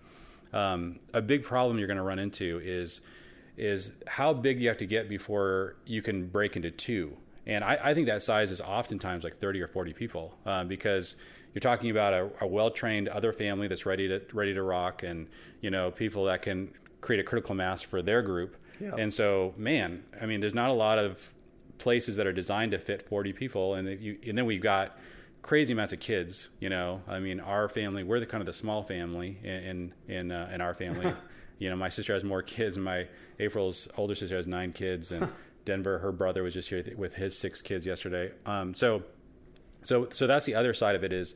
um, 0.51 0.99
a 1.13 1.21
big 1.21 1.43
problem 1.43 1.77
you're 1.77 1.87
going 1.87 1.97
to 1.97 2.03
run 2.03 2.19
into 2.19 2.59
is 2.63 3.01
is 3.55 3.91
how 4.07 4.33
big 4.33 4.59
you 4.59 4.67
have 4.67 4.77
to 4.77 4.85
get 4.85 5.07
before 5.09 5.75
you 5.85 6.01
can 6.01 6.27
break 6.27 6.55
into 6.55 6.69
two. 6.69 7.15
And 7.47 7.63
I, 7.63 7.79
I 7.81 7.93
think 7.93 8.07
that 8.07 8.21
size 8.21 8.51
is 8.51 8.61
oftentimes 8.61 9.23
like 9.23 9.39
30 9.39 9.61
or 9.61 9.67
40 9.67 9.93
people 9.93 10.37
uh, 10.45 10.63
because 10.65 11.15
you're 11.53 11.61
talking 11.61 11.89
about 11.89 12.13
a, 12.13 12.29
a 12.41 12.47
well-trained 12.47 13.07
other 13.07 13.31
family 13.31 13.67
that's 13.67 13.85
ready 13.85 14.07
to 14.09 14.21
ready 14.33 14.53
to 14.53 14.61
rock, 14.63 15.03
and 15.03 15.27
you 15.61 15.69
know 15.69 15.91
people 15.91 16.25
that 16.25 16.41
can 16.41 16.73
create 16.99 17.19
a 17.19 17.23
critical 17.23 17.55
mass 17.55 17.81
for 17.81 18.01
their 18.01 18.21
group. 18.21 18.57
Yeah. 18.79 18.95
And 18.95 19.11
so, 19.11 19.55
man, 19.57 20.03
I 20.21 20.27
mean, 20.27 20.39
there's 20.39 20.53
not 20.53 20.69
a 20.69 20.73
lot 20.73 20.99
of 20.99 21.31
places 21.77 22.15
that 22.15 22.27
are 22.27 22.33
designed 22.33 22.71
to 22.71 22.79
fit 22.79 23.07
40 23.07 23.33
people, 23.33 23.75
and 23.75 23.87
you, 24.01 24.17
and 24.27 24.37
then 24.37 24.45
we've 24.45 24.61
got 24.61 24.97
crazy 25.41 25.73
amounts 25.73 25.93
of 25.93 25.99
kids. 25.99 26.49
You 26.59 26.69
know, 26.69 27.01
I 27.07 27.19
mean, 27.19 27.39
our 27.39 27.69
family, 27.69 28.03
we're 28.03 28.19
the 28.19 28.25
kind 28.25 28.41
of 28.41 28.45
the 28.45 28.53
small 28.53 28.83
family 28.83 29.37
in 29.43 29.93
in 30.07 30.31
uh, 30.31 30.49
in 30.53 30.61
our 30.61 30.73
family. 30.73 31.13
you 31.59 31.69
know, 31.69 31.75
my 31.75 31.89
sister 31.89 32.13
has 32.13 32.23
more 32.23 32.41
kids. 32.41 32.75
and 32.75 32.85
My 32.85 33.07
April's 33.39 33.87
older 33.97 34.15
sister 34.15 34.35
has 34.37 34.47
nine 34.47 34.71
kids, 34.73 35.11
and 35.11 35.29
Denver, 35.65 35.99
her 35.99 36.11
brother 36.11 36.43
was 36.43 36.53
just 36.53 36.69
here 36.69 36.83
with 36.95 37.15
his 37.15 37.37
six 37.37 37.61
kids 37.61 37.85
yesterday. 37.85 38.31
Um, 38.45 38.73
so, 38.73 39.03
so 39.83 40.07
so 40.11 40.27
that's 40.27 40.45
the 40.45 40.55
other 40.55 40.73
side 40.73 40.95
of 40.95 41.03
it 41.03 41.13
is 41.13 41.35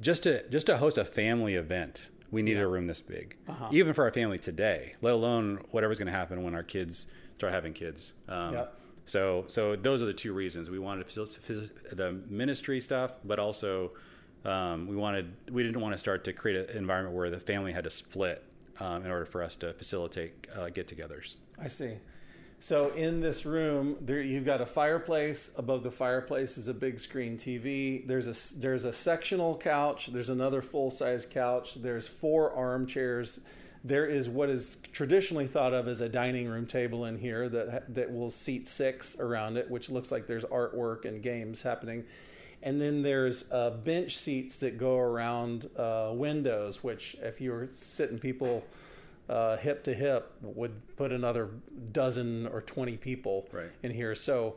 just 0.00 0.22
to 0.24 0.48
just 0.48 0.66
to 0.66 0.76
host 0.78 0.98
a 0.98 1.04
family 1.04 1.54
event. 1.54 2.08
We 2.30 2.42
needed 2.42 2.62
a 2.62 2.66
room 2.68 2.86
this 2.86 3.00
big, 3.00 3.36
Uh-huh. 3.48 3.70
even 3.72 3.94
for 3.94 4.04
our 4.04 4.10
family 4.12 4.38
today. 4.38 4.96
Let 5.00 5.14
alone 5.14 5.64
whatever's 5.70 5.98
going 5.98 6.12
to 6.12 6.18
happen 6.18 6.42
when 6.42 6.54
our 6.54 6.62
kids 6.62 7.06
start 7.38 7.54
having 7.54 7.72
kids. 7.72 8.12
Um, 8.28 8.52
Yep. 8.52 8.77
So, 9.08 9.44
so 9.46 9.74
those 9.74 10.02
are 10.02 10.06
the 10.06 10.12
two 10.12 10.34
reasons 10.34 10.68
we 10.68 10.78
wanted 10.78 11.06
the 11.08 12.20
ministry 12.28 12.80
stuff, 12.80 13.12
but 13.24 13.38
also 13.38 13.92
um, 14.44 14.86
we 14.86 14.96
wanted 14.96 15.32
we 15.50 15.62
didn't 15.62 15.80
want 15.80 15.94
to 15.94 15.98
start 15.98 16.24
to 16.24 16.32
create 16.32 16.70
an 16.70 16.76
environment 16.76 17.16
where 17.16 17.30
the 17.30 17.40
family 17.40 17.72
had 17.72 17.84
to 17.84 17.90
split 17.90 18.44
um, 18.80 19.04
in 19.04 19.10
order 19.10 19.24
for 19.24 19.42
us 19.42 19.56
to 19.56 19.72
facilitate 19.72 20.46
uh, 20.54 20.68
get-togethers. 20.68 21.36
I 21.60 21.68
see. 21.68 21.94
So 22.60 22.90
in 22.90 23.20
this 23.20 23.46
room, 23.46 23.96
there 24.00 24.20
you've 24.20 24.44
got 24.44 24.60
a 24.60 24.66
fireplace. 24.66 25.52
Above 25.56 25.84
the 25.84 25.90
fireplace 25.90 26.58
is 26.58 26.68
a 26.68 26.74
big 26.74 27.00
screen 27.00 27.36
TV. 27.36 28.06
There's 28.06 28.28
a 28.28 28.58
there's 28.58 28.84
a 28.84 28.92
sectional 28.92 29.56
couch. 29.56 30.08
There's 30.12 30.28
another 30.28 30.60
full 30.60 30.90
size 30.90 31.24
couch. 31.24 31.78
There's 31.80 32.06
four 32.06 32.52
armchairs. 32.52 33.40
There 33.84 34.06
is 34.06 34.28
what 34.28 34.50
is 34.50 34.76
traditionally 34.92 35.46
thought 35.46 35.72
of 35.72 35.86
as 35.88 36.00
a 36.00 36.08
dining 36.08 36.48
room 36.48 36.66
table 36.66 37.04
in 37.04 37.18
here 37.18 37.48
that 37.48 37.94
that 37.94 38.12
will 38.12 38.30
seat 38.30 38.68
six 38.68 39.16
around 39.18 39.56
it, 39.56 39.70
which 39.70 39.88
looks 39.88 40.10
like 40.10 40.26
there's 40.26 40.44
artwork 40.44 41.04
and 41.04 41.22
games 41.22 41.62
happening. 41.62 42.04
And 42.60 42.80
then 42.80 43.02
there's 43.02 43.44
uh, 43.52 43.70
bench 43.70 44.16
seats 44.18 44.56
that 44.56 44.78
go 44.78 44.98
around 44.98 45.70
uh, 45.76 46.10
windows, 46.12 46.82
which 46.82 47.16
if 47.22 47.40
you 47.40 47.52
were 47.52 47.68
sitting 47.72 48.18
people 48.18 48.64
uh, 49.28 49.56
hip 49.58 49.84
to 49.84 49.94
hip 49.94 50.32
would 50.42 50.96
put 50.96 51.12
another 51.12 51.50
dozen 51.92 52.46
or 52.48 52.60
20 52.62 52.96
people 52.96 53.46
Right. 53.52 53.70
in 53.82 53.92
here. 53.92 54.14
So, 54.16 54.56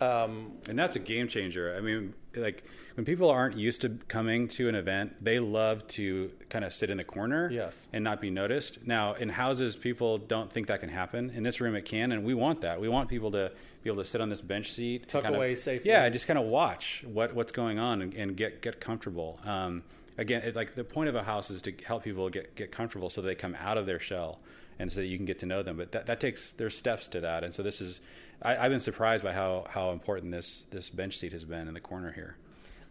um, 0.00 0.52
And 0.68 0.78
that's 0.78 0.96
a 0.96 0.98
game 0.98 1.28
changer. 1.28 1.74
I 1.76 1.80
mean, 1.80 2.14
like 2.34 2.64
when 2.94 3.04
people 3.04 3.30
aren't 3.30 3.56
used 3.56 3.80
to 3.82 3.90
coming 4.08 4.48
to 4.48 4.68
an 4.68 4.74
event, 4.74 5.22
they 5.24 5.38
love 5.38 5.86
to 5.88 6.30
kind 6.48 6.64
of 6.64 6.72
sit 6.72 6.90
in 6.90 6.96
the 6.98 7.04
corner 7.04 7.50
Yes. 7.50 7.88
and 7.92 8.02
not 8.04 8.20
be 8.20 8.30
noticed. 8.30 8.78
Now, 8.86 9.14
in 9.14 9.28
houses, 9.28 9.76
people 9.76 10.18
don't 10.18 10.52
think 10.52 10.66
that 10.68 10.80
can 10.80 10.88
happen. 10.88 11.30
In 11.30 11.42
this 11.42 11.60
room, 11.60 11.74
it 11.74 11.84
can, 11.84 12.12
and 12.12 12.24
we 12.24 12.34
want 12.34 12.60
that. 12.62 12.80
We 12.80 12.88
want 12.88 13.08
people 13.08 13.30
to 13.32 13.52
be 13.82 13.90
able 13.90 14.02
to 14.02 14.08
sit 14.08 14.20
on 14.20 14.28
this 14.28 14.40
bench 14.40 14.72
seat, 14.72 15.08
Tuck 15.08 15.22
kind 15.22 15.34
of- 15.34 15.38
away 15.38 15.54
safely. 15.54 15.90
Yeah, 15.90 16.08
just 16.08 16.26
kind 16.26 16.38
of 16.38 16.46
watch 16.46 17.04
what 17.06 17.34
what's 17.34 17.52
going 17.52 17.78
on 17.78 18.02
and, 18.02 18.12
and 18.14 18.36
get 18.36 18.60
get 18.62 18.80
comfortable. 18.80 19.38
Um, 19.44 19.82
again, 20.18 20.42
it, 20.42 20.56
like 20.56 20.72
the 20.74 20.84
point 20.84 21.08
of 21.08 21.14
a 21.14 21.22
house 21.22 21.50
is 21.50 21.62
to 21.62 21.72
help 21.84 22.04
people 22.04 22.28
get 22.30 22.54
get 22.54 22.72
comfortable 22.72 23.10
so 23.10 23.20
they 23.22 23.34
come 23.34 23.56
out 23.60 23.78
of 23.78 23.86
their 23.86 24.00
shell 24.00 24.40
and 24.78 24.90
so 24.92 25.00
that 25.00 25.06
you 25.06 25.16
can 25.16 25.26
get 25.26 25.38
to 25.38 25.46
know 25.46 25.62
them. 25.62 25.76
But 25.78 25.92
that, 25.92 26.06
that 26.06 26.20
takes 26.20 26.52
there's 26.52 26.76
steps 26.76 27.06
to 27.08 27.20
that, 27.20 27.44
and 27.44 27.52
so 27.54 27.62
this 27.62 27.80
is. 27.80 28.00
I, 28.42 28.56
I've 28.56 28.70
been 28.70 28.80
surprised 28.80 29.24
by 29.24 29.32
how, 29.32 29.64
how 29.70 29.92
important 29.92 30.30
this 30.30 30.66
this 30.70 30.90
bench 30.90 31.16
seat 31.16 31.32
has 31.32 31.44
been 31.44 31.68
in 31.68 31.74
the 31.74 31.80
corner 31.80 32.12
here. 32.12 32.36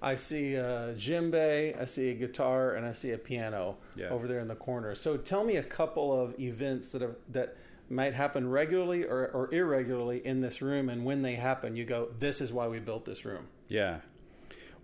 I 0.02 0.16
see 0.16 0.56
a 0.56 0.94
djembe, 0.98 1.80
I 1.80 1.86
see 1.86 2.10
a 2.10 2.14
guitar, 2.16 2.74
and 2.74 2.86
I 2.86 2.92
see 2.92 3.12
a 3.12 3.18
piano 3.18 3.78
Yeah. 3.96 4.10
over 4.10 4.28
there 4.28 4.40
in 4.40 4.48
the 4.48 4.56
corner. 4.56 4.94
So, 4.96 5.18
tell 5.18 5.44
me 5.44 5.56
a 5.56 5.64
couple 5.64 6.20
of 6.20 6.40
events 6.40 6.90
that 6.90 7.02
are, 7.02 7.16
that 7.32 7.56
might 7.90 8.14
happen 8.14 8.50
regularly 8.50 9.04
or, 9.04 9.28
or 9.34 9.54
irregularly 9.54 10.26
in 10.26 10.42
this 10.42 10.62
room, 10.62 10.90
and 10.90 11.06
when 11.06 11.22
they 11.22 11.36
happen, 11.36 11.76
you 11.76 11.86
go, 11.86 12.10
"This 12.20 12.42
is 12.42 12.52
why 12.52 12.68
we 12.68 12.80
built 12.80 13.06
this 13.06 13.24
room." 13.26 13.48
Yeah. 13.68 14.00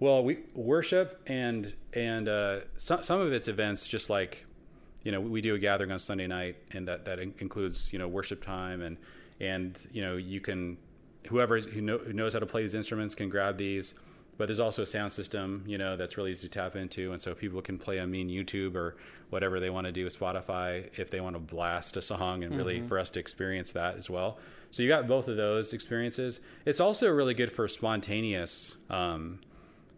Well, 0.02 0.24
we 0.24 0.40
worship 0.56 1.22
and 1.28 1.72
and 1.94 2.28
uh, 2.28 2.62
some 2.78 3.04
some 3.04 3.22
of 3.22 3.32
its 3.32 3.48
events 3.48 3.88
just 3.88 4.10
like 4.10 4.48
you 5.04 5.12
know 5.12 5.22
we 5.22 5.42
do 5.42 5.54
a 5.54 5.60
gathering 5.60 5.92
on 5.92 6.00
Sunday 6.00 6.26
night 6.26 6.56
and 6.72 6.88
that 6.88 7.06
that 7.06 7.20
in- 7.20 7.36
includes 7.38 7.94
you 7.94 8.00
know 8.00 8.08
worship 8.08 8.44
time 8.44 8.82
and 8.82 8.98
and 9.40 9.78
you 9.92 10.02
know 10.02 10.18
you 10.18 10.42
can 10.42 10.78
whoever 11.28 11.56
is, 11.56 11.66
who, 11.66 11.82
know, 11.82 12.00
who 12.00 12.14
knows 12.14 12.34
how 12.34 12.40
to 12.40 12.48
play 12.48 12.64
these 12.64 12.74
instruments 12.74 13.14
can 13.14 13.30
grab 13.30 13.58
these. 13.58 13.94
But 14.40 14.48
there's 14.48 14.60
also 14.60 14.82
a 14.82 14.88
sound 14.88 15.12
system, 15.12 15.64
you 15.68 15.78
know, 15.78 15.96
that's 15.96 16.18
really 16.18 16.32
easy 16.32 16.48
to 16.48 16.50
tap 16.50 16.76
into, 16.76 17.12
and 17.12 17.22
so 17.22 17.36
people 17.36 17.62
can 17.62 17.78
play 17.78 18.00
on 18.00 18.10
mean 18.10 18.28
YouTube 18.28 18.74
or 18.74 18.96
whatever 19.30 19.60
they 19.60 19.70
want 19.70 19.86
to 19.86 19.92
do 19.92 20.04
with 20.04 20.20
Spotify 20.20 20.90
if 20.98 21.12
they 21.12 21.22
want 21.22 21.36
to 21.36 21.40
blast 21.40 21.96
a 21.96 22.02
song, 22.02 22.44
and 22.44 22.58
really 22.58 22.82
for 22.88 22.98
us 22.98 23.12
to 23.12 23.20
experience 23.20 23.72
that 23.74 23.98
as 23.98 24.10
well. 24.10 24.40
So 24.72 24.82
you 24.82 24.90
got 24.90 25.08
both 25.08 25.28
of 25.28 25.38
those 25.38 25.74
experiences. 25.74 26.40
It's 26.66 26.80
also 26.80 27.08
really 27.10 27.36
good 27.36 27.52
for 27.52 27.68
spontaneous 27.68 28.78
um, 28.90 29.42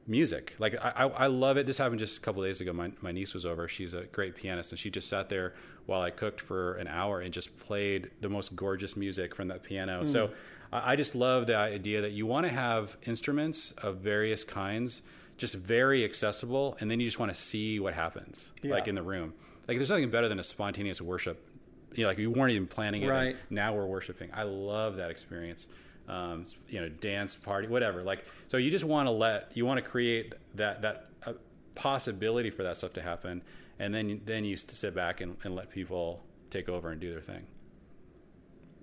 music. 0.07 0.55
Like 0.59 0.75
I, 0.83 0.89
I 0.89 1.07
I 1.07 1.27
love 1.27 1.57
it. 1.57 1.65
This 1.65 1.77
happened 1.77 1.99
just 1.99 2.17
a 2.17 2.21
couple 2.21 2.43
days 2.43 2.61
ago. 2.61 2.73
My 2.73 2.91
my 3.01 3.11
niece 3.11 3.33
was 3.33 3.45
over. 3.45 3.67
She's 3.67 3.93
a 3.93 4.03
great 4.05 4.35
pianist, 4.35 4.71
and 4.71 4.79
she 4.79 4.89
just 4.89 5.09
sat 5.09 5.29
there 5.29 5.53
while 5.85 6.01
I 6.01 6.09
cooked 6.11 6.41
for 6.41 6.73
an 6.75 6.87
hour 6.87 7.21
and 7.21 7.33
just 7.33 7.57
played 7.59 8.11
the 8.21 8.29
most 8.29 8.55
gorgeous 8.55 8.95
music 8.95 9.35
from 9.35 9.47
that 9.49 9.63
piano. 9.63 10.05
So 10.07 10.27
hmm. 10.27 10.33
I, 10.71 10.93
I 10.93 10.95
just 10.95 11.15
love 11.15 11.47
the 11.47 11.55
idea 11.55 12.01
that 12.01 12.11
you 12.11 12.25
want 12.25 12.45
to 12.47 12.53
have 12.53 12.95
instruments 13.05 13.71
of 13.83 13.97
various 13.97 14.43
kinds, 14.43 15.01
just 15.37 15.53
very 15.55 16.03
accessible, 16.05 16.77
and 16.79 16.89
then 16.89 16.99
you 16.99 17.07
just 17.07 17.19
want 17.19 17.33
to 17.33 17.39
see 17.39 17.79
what 17.79 17.93
happens, 17.93 18.51
Yeah. 18.61 18.71
like 18.73 18.87
in 18.87 18.95
the 18.95 19.03
room. 19.03 19.33
Like 19.67 19.77
there's 19.77 19.89
nothing 19.89 20.09
better 20.09 20.27
than 20.29 20.39
a 20.39 20.43
spontaneous 20.43 21.01
worship. 21.01 21.47
You 21.95 22.03
know, 22.03 22.09
like 22.09 22.17
we 22.17 22.27
weren't 22.27 22.51
even 22.53 22.67
planning 22.67 23.01
it. 23.03 23.05
and 23.05 23.13
Right. 23.15 23.35
now 23.49 23.73
we're 23.75 23.85
worshiping. 23.85 24.29
I 24.33 24.43
love 24.43 24.95
that 24.97 25.11
experience. 25.11 25.67
Um, 26.07 26.45
you 26.67 26.81
know, 26.81 26.89
dance 26.89 27.35
party, 27.35 27.67
whatever. 27.67 28.03
Like, 28.03 28.25
so 28.47 28.57
you 28.57 28.69
just 28.69 28.83
want 28.83 29.07
to 29.07 29.11
let 29.11 29.51
you 29.55 29.65
want 29.65 29.83
to 29.83 29.89
create 29.89 30.35
that 30.55 30.81
that 30.81 31.09
uh, 31.25 31.33
possibility 31.75 32.49
for 32.49 32.63
that 32.63 32.75
stuff 32.77 32.93
to 32.93 33.01
happen, 33.01 33.41
and 33.79 33.93
then 33.93 34.21
then 34.25 34.43
you 34.43 34.57
sit 34.57 34.93
back 34.93 35.21
and, 35.21 35.37
and 35.43 35.55
let 35.55 35.69
people 35.69 36.21
take 36.49 36.67
over 36.67 36.91
and 36.91 36.99
do 36.99 37.09
their 37.11 37.21
thing. 37.21 37.47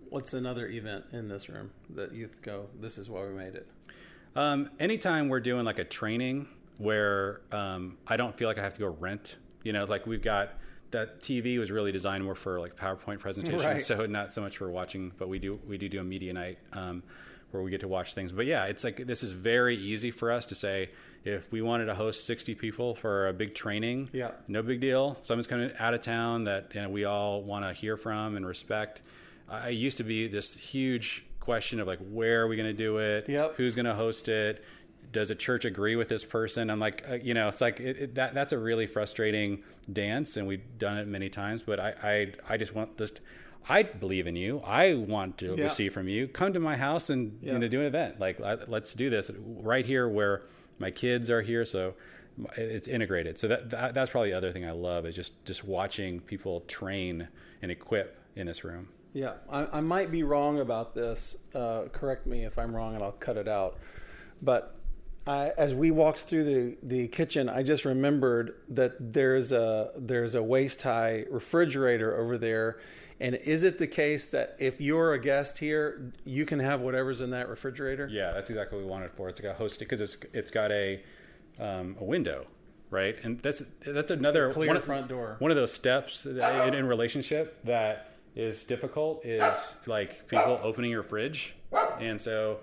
What's 0.08 0.32
another 0.32 0.66
event 0.68 1.04
in 1.12 1.28
this 1.28 1.48
room 1.48 1.72
that 1.90 2.12
you 2.12 2.30
go, 2.42 2.68
"This 2.80 2.96
is 2.96 3.10
why 3.10 3.26
we 3.26 3.34
made 3.34 3.54
it"? 3.54 3.68
Um, 4.34 4.70
anytime 4.78 5.28
we're 5.28 5.40
doing 5.40 5.64
like 5.64 5.78
a 5.78 5.84
training 5.84 6.48
where 6.78 7.42
um, 7.52 7.98
I 8.06 8.16
don't 8.16 8.36
feel 8.36 8.48
like 8.48 8.58
I 8.58 8.62
have 8.62 8.74
to 8.74 8.80
go 8.80 8.96
rent, 8.98 9.36
you 9.62 9.72
know, 9.72 9.84
like 9.84 10.06
we've 10.06 10.22
got 10.22 10.54
that 10.90 11.20
TV 11.20 11.58
was 11.58 11.70
really 11.70 11.92
designed 11.92 12.24
more 12.24 12.34
for 12.34 12.58
like 12.60 12.76
PowerPoint 12.76 13.18
presentations, 13.20 13.64
Right. 13.64 13.80
so 13.84 14.06
not 14.06 14.32
so 14.32 14.40
much 14.40 14.56
for 14.58 14.68
watching. 14.70 15.12
But 15.18 15.28
we 15.28 15.38
do 15.38 15.58
we 15.68 15.78
do 15.78 15.88
do 15.88 16.00
a 16.00 16.04
media 16.04 16.32
night 16.32 16.58
um, 16.72 17.02
where 17.50 17.62
we 17.62 17.70
get 17.70 17.80
to 17.80 17.88
watch 17.88 18.14
things. 18.14 18.32
But 18.32 18.46
yeah, 18.46 18.64
it's 18.64 18.84
like 18.84 19.06
this 19.06 19.22
is 19.22 19.32
very 19.32 19.76
easy 19.76 20.10
for 20.10 20.30
us 20.32 20.46
to 20.46 20.54
say 20.54 20.90
if 21.24 21.50
we 21.52 21.60
wanted 21.62 21.86
to 21.86 21.94
host 21.94 22.24
60 22.26 22.54
people 22.54 22.94
for 22.94 23.28
a 23.28 23.32
big 23.32 23.54
training, 23.54 24.08
Yeah. 24.12 24.30
no 24.48 24.62
big 24.62 24.80
deal. 24.80 25.18
Someone's 25.22 25.46
coming 25.46 25.70
out 25.78 25.92
of 25.94 26.00
town 26.00 26.44
that 26.44 26.72
you 26.74 26.80
know, 26.82 26.88
we 26.88 27.04
all 27.04 27.42
want 27.42 27.64
to 27.64 27.72
hear 27.72 27.96
from 27.96 28.36
and 28.36 28.46
respect. 28.46 29.02
I 29.48 29.66
I 29.66 29.68
used 29.68 29.98
to 29.98 30.04
be 30.04 30.28
this 30.28 30.54
huge 30.56 31.24
question 31.40 31.80
of 31.80 31.86
like 31.86 31.98
where 32.10 32.42
are 32.42 32.48
we 32.48 32.56
going 32.56 32.68
to 32.68 32.76
do 32.76 32.98
it? 32.98 33.28
Yep. 33.28 33.54
Who's 33.56 33.74
going 33.74 33.86
to 33.86 33.94
host 33.94 34.28
it? 34.28 34.64
Does 35.12 35.30
a 35.30 35.34
church 35.34 35.64
agree 35.64 35.96
with 35.96 36.08
this 36.08 36.24
person? 36.24 36.70
I'm 36.70 36.78
like, 36.78 37.04
uh, 37.10 37.14
you 37.14 37.34
know, 37.34 37.48
it's 37.48 37.60
like 37.60 37.80
it, 37.80 37.96
it, 37.98 38.14
that. 38.14 38.34
That's 38.34 38.52
a 38.52 38.58
really 38.58 38.86
frustrating 38.86 39.62
dance, 39.92 40.36
and 40.36 40.46
we've 40.46 40.62
done 40.78 40.98
it 40.98 41.08
many 41.08 41.28
times. 41.28 41.62
But 41.62 41.80
I, 41.80 41.94
I, 42.02 42.32
I 42.54 42.56
just 42.56 42.74
want 42.74 42.96
this. 42.98 43.12
I 43.68 43.82
believe 43.82 44.26
in 44.26 44.36
you. 44.36 44.60
I 44.60 44.94
want 44.94 45.36
to 45.38 45.54
Yeah. 45.56 45.64
receive 45.64 45.92
from 45.92 46.08
you. 46.08 46.28
Come 46.28 46.52
to 46.54 46.60
my 46.60 46.76
house 46.76 47.10
and 47.10 47.38
Yeah. 47.42 47.52
you 47.52 47.58
know, 47.58 47.68
do 47.68 47.80
an 47.80 47.86
event. 47.86 48.18
Like, 48.18 48.40
I- 48.40 48.58
let's 48.66 48.94
do 48.94 49.10
this 49.10 49.30
right 49.36 49.84
here 49.84 50.08
where 50.08 50.42
my 50.78 50.90
kids 50.90 51.28
are 51.30 51.42
here. 51.42 51.64
So 51.66 51.94
it's 52.56 52.88
integrated. 52.88 53.36
So 53.36 53.48
that, 53.48 53.68
that 53.70 53.92
that's 53.94 54.10
probably 54.10 54.30
the 54.30 54.36
other 54.36 54.50
thing 54.52 54.64
I 54.64 54.70
love 54.70 55.04
is 55.04 55.14
just 55.14 55.44
just 55.44 55.62
watching 55.64 56.20
people 56.20 56.60
train 56.62 57.28
and 57.60 57.70
equip 57.70 58.18
in 58.34 58.46
this 58.46 58.64
room. 58.64 58.88
Yeah, 59.12 59.34
I, 59.50 59.66
I 59.72 59.80
might 59.80 60.10
be 60.10 60.22
wrong 60.22 60.60
about 60.60 60.94
this. 60.94 61.36
Uh, 61.54 61.82
correct 61.92 62.26
me 62.26 62.44
if 62.44 62.58
I'm 62.58 62.74
wrong, 62.74 62.94
and 62.94 63.02
I'll 63.04 63.10
cut 63.12 63.36
it 63.36 63.48
out. 63.48 63.76
But 64.40 64.74
I, 65.26 65.52
as 65.56 65.74
we 65.74 65.90
walked 65.90 66.20
through 66.20 66.44
the, 66.44 66.76
the 66.82 67.08
kitchen, 67.08 67.48
I 67.48 67.62
just 67.62 67.84
remembered 67.84 68.54
that 68.68 69.12
there's 69.12 69.52
a 69.52 69.90
there's 69.96 70.34
a 70.34 70.42
waist 70.42 70.82
high 70.82 71.24
refrigerator 71.30 72.16
over 72.18 72.38
there. 72.38 72.78
And 73.22 73.34
is 73.34 73.64
it 73.64 73.76
the 73.76 73.86
case 73.86 74.30
that 74.30 74.56
if 74.58 74.80
you're 74.80 75.12
a 75.12 75.20
guest 75.20 75.58
here, 75.58 76.10
you 76.24 76.46
can 76.46 76.58
have 76.58 76.80
whatever's 76.80 77.20
in 77.20 77.30
that 77.30 77.50
refrigerator? 77.50 78.08
Yeah, 78.10 78.32
that's 78.32 78.48
exactly 78.48 78.78
what 78.78 78.84
we 78.86 78.90
wanted 78.90 79.12
for. 79.12 79.28
It's 79.28 79.40
got 79.40 79.58
hosted 79.58 79.80
because 79.80 80.00
it's 80.00 80.16
it's 80.32 80.50
got 80.50 80.72
a 80.72 81.02
um, 81.58 81.96
a 82.00 82.04
window, 82.04 82.46
right? 82.88 83.16
And 83.22 83.38
that's 83.42 83.62
that's 83.84 84.10
another 84.10 84.50
Clear 84.52 84.68
one 84.68 84.76
of- 84.78 84.84
front 84.84 85.08
door. 85.08 85.36
One 85.38 85.50
of 85.50 85.56
those 85.58 85.72
steps 85.72 86.24
in, 86.24 86.38
in 86.74 86.86
relationship 86.86 87.62
that 87.64 88.12
is 88.34 88.64
difficult 88.64 89.24
is 89.26 89.52
like 89.86 90.26
people 90.28 90.58
opening 90.62 90.90
your 90.90 91.02
fridge, 91.02 91.54
and 92.00 92.18
so 92.18 92.60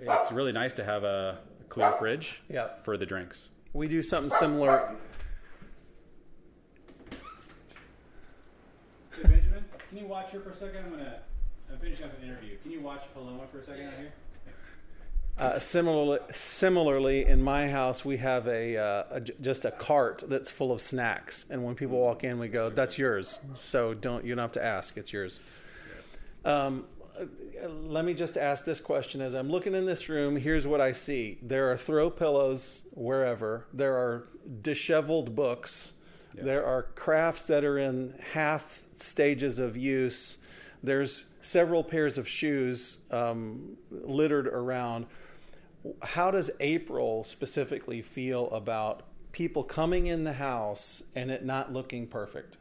it's 0.00 0.30
really 0.30 0.52
nice 0.52 0.74
to 0.74 0.84
have 0.84 1.02
a 1.02 1.38
clear 1.76 1.92
fridge 1.98 2.40
Yeah. 2.48 2.68
for 2.82 2.96
the 2.96 3.04
drinks. 3.06 3.50
We 3.74 3.86
do 3.88 4.02
something 4.02 4.36
similar. 4.38 4.96
Hey, 9.14 9.22
Benjamin, 9.22 9.64
can 9.88 9.98
you 9.98 10.06
watch 10.06 10.30
here 10.30 10.40
for 10.40 10.50
a 10.50 10.54
second? 10.54 10.84
I'm 10.84 10.90
gonna 10.90 11.18
I'm 11.70 11.78
finishing 11.78 12.06
up 12.06 12.18
an 12.18 12.24
interview. 12.26 12.56
Can 12.62 12.70
you 12.72 12.80
watch 12.80 13.02
Paloma 13.12 13.42
for 13.52 13.58
a 13.58 13.64
second 13.64 13.88
out 13.88 13.94
here? 13.98 14.12
Thanks. 14.44 14.60
Uh, 15.38 15.58
similarly, 15.58 16.18
similarly, 16.32 17.26
in 17.26 17.42
my 17.42 17.68
house, 17.68 18.04
we 18.04 18.16
have 18.18 18.46
a, 18.46 18.76
uh, 18.78 19.04
a 19.10 19.20
j- 19.20 19.34
just 19.42 19.64
a 19.66 19.70
cart 19.70 20.24
that's 20.28 20.50
full 20.50 20.72
of 20.72 20.80
snacks, 20.80 21.44
and 21.50 21.62
when 21.64 21.74
people 21.74 21.98
walk 21.98 22.24
in, 22.24 22.38
we 22.38 22.48
go, 22.48 22.70
"That's 22.70 22.96
yours." 22.98 23.38
So 23.54 23.92
don't 23.92 24.24
you 24.24 24.34
don't 24.34 24.42
have 24.42 24.52
to 24.52 24.64
ask; 24.64 24.96
it's 24.96 25.12
yours. 25.12 25.40
Um, 26.44 26.86
uh, 26.95 26.95
let 27.68 28.04
me 28.04 28.14
just 28.14 28.36
ask 28.36 28.64
this 28.64 28.80
question: 28.80 29.20
As 29.20 29.34
I'm 29.34 29.50
looking 29.50 29.74
in 29.74 29.86
this 29.86 30.08
room, 30.08 30.36
here's 30.36 30.66
what 30.66 30.80
I 30.80 30.92
see: 30.92 31.38
there 31.42 31.70
are 31.70 31.76
throw 31.76 32.10
pillows 32.10 32.82
wherever. 32.90 33.66
There 33.72 33.94
are 33.94 34.28
disheveled 34.62 35.34
books. 35.34 35.92
There 36.34 36.66
are 36.66 36.82
crafts 36.82 37.46
that 37.46 37.64
are 37.64 37.78
in 37.78 38.14
half 38.32 38.80
stages 38.96 39.58
of 39.58 39.76
use. 39.76 40.36
There's 40.82 41.24
several 41.40 41.82
pairs 41.82 42.18
of 42.18 42.28
shoes 42.28 42.98
um, 43.10 43.78
littered 43.90 44.46
around. 44.46 45.06
How 46.02 46.30
does 46.30 46.50
April 46.60 47.24
specifically 47.24 48.02
feel 48.02 48.50
about 48.50 49.04
people 49.32 49.62
coming 49.62 50.06
in 50.06 50.24
the 50.24 50.34
house 50.34 51.02
and 51.14 51.30
it 51.30 51.44
not 51.44 51.72
looking 51.72 52.06
perfect? 52.06 52.58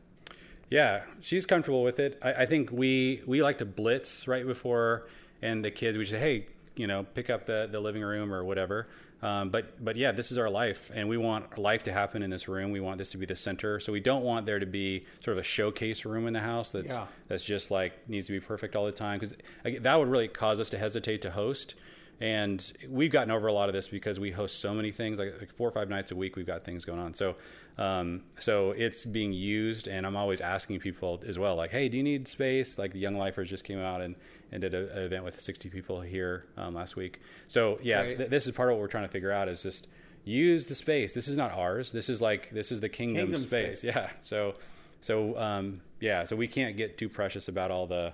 Yeah, 0.70 1.03
she's 1.22 1.45
comfortable 1.45 1.84
with 1.84 1.99
it. 1.99 2.18
I, 2.22 2.34
I 2.34 2.45
think 2.45 2.72
we 2.72 3.22
we 3.26 3.41
like 3.43 3.59
to 3.59 3.66
blitz 3.66 4.28
right 4.28 4.45
before, 4.45 5.07
and 5.41 5.63
the 5.63 5.72
kids 5.72 5.97
we 5.97 6.05
say, 6.05 6.20
hey, 6.20 6.47
you 6.76 6.88
know, 6.88 7.03
pick 7.03 7.30
up 7.30 7.45
the 7.45 7.68
the 7.72 7.80
living 7.80 8.01
room 8.01 8.34
or 8.34 8.43
whatever. 8.43 8.88
Um, 9.22 9.49
but 9.49 9.84
but 9.84 9.95
yeah, 9.95 10.11
this 10.11 10.32
is 10.32 10.38
our 10.38 10.49
life, 10.49 10.91
and 10.93 11.07
we 11.07 11.18
want 11.18 11.57
life 11.57 11.84
to 11.84 11.93
happen 11.93 12.22
in 12.22 12.30
this 12.30 12.47
room. 12.47 12.72
We 12.72 12.80
want 12.80 12.97
this 12.97 13.11
to 13.11 13.18
be 13.18 13.26
the 13.26 13.36
center. 13.36 13.80
So 13.80 13.91
we 13.91 13.99
don't 13.99 14.24
want 14.24 14.45
there 14.45 14.59
to 14.59 14.66
be 14.66 15.05
sort 15.24 15.38
of 15.38 15.41
a 15.41 15.43
showcase 15.47 16.03
room 16.05 16.28
in 16.28 16.34
the 16.34 16.41
house 16.41 16.72
that's 16.72 16.91
Yeah. 16.93 17.05
that's 17.28 17.43
just 17.43 17.72
like 17.72 18.09
needs 18.09 18.28
to 18.28 18.34
be 18.34 18.39
perfect 18.39 18.76
all 18.76 18.86
the 18.86 18.91
time 18.91 19.20
because 19.20 19.36
that 19.82 19.95
would 19.95 20.09
really 20.09 20.28
cause 20.28 20.59
us 20.59 20.70
to 20.72 20.78
hesitate 20.78 21.22
to 21.24 21.32
host. 21.32 21.76
And 22.22 22.72
we've 22.89 23.11
gotten 23.11 23.30
over 23.30 23.47
a 23.47 23.53
lot 23.53 23.68
of 23.68 23.74
this 23.74 23.89
because 23.89 24.20
we 24.22 24.32
host 24.32 24.59
so 24.59 24.74
many 24.74 24.91
things, 24.91 25.20
like, 25.20 25.36
like 25.38 25.53
four 25.55 25.68
or 25.68 25.72
five 25.72 25.89
nights 25.89 26.11
a 26.11 26.16
week. 26.16 26.38
We've 26.38 26.45
got 26.47 26.63
things 26.63 26.86
going 26.86 26.99
on, 26.99 27.13
so 27.13 27.36
um, 27.78 28.24
so 28.40 28.72
it's 28.72 29.04
being 29.06 29.34
used. 29.34 29.88
And 29.88 30.06
I'm 30.06 30.16
always 30.16 30.42
asking 30.42 30.80
people 30.80 31.22
as 31.28 31.38
well, 31.38 31.56
like, 31.56 31.72
"Hey, 31.72 31.90
do 31.90 31.98
you 31.98 32.04
need 32.04 32.28
space?" 32.28 32.78
Like 32.78 32.94
the 32.94 33.00
Young 33.00 33.16
Lifers 33.18 33.50
just 33.50 33.64
came 33.64 33.80
out 33.80 34.02
and, 34.02 34.16
and 34.52 34.62
did 34.62 34.74
a, 34.74 34.92
an 34.98 35.04
event 35.04 35.24
with 35.24 35.40
60 35.42 35.70
people 35.70 36.02
here 36.02 36.46
um, 36.58 36.74
last 36.74 36.96
week. 36.96 37.20
So 37.48 37.80
yeah, 37.84 38.00
Right. 38.02 38.18
th- 38.18 38.30
this 38.30 38.46
is 38.46 38.54
part 38.54 38.70
of 38.70 38.76
what 38.76 38.82
we're 38.82 38.88
trying 38.88 39.06
to 39.06 39.12
figure 39.12 39.32
out 39.32 39.50
is 39.50 39.62
just 39.64 39.88
use 40.24 40.66
the 40.68 40.76
space. 40.76 41.14
This 41.14 41.28
is 41.28 41.36
not 41.38 41.52
ours. 41.52 41.92
This 41.92 42.10
is 42.10 42.22
like 42.22 42.50
this 42.52 42.72
is 42.72 42.80
the 42.80 42.90
kingdom, 42.90 43.28
Kingdom 43.28 43.42
space. 43.46 43.80
space. 43.80 43.96
Yeah. 43.96 44.10
So 44.22 44.56
so 45.02 45.38
um, 45.38 45.82
yeah. 46.00 46.24
So 46.24 46.36
we 46.36 46.48
can't 46.48 46.78
get 46.78 46.98
too 46.98 47.10
precious 47.10 47.48
about 47.48 47.72
all 47.72 47.88
the 47.88 48.14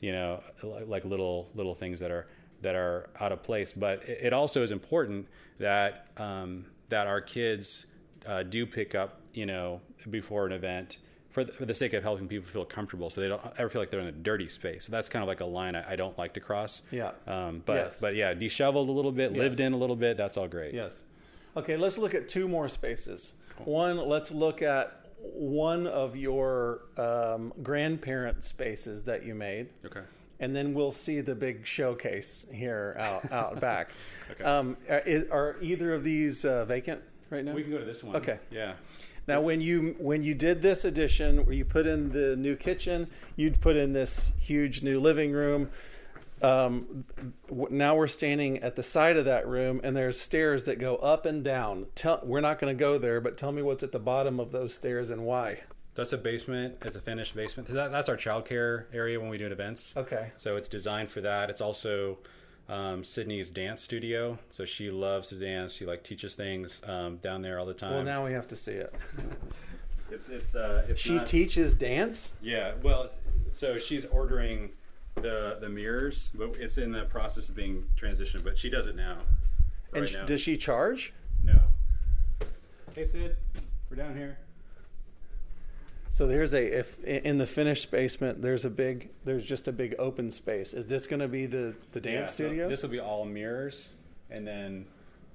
you 0.00 0.12
know 0.12 0.42
like 0.62 1.04
little 1.04 1.48
little 1.54 1.74
things 1.74 2.00
that 2.00 2.10
are 2.10 2.26
that 2.62 2.74
are 2.74 3.08
out 3.20 3.30
of 3.32 3.42
place. 3.42 3.72
But 3.72 4.02
it 4.08 4.18
it 4.24 4.32
also 4.32 4.62
is 4.62 4.70
important 4.72 5.28
that 5.58 6.08
um, 6.16 6.66
that 6.88 7.06
our 7.06 7.20
kids 7.20 7.86
uh, 8.26 8.42
do 8.42 8.66
pick 8.66 8.94
up 8.94 9.20
you 9.34 9.46
know 9.46 9.80
before 10.10 10.46
an 10.46 10.52
event. 10.52 10.98
For 11.30 11.44
the, 11.44 11.52
for 11.52 11.66
the 11.66 11.74
sake 11.74 11.92
of 11.92 12.02
helping 12.02 12.28
people 12.28 12.48
feel 12.48 12.64
comfortable, 12.64 13.10
so 13.10 13.20
they 13.20 13.28
don't 13.28 13.42
ever 13.58 13.68
feel 13.68 13.82
like 13.82 13.90
they're 13.90 14.00
in 14.00 14.06
a 14.06 14.12
dirty 14.12 14.48
space. 14.48 14.86
So 14.86 14.90
that's 14.92 15.10
kind 15.10 15.22
of 15.22 15.28
like 15.28 15.40
a 15.40 15.44
line 15.44 15.76
I, 15.76 15.92
I 15.92 15.94
don't 15.96 16.16
like 16.16 16.32
to 16.32 16.40
cross. 16.40 16.80
Yeah. 16.90 17.10
Um, 17.26 17.62
but 17.66 17.74
Yes. 17.74 18.00
but 18.00 18.14
yeah, 18.14 18.32
disheveled 18.32 18.88
a 18.88 18.92
little 18.92 19.12
bit, 19.12 19.34
lived 19.34 19.60
in 19.60 19.74
a 19.74 19.76
little 19.76 19.96
bit. 19.96 20.16
That's 20.16 20.38
all 20.38 20.48
great. 20.48 20.72
Yes. 20.72 21.02
Okay, 21.54 21.76
let's 21.76 21.98
look 21.98 22.14
at 22.14 22.26
two 22.30 22.48
more 22.48 22.70
spaces. 22.70 23.34
One, 23.66 23.98
let's 23.98 24.30
look 24.30 24.62
at 24.62 25.04
one 25.20 25.86
of 25.86 26.16
your 26.16 26.80
um, 26.96 27.52
grandparent 27.62 28.42
spaces 28.42 29.04
that 29.04 29.26
you 29.26 29.34
made. 29.34 29.68
Okay. 29.84 30.00
and 30.40 30.56
then 30.56 30.72
we'll 30.72 30.90
see 30.92 31.20
the 31.20 31.34
big 31.34 31.66
showcase 31.66 32.46
here 32.50 32.96
out 32.98 33.30
out 33.30 33.60
back. 33.68 33.90
Okay. 34.30 34.42
Um, 34.44 34.78
are, 34.88 35.02
are 35.30 35.56
either 35.60 35.92
of 35.92 36.02
these 36.02 36.46
uh, 36.46 36.64
vacant 36.64 37.02
right 37.30 37.44
now? 37.44 37.52
We 37.52 37.62
can 37.62 37.72
go 37.72 37.78
to 37.78 37.84
this 37.84 38.02
one. 38.02 38.16
Okay. 38.16 38.38
Yeah. 38.50 38.74
Now, 39.28 39.40
when 39.40 39.60
you 39.60 39.96
when 39.98 40.22
you 40.22 40.34
did 40.34 40.62
this 40.62 40.84
addition, 40.84 41.44
where 41.44 41.54
you 41.54 41.64
put 41.64 41.86
in 41.86 42.12
the 42.12 42.36
new 42.36 42.54
kitchen, 42.54 43.08
you'd 43.34 43.60
put 43.60 43.76
in 43.76 43.92
this 43.92 44.32
huge 44.40 44.82
new 44.82 45.00
living 45.00 45.32
room. 45.32 45.70
Um, 46.42 47.04
now 47.70 47.96
we're 47.96 48.06
standing 48.08 48.58
at 48.58 48.76
the 48.76 48.82
side 48.82 49.16
of 49.16 49.24
that 49.24 49.48
room, 49.48 49.80
and 49.82 49.96
there's 49.96 50.20
stairs 50.20 50.64
that 50.64 50.78
go 50.78 50.96
up 50.96 51.24
and 51.24 51.42
down. 51.42 51.86
Tell, 51.94 52.20
we're 52.22 52.42
not 52.42 52.60
going 52.60 52.76
to 52.76 52.78
go 52.78 52.98
there, 52.98 53.20
but 53.20 53.38
tell 53.38 53.52
me 53.52 53.62
what's 53.62 53.82
at 53.82 53.90
the 53.90 53.98
bottom 53.98 54.38
of 54.38 54.52
those 54.52 54.74
stairs 54.74 55.10
and 55.10 55.24
why. 55.24 55.62
That's 55.94 56.12
a 56.12 56.18
basement. 56.18 56.76
It's 56.82 56.94
a 56.94 57.00
finished 57.00 57.34
basement. 57.34 57.68
That, 57.70 57.90
that's 57.90 58.10
our 58.10 58.18
childcare 58.18 58.84
area 58.92 59.18
when 59.18 59.30
we 59.30 59.38
do 59.38 59.46
events. 59.46 59.94
Okay. 59.96 60.30
So 60.36 60.56
it's 60.56 60.68
designed 60.68 61.10
for 61.10 61.22
that. 61.22 61.48
It's 61.48 61.62
also 61.62 62.18
um, 62.68 63.04
Sydney's 63.04 63.50
dance 63.50 63.80
studio. 63.82 64.38
So 64.50 64.64
she 64.64 64.90
loves 64.90 65.28
to 65.28 65.34
dance. 65.36 65.72
She 65.72 65.86
like 65.86 66.02
teaches 66.04 66.34
things 66.34 66.80
um, 66.86 67.16
down 67.18 67.42
there 67.42 67.58
all 67.58 67.66
the 67.66 67.74
time. 67.74 67.92
Well, 67.94 68.04
now 68.04 68.24
we 68.24 68.32
have 68.32 68.48
to 68.48 68.56
see 68.56 68.72
it. 68.72 68.94
it's 70.10 70.28
it's 70.28 70.54
uh, 70.54 70.84
it's 70.88 71.00
She 71.00 71.14
not- 71.16 71.26
teaches 71.26 71.74
dance. 71.74 72.32
Yeah. 72.42 72.72
Well, 72.82 73.10
so 73.52 73.78
she's 73.78 74.04
ordering 74.06 74.70
the 75.14 75.58
the 75.60 75.68
mirrors, 75.68 76.30
but 76.34 76.56
it's 76.56 76.76
in 76.78 76.92
the 76.92 77.04
process 77.04 77.48
of 77.48 77.54
being 77.56 77.84
transitioned. 77.96 78.44
But 78.44 78.58
she 78.58 78.68
does 78.70 78.86
it 78.86 78.96
now. 78.96 79.18
And 79.92 80.02
right 80.02 80.08
sh- 80.08 80.14
now. 80.14 80.24
does 80.26 80.40
she 80.40 80.56
charge? 80.56 81.12
No. 81.42 81.60
Hey 82.94 83.04
Sid, 83.04 83.36
we're 83.90 83.96
down 83.96 84.16
here. 84.16 84.38
So 86.16 86.26
there's 86.26 86.54
a 86.54 86.64
if 86.78 86.98
in 87.04 87.36
the 87.36 87.46
finished 87.46 87.90
basement 87.90 88.40
there's 88.40 88.64
a 88.64 88.70
big 88.70 89.10
there's 89.26 89.44
just 89.44 89.68
a 89.68 89.72
big 89.72 89.94
open 89.98 90.30
space. 90.30 90.72
Is 90.72 90.86
this 90.86 91.06
going 91.06 91.20
to 91.20 91.28
be 91.28 91.44
the 91.44 91.74
the 91.92 92.00
dance 92.00 92.14
Yeah, 92.14 92.24
so 92.24 92.44
studio? 92.46 92.68
this 92.70 92.82
will 92.82 92.88
be 92.88 92.98
all 93.00 93.26
mirrors, 93.26 93.90
and 94.30 94.46
then 94.46 94.86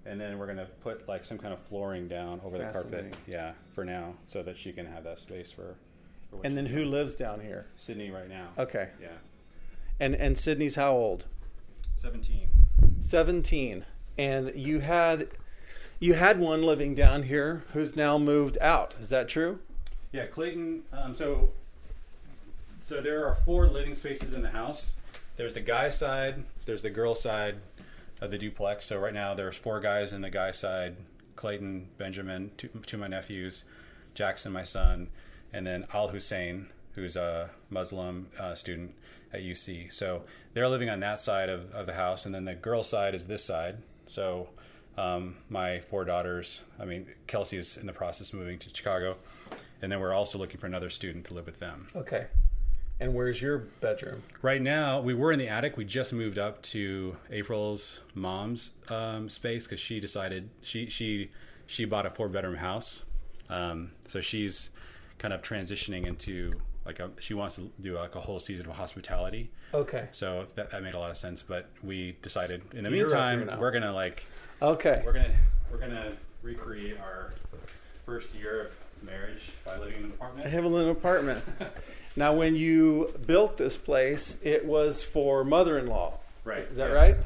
and 0.08 0.20
then 0.20 0.40
we're 0.40 0.48
gonna 0.48 0.66
put 0.82 1.08
like 1.08 1.24
some 1.24 1.38
kind 1.38 1.54
of 1.54 1.60
flooring 1.60 2.08
down 2.08 2.42
over 2.44 2.58
the 2.58 2.64
carpet. 2.64 3.14
Yeah, 3.28 3.54
for 3.76 3.86
now, 3.86 4.16
so 4.26 4.42
that 4.42 4.58
she 4.58 4.72
can 4.72 4.88
have 4.88 5.04
that 5.04 5.20
space 5.20 5.52
for. 5.52 5.76
for 6.32 6.40
and 6.44 6.58
then 6.58 6.66
who 6.66 6.84
lives 6.84 7.14
down 7.14 7.42
here? 7.42 7.68
Sydney 7.76 8.10
right 8.10 8.28
now. 8.28 8.48
Okay. 8.58 8.90
Yeah, 9.00 9.10
And 10.00 10.16
and 10.16 10.36
Sydney's 10.36 10.78
how 10.78 10.94
old? 10.94 11.26
seventeen. 11.96 12.50
17. 13.02 13.86
And 14.18 14.52
you 14.56 14.80
had 14.80 15.28
you 16.00 16.16
had 16.16 16.40
one 16.40 16.64
living 16.64 16.96
down 16.96 17.22
here 17.22 17.66
who's 17.74 17.96
now 17.96 18.18
moved 18.18 18.58
out. 18.60 18.96
Is 19.00 19.10
that 19.10 19.28
true? 19.28 19.60
Yeah, 20.12 20.26
Clayton. 20.26 20.84
Um, 20.92 21.16
so, 21.16 21.52
so 22.82 23.02
there 23.02 23.26
are 23.26 23.36
four 23.46 23.68
living 23.68 23.96
spaces 23.96 24.34
in 24.34 24.42
the 24.42 24.50
house. 24.50 24.96
There's 25.38 25.54
the 25.54 25.62
guy 25.62 25.90
side. 25.90 26.44
There's 26.66 26.82
the 26.82 26.90
girl 26.90 27.16
side 27.16 27.56
of 28.20 28.30
the 28.30 28.38
duplex. 28.38 28.86
So 28.86 29.00
right 29.00 29.14
now 29.14 29.34
there's 29.34 29.56
four 29.56 29.80
guys 29.80 30.12
in 30.12 30.22
the 30.22 30.30
guy 30.30 30.52
side: 30.52 30.98
Clayton, 31.38 31.88
Benjamin, 31.98 32.52
two, 32.58 32.70
two 32.86 32.98
of 32.98 33.02
my 33.02 33.08
nephews, 33.08 33.64
Jackson, 34.14 34.52
my 34.52 34.64
son, 34.64 35.08
and 35.54 35.66
then 35.66 35.88
Al 35.94 36.10
Hussein, 36.10 36.68
who's 36.94 37.16
a 37.16 37.50
Muslim 37.70 38.28
uh, 38.38 38.54
student 38.54 38.94
at 39.32 39.42
UC. 39.42 39.94
So 39.94 40.24
they're 40.54 40.68
living 40.68 40.90
on 40.90 41.00
that 41.00 41.22
side 41.22 41.48
of, 41.48 41.72
of 41.72 41.86
the 41.86 41.94
house, 41.94 42.26
and 42.26 42.36
then 42.36 42.44
the 42.44 42.56
girl 42.56 42.84
side 42.84 43.16
is 43.16 43.28
this 43.28 43.44
side. 43.44 43.82
So. 44.08 44.50
Um, 44.98 45.38
my 45.48 45.80
four 45.80 46.04
daughters. 46.04 46.60
I 46.78 46.84
mean, 46.84 47.08
Kelsey 47.26 47.56
is 47.56 47.78
in 47.78 47.88
the 47.88 47.94
process 47.94 48.34
of 48.34 48.40
moving 48.40 48.60
to 48.60 48.70
Chicago, 48.74 49.16
and 49.82 49.92
then 49.92 50.00
we're 50.00 50.14
also 50.14 50.38
looking 50.38 50.58
for 50.60 50.68
another 50.68 50.90
student 50.90 51.26
to 51.26 51.34
live 51.34 51.46
with 51.46 51.60
them. 51.60 51.88
Okay. 51.96 52.28
And 53.00 53.16
where's 53.16 53.42
your 53.42 53.58
bedroom? 53.58 54.22
Right 54.44 54.62
now, 54.62 55.02
we 55.02 55.16
were 55.16 55.32
in 55.32 55.40
the 55.40 55.48
attic. 55.48 55.76
We 55.76 55.86
just 55.86 56.14
moved 56.14 56.38
up 56.38 56.62
to 56.64 57.16
April's 57.32 58.00
mom's 58.14 58.72
um, 58.90 59.28
space 59.28 59.66
because 59.66 59.80
she 59.80 60.00
decided 60.00 60.50
she 60.62 60.88
she 60.88 61.32
she 61.66 61.86
bought 61.86 62.06
a 62.06 62.12
four 62.12 62.30
bedroom 62.30 62.58
house, 62.58 63.06
um, 63.50 63.92
so 64.08 64.22
she's 64.22 64.70
kind 65.18 65.34
of 65.34 65.42
transitioning 65.42 66.06
into 66.06 66.52
like 66.86 67.00
a, 67.00 67.10
she 67.20 67.34
wants 67.34 67.56
to 67.56 67.72
do 67.80 67.96
like 67.96 68.16
a 68.16 68.20
whole 68.20 68.40
season 68.40 68.68
of 68.68 68.76
hospitality. 68.76 69.50
Okay. 69.74 70.08
So 70.12 70.46
that, 70.56 70.70
that 70.72 70.84
made 70.84 70.94
a 70.94 71.00
lot 71.00 71.10
of 71.10 71.18
sense. 71.18 71.42
But 71.42 71.70
we 71.82 72.18
decided 72.22 72.62
in 72.74 72.84
the 72.84 72.90
You're 72.92 73.08
meantime 73.08 73.50
we're 73.60 73.72
gonna 73.72 73.94
like 73.94 74.24
Okay. 74.62 75.02
we're 75.04 75.14
gonna 75.14 75.36
we're 75.72 75.80
gonna 75.80 76.14
recreate 76.44 77.00
our 77.00 77.32
first 78.06 78.34
year 78.36 78.66
of 78.66 78.72
marriage 79.04 79.52
by 79.66 79.78
living 79.78 79.98
in 79.98 80.04
an 80.06 80.12
apartment. 80.12 80.46
I 80.46 80.50
have 80.50 80.64
a 80.64 80.68
little 80.68 80.92
apartment. 80.92 81.44
now, 82.16 82.34
when 82.34 82.56
you 82.56 83.14
built 83.26 83.58
this 83.58 83.78
place, 83.78 84.38
it 84.42 84.66
was 84.66 85.04
for 85.04 85.44
mother-in-law. 85.44 86.18
Right. 86.44 86.64
Is 86.64 86.78
that 86.78 86.90
yeah. 86.90 86.96
right? 86.96 87.18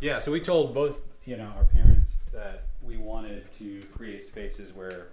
Yeah, 0.00 0.18
so 0.18 0.30
we 0.30 0.40
told 0.40 0.74
both, 0.74 1.00
you 1.24 1.36
know, 1.36 1.52
our 1.56 1.64
parents 1.64 2.10
that 2.32 2.64
we 2.82 2.96
wanted 2.96 3.50
to 3.54 3.80
create 3.96 4.26
spaces 4.26 4.72
where, 4.72 5.08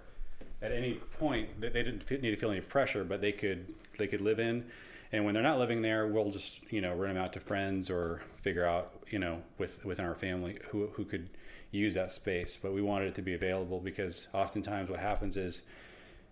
at 0.60 0.72
any 0.72 0.94
point, 1.18 1.60
they 1.60 1.68
they 1.68 1.82
didn't 1.82 2.10
need 2.10 2.30
to 2.30 2.36
feel 2.36 2.50
any 2.50 2.60
pressure, 2.60 3.04
but 3.04 3.20
they 3.20 3.32
could 3.32 3.74
they 3.98 4.06
could 4.06 4.20
live 4.20 4.38
in, 4.38 4.64
and 5.12 5.24
when 5.24 5.34
they're 5.34 5.42
not 5.42 5.58
living 5.58 5.82
there, 5.82 6.06
we'll 6.06 6.30
just 6.30 6.60
you 6.72 6.80
know 6.80 6.94
rent 6.94 7.14
them 7.14 7.22
out 7.22 7.32
to 7.34 7.40
friends 7.40 7.88
or 7.88 8.20
figure 8.42 8.66
out 8.66 8.92
you 9.08 9.18
know 9.18 9.42
with 9.58 9.84
within 9.84 10.04
our 10.04 10.14
family 10.14 10.58
who 10.70 10.88
who 10.88 11.04
could 11.04 11.30
use 11.78 11.94
that 11.94 12.10
space. 12.12 12.56
But 12.60 12.72
we 12.72 12.82
wanted 12.82 13.08
it 13.08 13.14
to 13.16 13.22
be 13.22 13.34
available 13.34 13.80
because 13.80 14.26
oftentimes 14.32 14.90
what 14.90 15.00
happens 15.00 15.36
is 15.36 15.62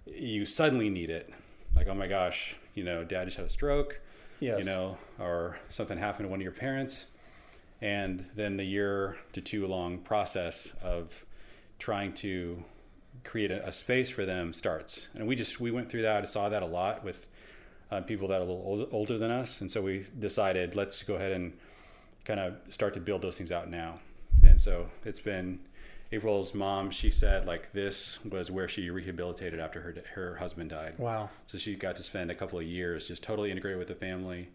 you 0.06 0.44
suddenly 0.44 0.88
need 0.90 1.10
it, 1.10 1.32
like 1.74 1.88
oh 1.88 1.94
my 1.94 2.06
gosh, 2.06 2.56
you 2.74 2.84
know, 2.84 3.04
dad 3.04 3.24
just 3.26 3.36
had 3.36 3.46
a 3.46 3.50
stroke 3.50 4.00
Yes. 4.40 4.58
you 4.58 4.64
know, 4.64 4.98
or 5.20 5.56
something 5.70 5.98
happened 5.98 6.24
to 6.24 6.28
one 6.28 6.40
of 6.40 6.42
your 6.42 6.50
parents, 6.50 7.06
and 7.80 8.24
then 8.34 8.56
the 8.56 8.64
year 8.64 9.16
to 9.34 9.40
two 9.40 9.68
long 9.68 9.98
process 9.98 10.74
of 10.82 11.24
trying 11.78 12.12
to 12.14 12.64
create 13.22 13.52
a, 13.52 13.64
a 13.68 13.70
space 13.70 14.10
for 14.10 14.24
them 14.26 14.52
starts. 14.52 15.06
And 15.14 15.28
we 15.28 15.36
just 15.36 15.60
we 15.60 15.70
went 15.70 15.90
through 15.90 16.02
that. 16.02 16.24
I 16.24 16.26
saw 16.26 16.48
that 16.48 16.60
a 16.60 16.66
lot 16.66 17.04
with 17.04 17.26
uh, 17.92 18.00
people 18.00 18.26
that 18.28 18.40
are 18.40 18.44
a 18.44 18.44
little 18.44 18.64
older, 18.66 18.86
older 18.90 19.16
than 19.18 19.30
us, 19.30 19.60
and 19.60 19.70
so 19.70 19.80
we 19.80 20.06
decided 20.18 20.74
let's 20.74 21.04
go 21.04 21.14
ahead 21.14 21.30
and 21.30 21.52
kind 22.24 22.40
of 22.40 22.54
start 22.70 22.94
to 22.94 23.00
build 23.00 23.22
those 23.22 23.36
things 23.36 23.52
out 23.52 23.70
now. 23.70 24.00
So 24.62 24.86
it's 25.04 25.18
been 25.18 25.58
April's 26.12 26.54
mom. 26.54 26.92
She 26.92 27.10
said 27.10 27.46
like 27.46 27.72
this 27.72 28.20
was 28.24 28.48
where 28.48 28.68
she 28.68 28.90
rehabilitated 28.90 29.58
after 29.58 29.80
her 29.80 29.94
her 30.14 30.36
husband 30.36 30.70
died. 30.70 30.94
Wow. 30.98 31.30
So 31.48 31.58
she 31.58 31.74
got 31.74 31.96
to 31.96 32.04
spend 32.04 32.30
a 32.30 32.34
couple 32.36 32.60
of 32.60 32.64
years 32.64 33.08
just 33.08 33.24
totally 33.24 33.50
integrated 33.50 33.80
with 33.80 33.88
the 33.88 33.96
family, 33.96 34.50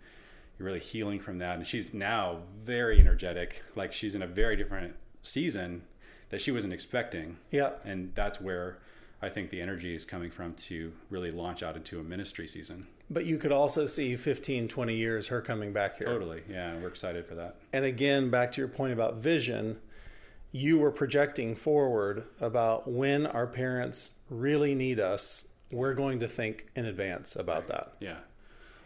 really 0.59 0.79
healing 0.79 1.19
from 1.19 1.39
that. 1.39 1.57
And 1.57 1.67
she's 1.67 1.93
now 1.93 2.43
very 2.63 3.01
energetic. 3.01 3.63
Like 3.75 3.91
she's 3.91 4.15
in 4.15 4.21
a 4.21 4.27
very 4.27 4.55
different 4.55 4.95
season 5.23 5.81
that 6.29 6.39
she 6.39 6.51
wasn't 6.51 6.71
expecting. 6.71 7.35
Yeah. 7.51 7.71
And 7.83 8.13
that's 8.15 8.39
where 8.39 8.77
I 9.21 9.27
think 9.27 9.49
the 9.49 9.61
energy 9.61 9.93
is 9.93 10.05
coming 10.05 10.31
from 10.31 10.53
to 10.53 10.93
really 11.09 11.31
launch 11.31 11.63
out 11.63 11.75
into 11.75 11.99
a 11.99 12.03
ministry 12.03 12.47
season. 12.47 12.87
But 13.09 13.25
you 13.25 13.37
could 13.37 13.51
also 13.51 13.85
see 13.85 14.15
15, 14.15 14.69
20 14.69 14.95
years 14.95 15.27
her 15.27 15.41
coming 15.41 15.73
back 15.73 15.97
here. 15.97 16.07
Totally. 16.07 16.43
Yeah. 16.49 16.77
We're 16.77 16.87
excited 16.87 17.25
for 17.25 17.35
that. 17.35 17.57
And 17.73 17.83
again, 17.83 18.29
back 18.29 18.53
to 18.53 18.61
your 18.61 18.69
point 18.69 18.93
about 18.93 19.15
vision, 19.17 19.79
you 20.51 20.79
were 20.79 20.91
projecting 20.91 21.55
forward 21.55 22.23
about 22.39 22.89
when 22.89 23.25
our 23.25 23.47
parents 23.47 24.11
really 24.29 24.73
need 24.75 24.99
us. 24.99 25.45
We're 25.71 25.93
going 25.93 26.19
to 26.21 26.27
think 26.27 26.67
in 26.75 26.85
advance 26.85 27.35
about 27.35 27.67
that. 27.67 27.93
Yeah, 27.99 28.17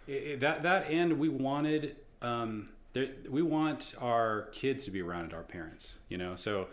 I- 0.07 0.31
I- 0.33 0.35
that 0.39 0.63
that 0.63 0.89
end 0.89 1.19
we 1.19 1.29
wanted 1.29 1.95
um, 2.21 2.69
there, 2.93 3.07
we 3.29 3.41
want 3.41 3.93
our 3.99 4.49
kids 4.51 4.85
to 4.85 4.91
be 4.91 5.01
around 5.01 5.33
our 5.33 5.43
parents, 5.43 5.97
you 6.09 6.17
know. 6.17 6.35
So, 6.35 6.67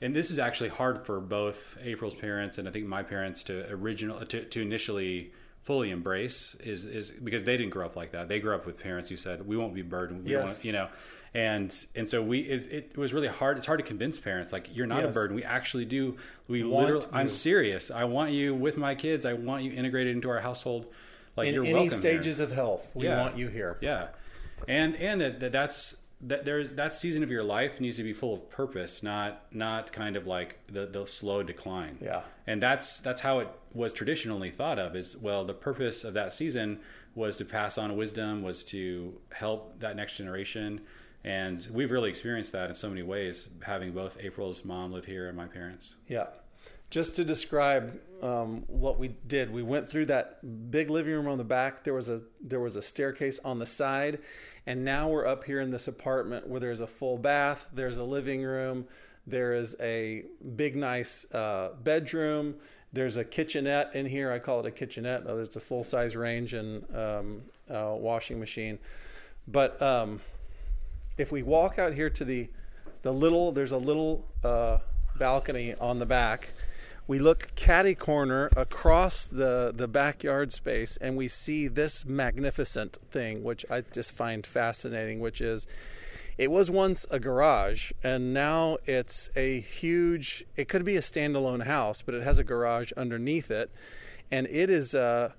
and 0.00 0.14
this 0.16 0.30
is 0.30 0.38
actually 0.38 0.70
hard 0.70 1.06
for 1.06 1.20
both 1.20 1.76
April's 1.82 2.14
parents 2.14 2.58
and 2.58 2.66
I 2.66 2.70
think 2.72 2.86
my 2.86 3.02
parents 3.02 3.42
to 3.44 3.70
original 3.70 4.24
to, 4.26 4.44
to 4.44 4.60
initially 4.60 5.32
fully 5.62 5.90
embrace 5.90 6.56
is 6.60 6.84
is 6.86 7.10
because 7.10 7.44
they 7.44 7.56
didn't 7.56 7.70
grow 7.70 7.86
up 7.86 7.94
like 7.94 8.12
that. 8.12 8.28
They 8.28 8.40
grew 8.40 8.54
up 8.54 8.66
with 8.66 8.78
parents 8.78 9.08
who 9.10 9.16
said 9.16 9.46
we 9.46 9.56
won't 9.56 9.74
be 9.74 9.82
burdened, 9.82 10.24
we 10.24 10.32
Yes. 10.32 10.46
won't, 10.46 10.64
you 10.64 10.72
know. 10.72 10.88
And 11.34 11.74
and 11.96 12.08
so 12.08 12.22
we 12.22 12.40
it, 12.40 12.68
it 12.92 12.98
was 12.98 13.14
really 13.14 13.28
hard. 13.28 13.56
It's 13.56 13.64
hard 13.66 13.78
to 13.78 13.84
convince 13.86 14.18
parents 14.18 14.52
like 14.52 14.68
you're 14.76 14.86
not 14.86 15.02
Yes. 15.02 15.14
a 15.14 15.18
burden. 15.18 15.34
We 15.34 15.44
actually 15.44 15.86
do. 15.86 16.16
We 16.46 16.62
Want 16.62 16.84
literally. 16.84 17.06
I'm 17.12 17.28
serious. 17.30 17.90
I 17.90 18.04
want 18.04 18.32
you 18.32 18.54
with 18.54 18.76
my 18.76 18.94
kids. 18.94 19.24
I 19.24 19.32
want 19.32 19.62
you 19.64 19.72
integrated 19.72 20.14
into 20.14 20.28
our 20.28 20.40
household. 20.40 20.90
Like 21.34 21.48
In 21.48 21.54
you're 21.54 21.64
any 21.64 21.72
welcome 21.72 21.90
here. 21.90 22.00
stages 22.00 22.40
of 22.40 22.52
health, 22.52 22.90
we 22.94 23.06
Yeah. 23.06 23.22
want 23.22 23.38
you 23.38 23.48
here. 23.48 23.78
Yeah, 23.80 24.08
and 24.68 24.94
and 24.96 25.22
that, 25.22 25.40
that 25.40 25.52
that's 25.52 25.96
that 26.20 26.44
there's 26.44 26.68
that 26.76 26.92
season 26.92 27.22
of 27.22 27.30
your 27.30 27.42
life 27.42 27.80
needs 27.80 27.96
to 27.96 28.02
be 28.02 28.12
full 28.12 28.34
of 28.34 28.50
purpose, 28.50 29.02
not 29.02 29.46
not 29.50 29.90
kind 29.90 30.16
of 30.16 30.26
like 30.26 30.58
the 30.70 30.84
the 30.84 31.06
slow 31.06 31.42
decline. 31.42 31.96
Yeah. 32.02 32.20
and 32.46 32.62
that's 32.62 32.98
that's 32.98 33.22
how 33.22 33.38
it 33.38 33.48
was 33.72 33.94
traditionally 33.94 34.50
thought 34.50 34.78
of. 34.78 34.94
Is 34.94 35.16
well, 35.16 35.46
the 35.46 35.54
purpose 35.54 36.04
of 36.04 36.12
that 36.12 36.34
season 36.34 36.80
was 37.14 37.38
to 37.38 37.46
pass 37.46 37.78
on 37.78 37.96
wisdom, 37.96 38.42
was 38.42 38.62
to 38.64 39.18
help 39.32 39.80
that 39.80 39.96
next 39.96 40.18
generation. 40.18 40.82
And 41.24 41.66
we've 41.70 41.90
really 41.90 42.10
experienced 42.10 42.52
that 42.52 42.68
in 42.68 42.74
so 42.74 42.88
many 42.88 43.02
ways, 43.02 43.48
having 43.62 43.92
both 43.92 44.18
April's 44.20 44.64
mom 44.64 44.92
live 44.92 45.04
here 45.04 45.28
and 45.28 45.36
my 45.36 45.46
parents. 45.46 45.94
Yeah. 46.08 46.26
Just 46.90 47.16
to 47.16 47.24
describe 47.24 48.00
um, 48.22 48.64
what 48.66 48.98
we 48.98 49.08
did, 49.26 49.50
we 49.50 49.62
went 49.62 49.88
through 49.88 50.06
that 50.06 50.70
big 50.70 50.90
living 50.90 51.14
room 51.14 51.28
on 51.28 51.38
the 51.38 51.44
back. 51.44 51.84
There 51.84 51.94
was 51.94 52.10
a 52.10 52.20
there 52.40 52.60
was 52.60 52.76
a 52.76 52.82
staircase 52.82 53.38
on 53.44 53.58
the 53.58 53.66
side, 53.66 54.18
and 54.66 54.84
now 54.84 55.08
we're 55.08 55.26
up 55.26 55.44
here 55.44 55.60
in 55.60 55.70
this 55.70 55.88
apartment 55.88 56.46
where 56.48 56.60
there's 56.60 56.80
a 56.80 56.86
full 56.86 57.16
bath, 57.16 57.66
there's 57.72 57.96
a 57.96 58.04
living 58.04 58.42
room, 58.42 58.86
there 59.26 59.54
is 59.54 59.74
a 59.80 60.24
big 60.54 60.76
nice 60.76 61.24
uh, 61.32 61.70
bedroom, 61.82 62.56
there's 62.92 63.16
a 63.16 63.24
kitchenette 63.24 63.94
in 63.94 64.04
here. 64.04 64.30
I 64.30 64.38
call 64.38 64.60
it 64.60 64.66
a 64.66 64.70
kitchenette. 64.70 65.26
Uh, 65.26 65.36
There's 65.36 65.56
a 65.56 65.60
full 65.60 65.84
size 65.84 66.14
range 66.14 66.52
and 66.52 66.84
um, 66.94 67.42
uh, 67.70 67.94
washing 67.96 68.38
machine, 68.38 68.78
but 69.48 69.80
um, 69.80 70.20
if 71.16 71.32
we 71.32 71.42
walk 71.42 71.78
out 71.78 71.94
here 71.94 72.10
to 72.10 72.24
the 72.24 72.48
the 73.02 73.12
little 73.12 73.52
there's 73.52 73.72
a 73.72 73.78
little 73.78 74.24
uh, 74.44 74.78
balcony 75.18 75.74
on 75.80 75.98
the 75.98 76.06
back. 76.06 76.52
We 77.08 77.18
look 77.18 77.54
catty 77.56 77.94
corner 77.94 78.48
across 78.56 79.26
the 79.26 79.72
the 79.74 79.88
backyard 79.88 80.52
space 80.52 80.96
and 80.98 81.16
we 81.16 81.28
see 81.28 81.68
this 81.68 82.06
magnificent 82.06 82.98
thing 83.10 83.42
which 83.42 83.66
i 83.68 83.80
just 83.80 84.12
find 84.12 84.46
fascinating 84.46 85.18
which 85.18 85.40
is 85.40 85.66
it 86.38 86.50
was 86.50 86.70
once 86.70 87.04
a 87.10 87.18
garage 87.18 87.92
and 88.02 88.32
now 88.32 88.78
it's 88.86 89.30
a 89.36 89.60
huge 89.60 90.44
it 90.56 90.68
could 90.68 90.84
be 90.84 90.96
a 90.96 91.00
standalone 91.00 91.66
house 91.66 92.02
but 92.02 92.14
it 92.14 92.22
has 92.22 92.38
a 92.38 92.44
garage 92.44 92.92
underneath 92.96 93.50
it. 93.50 93.70
And 94.30 94.46
it 94.46 94.70
is 94.70 94.94
uh 94.94 95.32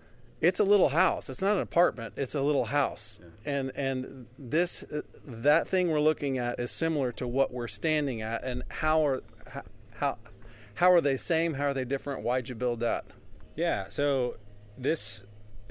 it's 0.44 0.60
a 0.60 0.64
little 0.66 0.90
house. 0.90 1.30
It's 1.30 1.42
not 1.42 1.56
an 1.56 1.62
apartment. 1.62 2.16
It's 2.18 2.36
a 2.36 2.42
little 2.42 2.66
house. 2.66 3.20
And 3.46 3.72
and 3.76 4.28
this 4.38 4.84
uh, 4.84 5.02
that 5.26 5.70
thing 5.70 5.90
we're 5.90 6.02
looking 6.02 6.38
at 6.38 6.60
is 6.60 6.70
similar 6.70 7.14
to 7.14 7.26
what 7.26 7.54
we're 7.54 7.70
standing 7.70 8.22
at. 8.22 8.44
And 8.44 8.64
how 8.70 9.08
are 9.08 9.24
how 9.96 10.18
how 10.76 10.92
are 10.92 11.00
they 11.00 11.16
same? 11.16 11.54
How 11.54 11.68
are 11.68 11.74
they 11.74 11.86
different? 11.86 12.24
Why'd 12.24 12.50
you 12.50 12.56
build 12.56 12.82
that? 12.82 13.06
Yeah. 13.56 13.88
So 13.88 14.36
this 14.78 15.24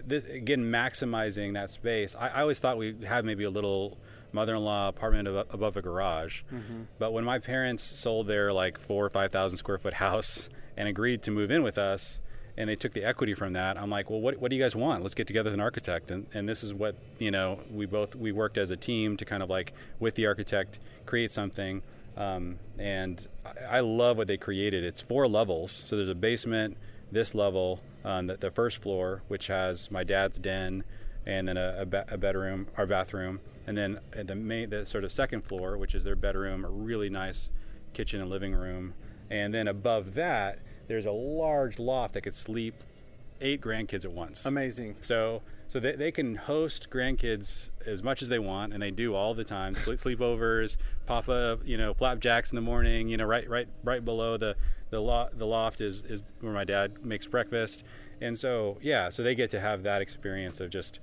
this 0.03 0.25
again 0.25 0.65
maximizing 0.65 1.53
that 1.53 1.71
space. 1.71 2.17
I, 2.19 2.29
I 2.29 2.41
always 2.41 2.59
thought 2.59 2.79
we 2.79 2.97
had 3.05 3.27
maybe 3.27 3.45
a 3.45 3.51
little 3.51 3.99
mother-in-law 4.33 4.89
apartment 4.89 5.29
above 5.29 5.77
a 5.77 5.83
garage, 5.83 6.41
mm-hmm. 6.51 6.85
but 6.99 7.13
when 7.13 7.23
my 7.23 7.39
parents 7.39 7.83
sold 7.83 8.27
their 8.27 8.51
like 8.51 8.79
four 8.79 9.05
or 9.05 9.11
five 9.11 9.31
thousand 9.31 9.59
square 9.59 9.77
foot 9.77 9.95
house 9.95 10.49
and 10.79 10.89
agreed 10.89 11.23
to 11.25 11.31
move 11.31 11.51
in 11.51 11.63
with 11.63 11.77
us. 11.77 12.21
And 12.57 12.69
they 12.69 12.77
took 12.77 12.93
the 12.93 13.03
equity 13.03 13.35
from 13.35 13.55
that. 13.55 13.79
I'm 13.79 13.89
like, 13.89 14.11
well, 14.11 14.21
what, 14.21 14.39
what 14.39 14.51
do 14.51 14.57
you 14.57 14.63
guys 14.63 14.77
want? 14.77 15.03
Let's 15.03 15.15
get 15.15 15.27
together 15.27 15.49
with 15.49 15.55
an 15.55 15.61
architect, 15.61 16.11
and, 16.11 16.27
and 16.35 16.47
this 16.47 16.63
is 16.63 16.75
what 16.75 16.97
you 17.19 17.31
know. 17.31 17.61
We 17.71 17.87
both 17.87 18.15
we 18.15 18.31
worked 18.31 18.59
as 18.59 18.71
a 18.71 18.77
team 18.77 19.17
to 19.17 19.25
kind 19.25 19.43
of 19.43 19.49
like 19.49 19.73
with 19.99 20.17
the 20.17 20.27
architect 20.27 20.79
create 21.07 21.33
something 21.33 21.83
um, 22.17 22.59
and 22.79 23.27
I, 23.45 23.79
I 23.79 23.81
love 23.81 24.17
what 24.17 24.27
they 24.27 24.37
created. 24.37 24.85
It's 24.85 25.01
four 25.01 25.27
levels, 25.29 25.85
so 25.87 25.97
there's 25.97 26.09
a 26.09 26.15
basement, 26.15 26.77
this 27.11 27.35
level, 27.35 27.81
um, 28.05 28.27
the, 28.27 28.37
the 28.37 28.51
first 28.51 28.79
floor, 28.79 29.23
which 29.29 29.47
has 29.47 29.91
my 29.91 30.05
dad's 30.05 30.39
den, 30.39 30.85
and 31.25 31.49
then 31.49 31.57
a, 31.57 31.77
a, 31.81 31.87
ba- 31.87 32.07
a 32.09 32.19
bedroom, 32.19 32.69
our 32.77 32.87
bathroom, 32.87 33.41
and 33.67 33.77
then 33.77 34.01
the 34.13 34.35
main, 34.35 34.71
the 34.71 34.85
sort 34.85 35.05
of 35.05 35.13
second 35.13 35.43
floor, 35.43 35.79
which 35.79 35.95
is 35.95 36.05
their 36.05 36.17
bedroom, 36.17 36.65
a 36.65 36.71
really 36.71 37.09
nice 37.09 37.51
kitchen 37.95 38.21
and 38.21 38.29
living 38.29 38.55
room, 38.55 38.95
and 39.31 39.55
then 39.55 39.69
above 39.69 40.15
that, 40.15 40.59
there's 40.93 41.07
a 41.07 41.11
large 41.11 41.79
loft 41.79 42.13
that 42.13 42.21
could 42.21 42.35
sleep 42.35 42.75
eight 43.41 43.63
grandkids 43.63 44.05
at 44.05 44.13
once. 44.13 44.45
Amazing. 44.45 44.97
So 45.01 45.41
so 45.67 45.81
they, 45.81 45.97
they 45.97 46.13
can 46.13 46.37
host 46.37 46.89
grandkids 46.91 47.71
as 47.87 48.03
much 48.03 48.21
as 48.21 48.29
they 48.29 48.39
want, 48.39 48.75
and 48.75 48.83
they 48.83 48.91
do 48.91 49.15
all 49.15 49.33
the 49.33 49.43
time. 49.43 49.75
Sleep, 49.75 49.99
sleepovers, 49.99 50.77
Papa, 51.07 51.59
you 51.65 51.79
know, 51.79 51.95
flapjacks 51.95 52.53
in 52.53 52.57
the 52.57 52.63
morning. 52.63 53.09
You 53.09 53.17
know, 53.17 53.25
right 53.25 53.49
right 53.49 53.69
right 53.83 54.05
below 54.05 54.37
the 54.37 54.55
the, 54.91 55.01
lo- 55.01 55.31
the 55.33 55.47
loft 55.47 55.81
is 55.81 56.05
is 56.05 56.23
where 56.43 56.53
my 56.53 56.65
dad 56.65 57.03
makes 57.03 57.27
breakfast, 57.27 57.85
and 58.21 58.39
so 58.39 58.77
yeah, 58.83 59.09
so 59.09 59.23
they 59.23 59.35
get 59.35 59.51
to 59.53 59.61
have 59.61 59.85
that 59.85 60.03
experience 60.03 60.61
of 60.61 60.69
just 60.69 61.01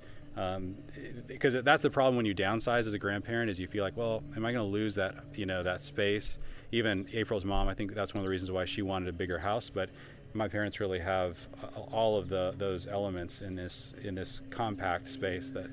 because 1.26 1.56
um, 1.56 1.64
that's 1.64 1.82
the 1.82 1.90
problem 1.90 2.14
when 2.14 2.24
you 2.24 2.34
downsize 2.34 2.86
as 2.86 2.94
a 2.94 2.98
grandparent 2.98 3.50
is 3.50 3.58
you 3.58 3.66
feel 3.66 3.82
like 3.82 3.96
well 3.96 4.22
am 4.36 4.46
i 4.46 4.52
going 4.52 4.64
to 4.64 4.72
lose 4.72 4.94
that 4.94 5.12
you 5.34 5.44
know 5.44 5.64
that 5.64 5.82
space 5.82 6.38
even 6.72 7.06
april's 7.12 7.44
mom 7.44 7.68
i 7.68 7.74
think 7.74 7.94
that's 7.94 8.14
one 8.14 8.20
of 8.20 8.24
the 8.24 8.30
reasons 8.30 8.50
why 8.50 8.64
she 8.64 8.82
wanted 8.82 9.08
a 9.08 9.12
bigger 9.12 9.38
house 9.38 9.70
but 9.70 9.90
my 10.32 10.48
parents 10.48 10.78
really 10.78 11.00
have 11.00 11.36
uh, 11.62 11.80
all 11.80 12.16
of 12.16 12.28
the 12.28 12.54
those 12.56 12.86
elements 12.86 13.40
in 13.40 13.56
this 13.56 13.94
in 14.02 14.14
this 14.14 14.42
compact 14.50 15.08
space 15.08 15.48
that 15.50 15.70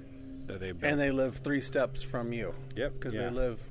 that 0.48 0.60
they 0.60 0.72
built. 0.72 0.92
And 0.92 1.00
they 1.00 1.12
live 1.12 1.38
three 1.38 1.62
steps 1.62 2.02
from 2.02 2.34
you. 2.34 2.56
Yep. 2.76 2.94
Because 2.94 3.14
yeah. 3.14 3.30
they 3.30 3.30
live 3.30 3.62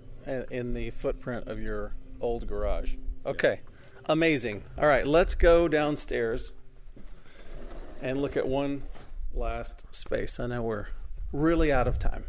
in 0.51 0.75
the 0.75 0.91
footprint 0.91 1.49
of 1.49 1.61
your 1.61 1.95
old 2.21 2.47
garage. 2.47 2.95
Okay. 3.25 3.61
Amazing. 4.09 4.63
All 4.79 4.87
right, 4.87 5.07
let's 5.07 5.35
go 5.35 5.67
downstairs 5.67 6.53
and 8.01 8.23
look 8.23 8.37
at 8.37 8.47
one 8.47 8.83
last 9.35 9.85
space. 9.93 10.39
I 10.39 10.47
know 10.47 10.63
we're 10.63 10.87
really 11.33 11.73
out 11.73 11.89
of 11.89 11.99
time. 11.99 12.25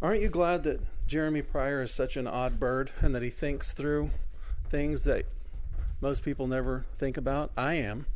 Aren't 0.00 0.22
you 0.22 0.28
glad 0.28 0.62
that 0.62 0.80
Jeremy 1.08 1.42
Pryor 1.42 1.82
is 1.82 1.90
such 1.90 2.16
an 2.16 2.28
odd 2.28 2.60
bird 2.60 2.92
and 3.00 3.12
that 3.16 3.22
he 3.22 3.30
thinks 3.30 3.72
through 3.72 4.10
things 4.68 5.02
that 5.04 5.26
most 6.00 6.22
people 6.22 6.46
never 6.46 6.86
think 6.98 7.16
about? 7.16 7.50
I 7.56 7.74
am. 7.74 8.06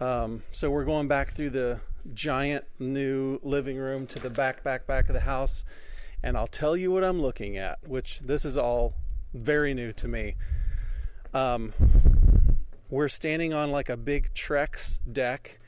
Um, 0.00 0.42
so 0.50 0.68
we're 0.68 0.84
going 0.84 1.06
back 1.06 1.30
through 1.30 1.50
the 1.50 1.80
giant 2.12 2.64
new 2.80 3.38
living 3.44 3.76
room 3.76 4.08
to 4.08 4.18
the 4.18 4.28
back, 4.28 4.64
back, 4.64 4.88
back 4.88 5.08
of 5.08 5.12
the 5.12 5.20
house. 5.20 5.62
And 6.20 6.36
I'll 6.36 6.48
tell 6.48 6.76
you 6.76 6.90
what 6.90 7.04
I'm 7.04 7.22
looking 7.22 7.56
at, 7.56 7.86
which 7.86 8.18
this 8.18 8.44
is 8.44 8.58
all 8.58 8.94
very 9.32 9.72
new 9.72 9.92
to 9.92 10.08
me. 10.08 10.34
Um, 11.32 11.74
we're 12.90 13.06
standing 13.06 13.54
on 13.54 13.70
like 13.70 13.88
a 13.88 13.96
big 13.96 14.34
Trex 14.34 14.98
deck 15.10 15.60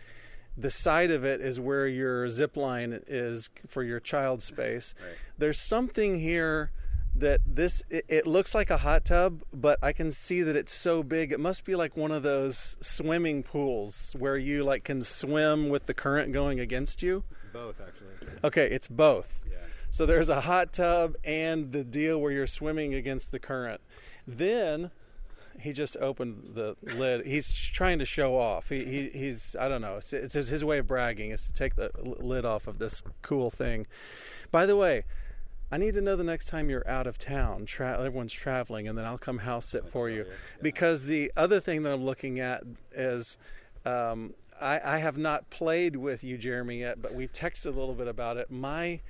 the 0.59 0.71
side 0.71 1.11
of 1.11 1.25
it 1.25 1.41
is 1.41 1.61
where 1.61 1.87
your 1.87 2.29
zip 2.29 2.57
line 2.57 3.01
is 3.07 3.49
for 3.67 3.83
your 3.83 4.01
child 4.01 4.43
space. 4.43 4.95
Right. 5.01 5.17
There's 5.39 5.61
something 5.61 6.19
here 6.19 6.73
that 7.15 7.41
this 7.47 7.83
it, 7.91 8.05
it, 8.09 8.27
looks 8.27 8.55
like 8.55 8.71
a 8.71 8.79
hot 8.79 9.05
tub, 9.05 9.43
but 9.53 9.79
I 9.83 9.93
can 9.93 10.11
see 10.11 10.43
that 10.43 10.57
it's 10.57 10.73
so 10.73 11.03
big. 11.03 11.33
It 11.33 11.41
must 11.41 11.65
be 11.65 11.75
like 11.75 11.97
one 11.97 12.11
of 12.11 12.23
those 12.23 12.77
swimming 12.81 13.43
pools 13.43 14.15
where 14.19 14.37
you 14.37 14.65
like 14.65 14.85
can 14.85 15.03
swim 15.03 15.69
with 15.69 15.87
the 15.87 15.95
current 15.95 16.33
going 16.33 16.61
against 16.61 17.03
you. 17.03 17.25
It's 17.31 17.53
both 17.53 17.81
actually. 17.81 18.39
Okay, 18.45 18.69
it's 18.71 18.89
both. 18.89 19.43
Yeah. 19.49 19.59
So 19.91 20.07
there's 20.07 20.29
a 20.29 20.43
hot 20.43 20.73
tub 20.73 21.15
and 21.25 21.73
the 21.73 21.85
deal 21.85 22.21
where 22.21 22.31
you're 22.31 22.47
swimming 22.47 22.95
against 22.95 23.33
the 23.33 23.39
current. 23.39 23.81
Then 24.27 24.91
he 25.61 25.73
just 25.73 25.97
opened 26.01 26.55
the 26.55 26.77
lid. 26.83 27.27
He's 27.27 27.53
trying 27.53 27.99
to 27.99 28.05
show 28.05 28.37
off. 28.39 28.69
He, 28.69 28.85
he 28.85 29.09
he's 29.11 29.57
I 29.59 29.69
don't 29.69 29.81
know. 29.81 29.97
It's, 29.97 30.13
it's 30.13 30.35
his 30.35 30.65
way 30.65 30.79
of 30.79 30.87
bragging 30.87 31.31
is 31.31 31.47
to 31.47 31.53
take 31.53 31.77
the 31.77 31.91
lid 32.03 32.45
off 32.45 32.67
of 32.67 32.79
this 32.79 33.03
cool 33.23 33.51
thing. 33.51 33.87
By 34.51 34.67
the 34.67 34.77
way, 34.77 35.05
I 35.71 35.77
need 35.77 35.95
to 35.95 36.01
know 36.01 36.17
the 36.17 36.25
next 36.25 36.47
time 36.47 36.71
you're 36.71 36.89
out 36.89 37.07
of 37.07 37.19
town. 37.19 37.67
Tra- 37.67 37.99
everyone's 37.99 38.33
traveling, 38.33 38.89
and 38.89 38.97
then 38.97 39.05
I'll 39.05 39.19
come 39.19 39.39
house 39.39 39.67
sit 39.67 39.87
for 39.87 40.09
you. 40.09 40.25
Yeah. 40.27 40.35
Because 40.63 41.07
the 41.07 41.33
other 41.37 41.61
thing 41.61 41.83
that 41.83 41.93
I'm 41.93 42.05
looking 42.05 42.41
at 42.41 42.63
is. 42.93 43.37
Um, 43.85 44.35
I, 44.61 44.81
I 44.97 44.99
have 44.99 45.17
not 45.17 45.51
played 45.51 45.95
with 45.95 46.25
you, 46.25 46.37
Jeremy, 46.37 46.81
yet, 46.81 47.01
but 47.01 47.15
we've 47.15 47.31
texted 47.31 47.67
a 47.67 47.79
little 47.79 47.95
bit 47.95 48.09
about 48.09 48.37
it. 48.39 48.51
My 48.51 49.01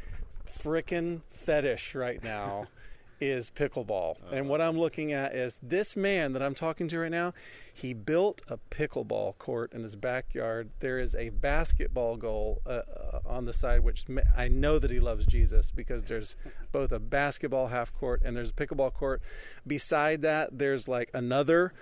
frickin' 0.46 1.22
fetish 1.30 1.94
right 1.94 2.22
now 2.22 2.66
is 3.20 3.50
pickleball. 3.50 4.16
Oh, 4.22 4.32
and 4.32 4.48
what 4.48 4.60
I'm 4.60 4.78
looking 4.78 5.12
at 5.12 5.34
is 5.34 5.58
this 5.62 5.96
man 5.96 6.32
that 6.32 6.42
I'm 6.42 6.54
talking 6.54 6.88
to 6.88 6.98
right 6.98 7.10
now, 7.10 7.34
he 7.72 7.94
built 7.94 8.42
a 8.48 8.58
pickleball 8.70 9.38
court 9.38 9.72
in 9.72 9.82
his 9.82 9.96
backyard. 9.96 10.70
There 10.80 10.98
is 10.98 11.14
a 11.14 11.30
basketball 11.30 12.16
goal 12.16 12.62
uh, 12.66 12.82
uh, 13.12 13.20
on 13.26 13.44
the 13.44 13.52
side, 13.52 13.84
which 13.84 14.04
I 14.36 14.48
know 14.48 14.78
that 14.78 14.90
he 14.90 15.00
loves 15.00 15.26
Jesus 15.26 15.70
because 15.70 16.02
there's 16.04 16.36
both 16.72 16.92
a 16.92 16.98
basketball 16.98 17.68
half 17.68 17.92
court 17.94 18.22
and 18.24 18.36
there's 18.36 18.50
a 18.50 18.54
pickleball 18.54 18.92
court. 18.92 19.22
Beside 19.66 20.22
that, 20.22 20.58
there's 20.58 20.88
like 20.88 21.10
another 21.14 21.72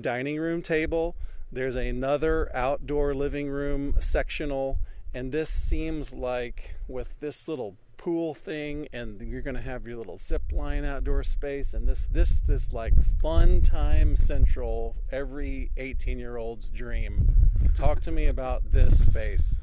dining 0.00 0.38
room 0.38 0.62
table, 0.62 1.14
there's 1.52 1.76
another 1.76 2.54
outdoor 2.54 3.14
living 3.14 3.48
room 3.48 3.94
sectional. 4.00 4.78
And 5.16 5.30
this 5.30 5.48
seems 5.48 6.12
like 6.12 6.74
with 6.88 7.14
this 7.20 7.46
little 7.46 7.76
pool 8.04 8.34
thing 8.34 8.86
and 8.92 9.22
you're 9.22 9.40
going 9.40 9.56
to 9.56 9.62
have 9.62 9.86
your 9.86 9.96
little 9.96 10.18
zip 10.18 10.42
line 10.52 10.84
outdoor 10.84 11.22
space 11.22 11.72
and 11.72 11.88
this 11.88 12.06
this 12.08 12.38
this 12.40 12.70
like 12.70 12.92
fun 13.18 13.62
time 13.62 14.14
central 14.14 14.94
every 15.10 15.70
18 15.78 16.18
year 16.18 16.36
old's 16.36 16.68
dream. 16.68 17.26
Talk 17.74 18.02
to 18.02 18.12
me 18.12 18.26
about 18.26 18.72
this 18.72 19.02
space. 19.06 19.58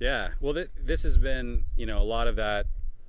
Yeah 0.00 0.30
well 0.40 0.54
th- 0.54 0.70
this 0.82 1.02
has 1.02 1.18
been 1.18 1.64
you 1.76 1.84
know 1.84 1.98
a 1.98 2.02
lot 2.02 2.28
of 2.28 2.36
that 2.36 2.64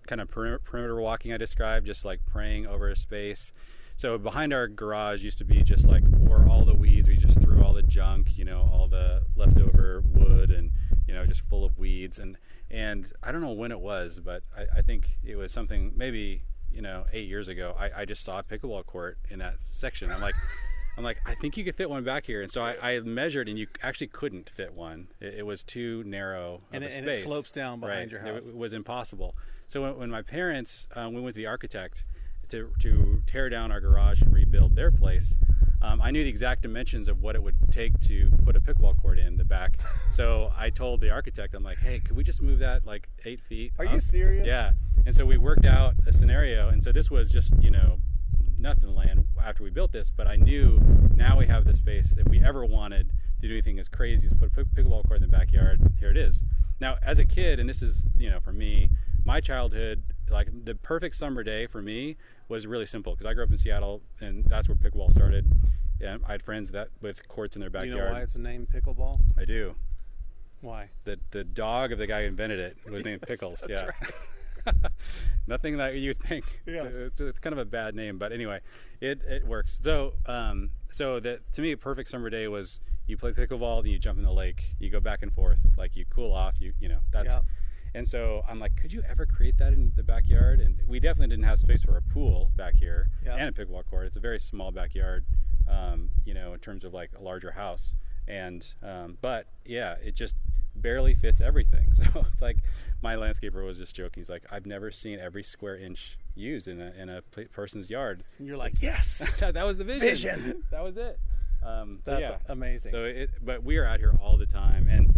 kind 0.06 0.20
of 0.20 0.30
perimeter 0.30 1.00
walking 1.00 1.32
i 1.32 1.38
described 1.38 1.86
just 1.86 2.04
like 2.04 2.20
praying 2.26 2.68
over 2.68 2.90
a 2.90 2.96
space. 2.98 3.54
So 3.96 4.18
behind 4.18 4.52
our 4.52 4.68
garage 4.68 5.24
used 5.24 5.38
to 5.38 5.46
be 5.46 5.64
just 5.64 5.88
like 5.88 6.04
or 6.28 6.46
all 6.50 6.66
the 6.66 6.74
weeds 6.74 7.08
we 7.08 7.16
just 7.16 7.40
threw 7.40 7.64
all 7.64 7.72
the 7.72 7.84
junk 7.84 8.38
you 8.38 8.44
know 8.44 8.70
all 8.74 8.90
the 8.90 9.22
leftover 9.38 10.04
wood 10.06 10.52
and 10.52 10.72
you 11.08 11.14
know 11.14 11.26
just 11.26 11.40
full 11.48 11.64
of 11.64 11.78
weeds. 11.78 12.20
And 12.20 12.38
and 12.74 13.10
I 13.22 13.32
don't 13.32 13.42
know 13.42 13.54
when 13.54 13.72
it 13.72 13.80
was, 13.80 14.20
but 14.20 14.44
I, 14.58 14.80
I 14.80 14.82
think 14.82 15.18
it 15.24 15.36
was 15.36 15.52
something 15.52 15.94
maybe 15.96 16.42
you 16.72 16.82
know 16.82 17.06
eight 17.14 17.30
years 17.30 17.48
ago. 17.48 17.76
I, 17.80 18.02
I 18.02 18.06
just 18.06 18.26
saw 18.26 18.40
a 18.40 18.44
pickleball 18.44 18.86
court 18.86 19.20
in 19.30 19.40
that 19.40 19.62
section. 19.64 20.12
I'm 20.12 20.22
like. 20.22 20.36
I'm 20.96 21.04
like, 21.04 21.18
I 21.26 21.34
think 21.34 21.58
you 21.58 21.64
could 21.64 21.76
fit 21.76 21.90
one 21.90 22.04
back 22.04 22.28
here, 22.28 22.44
and 22.44 22.52
so 22.52 22.62
I, 22.62 22.76
I 22.80 23.00
measured, 23.00 23.50
and 23.50 23.58
you 23.58 23.66
actually 23.82 24.06
couldn't 24.06 24.52
fit 24.52 24.76
one. 24.76 25.08
It, 25.20 25.40
it 25.40 25.44
was 25.44 25.64
too 25.64 26.04
narrow 26.06 26.62
and, 26.72 26.84
it, 26.84 26.94
and 26.94 27.08
it, 27.08 27.18
slopes 27.18 27.52
down 27.52 27.80
behind 27.80 28.14
right. 28.14 28.24
your 28.24 28.34
house. 28.34 28.46
It, 28.46 28.50
it, 28.50 28.56
was 28.56 28.74
impossible. 28.74 29.36
So 29.66 29.82
when, 29.82 29.98
when 29.98 30.10
my 30.12 30.22
parents, 30.22 30.88
um, 30.96 31.16
we 31.16 31.22
went 31.22 31.34
to 31.34 31.42
the 31.42 31.48
architect 31.48 32.06
to 32.50 32.70
to 32.78 33.24
tear 33.26 33.50
down 33.50 33.72
our 33.72 33.82
garage 33.82 34.22
and 34.22 34.32
rebuild 34.32 34.76
their 34.76 34.92
place, 34.92 35.36
um, 35.84 36.02
I 36.02 36.12
knew 36.12 36.24
the 36.24 36.30
exact 36.30 36.62
dimensions 36.62 37.10
of 37.10 37.22
what 37.22 37.36
it 37.36 37.44
would 37.44 37.56
take 37.72 38.00
to 38.02 38.32
put 38.46 38.56
a 38.56 38.62
pickleball 38.62 39.00
court 39.02 39.20
in 39.20 39.38
the 39.38 39.46
back. 39.46 39.80
So 40.12 40.54
I 40.56 40.70
told 40.70 41.02
the 41.02 41.10
architect, 41.10 41.56
I'm 41.56 41.64
like, 41.64 41.80
hey, 41.80 42.00
could 42.00 42.16
we 42.16 42.24
just 42.24 42.40
move 42.40 42.60
that 42.60 42.86
like 42.86 43.10
eight 43.26 43.42
feet? 43.42 43.74
Are 43.80 43.86
up? 43.86 43.94
you 43.94 44.00
serious? 44.00 44.46
Yeah. 44.46 44.74
And 45.08 45.16
so 45.16 45.26
we 45.26 45.38
worked 45.38 45.66
out 45.66 45.96
a 46.06 46.14
scenario. 46.14 46.70
And 46.70 46.84
so 46.84 46.92
this 46.92 47.10
was 47.10 47.32
just, 47.32 47.52
you 47.60 47.72
know, 47.72 48.00
nothing 48.60 48.94
land 48.94 49.26
after 49.44 49.64
we 49.64 49.72
built 49.72 49.92
this, 49.92 50.12
but 50.16 50.28
I 50.28 50.36
knew 50.36 50.80
now 51.16 51.40
we 51.40 51.48
have 51.48 51.66
the 51.66 51.74
space. 51.74 52.14
If 52.16 52.28
we 52.28 52.44
ever 52.44 52.64
wanted 52.64 53.10
to 53.42 53.48
do 53.48 53.54
anything 53.54 53.80
as 53.80 53.90
crazy 53.90 54.28
as 54.28 54.34
put 54.34 54.52
a 54.56 54.64
pickleball 54.64 55.08
court 55.08 55.24
in 55.24 55.24
the 55.24 55.36
backyard, 55.36 55.82
here 56.00 56.12
it 56.12 56.18
is. 56.18 56.44
Now, 56.80 56.98
as 57.02 57.18
a 57.18 57.26
kid, 57.26 57.60
and 57.60 57.68
this 57.68 57.82
is, 57.82 58.06
you 58.16 58.30
know, 58.30 58.40
for 58.40 58.54
me, 58.54 58.90
my 59.26 59.42
childhood, 59.42 60.04
like 60.34 60.50
the 60.66 60.76
perfect 60.76 61.16
summer 61.16 61.44
day 61.44 61.68
for 61.68 61.82
me 61.82 62.18
was 62.50 62.68
really 62.68 62.86
simple 62.86 63.14
because 63.14 63.26
I 63.26 63.34
grew 63.34 63.44
up 63.44 63.52
in 63.52 63.58
Seattle 63.58 64.02
and 64.22 64.44
that's 64.46 64.68
where 64.68 64.76
pickleball 64.76 65.12
started. 65.12 65.48
Yeah, 66.02 66.18
I 66.28 66.34
had 66.34 66.44
friends 66.44 66.72
that 66.72 66.90
with 67.02 67.28
courts 67.28 67.56
in 67.56 67.62
their 67.62 67.70
backyard. 67.70 67.92
Do 67.92 67.98
you 67.98 68.04
know 68.04 68.12
why 68.12 68.22
it's 68.22 68.36
named 68.36 68.68
pickleball? 68.70 69.20
I 69.38 69.46
do. 69.46 69.76
Why? 70.62 70.90
The 71.04 71.20
the 71.32 71.44
dog 71.44 71.92
of 71.92 72.00
the 72.00 72.08
guy 72.08 72.22
who 72.22 72.28
invented 72.28 72.60
it 72.60 72.78
was 72.90 73.06
named 73.06 73.22
Pickles. 73.28 73.64
yeah. 73.70 73.92
Right. 74.66 74.76
Nothing 75.48 75.78
that 75.78 75.96
you 75.96 76.14
think. 76.14 76.46
Yes. 76.66 76.96
It's, 76.96 77.20
it's, 77.20 77.40
kind 77.40 77.52
of 77.52 77.60
a 77.60 77.66
bad 77.66 77.96
name, 77.96 78.18
but 78.18 78.32
anyway, 78.32 78.62
it, 79.02 79.22
it 79.24 79.46
works. 79.46 79.78
So 79.84 80.14
um, 80.26 80.70
so 80.92 81.20
that 81.20 81.52
to 81.54 81.62
me, 81.62 81.74
a 81.74 81.78
perfect 81.78 82.10
summer 82.10 82.30
day 82.30 82.48
was 82.48 82.80
you 83.08 83.18
play 83.18 83.34
pickleball, 83.34 83.84
then 83.84 83.92
you 83.92 84.00
jump 84.00 84.20
in 84.20 84.26
the 84.26 84.32
lake, 84.32 84.76
you 84.80 84.90
go 84.90 85.02
back 85.02 85.22
and 85.22 85.34
forth, 85.34 85.60
like 85.78 85.98
you 85.98 86.06
cool 86.10 86.34
off, 86.34 86.62
you 86.62 86.74
you 86.80 86.88
know 86.90 87.00
that's. 87.12 87.36
And 87.96 88.08
so 88.08 88.44
I'm 88.50 88.60
like, 88.60 88.76
could 88.76 88.92
you 88.92 89.04
ever 89.08 89.26
create 89.26 89.58
that 89.58 89.74
in 89.74 89.92
the 89.96 90.04
backyard? 90.04 90.60
And 90.60 90.80
we 90.88 91.00
definitely 91.00 91.36
didn't 91.36 91.46
have 91.46 91.60
space 91.60 91.84
for 91.84 91.98
a 91.98 92.02
pool 92.02 92.52
back 92.56 92.76
here 92.76 93.10
and 93.26 93.50
a 93.50 93.52
pickleball 93.52 93.86
court. 93.90 94.08
It's 94.08 94.16
a 94.16 94.20
very 94.20 94.40
small 94.40 94.72
backyard, 94.72 95.26
um, 95.68 96.10
you 96.26 96.34
know, 96.34 96.54
in 96.54 96.60
terms 96.60 96.84
of 96.84 96.94
like 96.94 97.12
a 97.18 97.22
larger 97.22 97.52
house. 97.52 97.94
And 98.28 98.66
um, 98.82 99.18
but 99.22 99.48
yeah, 99.66 99.96
it 100.04 100.16
just 100.16 100.36
barely 100.76 101.14
fits 101.14 101.42
everything. 101.42 101.92
So 102.14 102.26
it's 102.32 102.42
like 102.42 102.58
my 103.02 103.16
landscaper 103.16 103.64
was 103.66 103.78
just 103.78 103.96
joking. 103.96 104.22
He's 104.22 104.30
like, 104.30 104.44
I've 104.52 104.66
never 104.66 104.90
seen 104.92 105.20
every 105.20 105.44
square 105.44 105.78
inch 105.78 106.18
used 106.36 106.68
in 106.68 106.82
a 106.82 106.92
in 107.00 107.10
a 107.10 107.22
person's 107.22 107.90
yard. 107.90 108.24
And 108.40 108.48
you're 108.48 108.58
like, 108.58 108.82
yes, 108.82 109.40
that 109.40 109.66
was 109.66 109.78
the 109.78 109.84
vision. 109.84 110.40
Vision. 110.40 110.64
that 110.72 110.84
was 110.84 110.98
it. 110.98 111.20
Um, 111.66 112.00
That's 112.04 112.30
yeah. 112.30 112.38
amazing. 112.50 112.92
So 112.92 113.06
it, 113.06 113.30
but 113.42 113.64
we 113.64 113.78
are 113.78 113.86
out 113.86 114.00
here 114.00 114.18
all 114.22 114.38
the 114.38 114.46
time, 114.46 114.88
and 114.90 115.12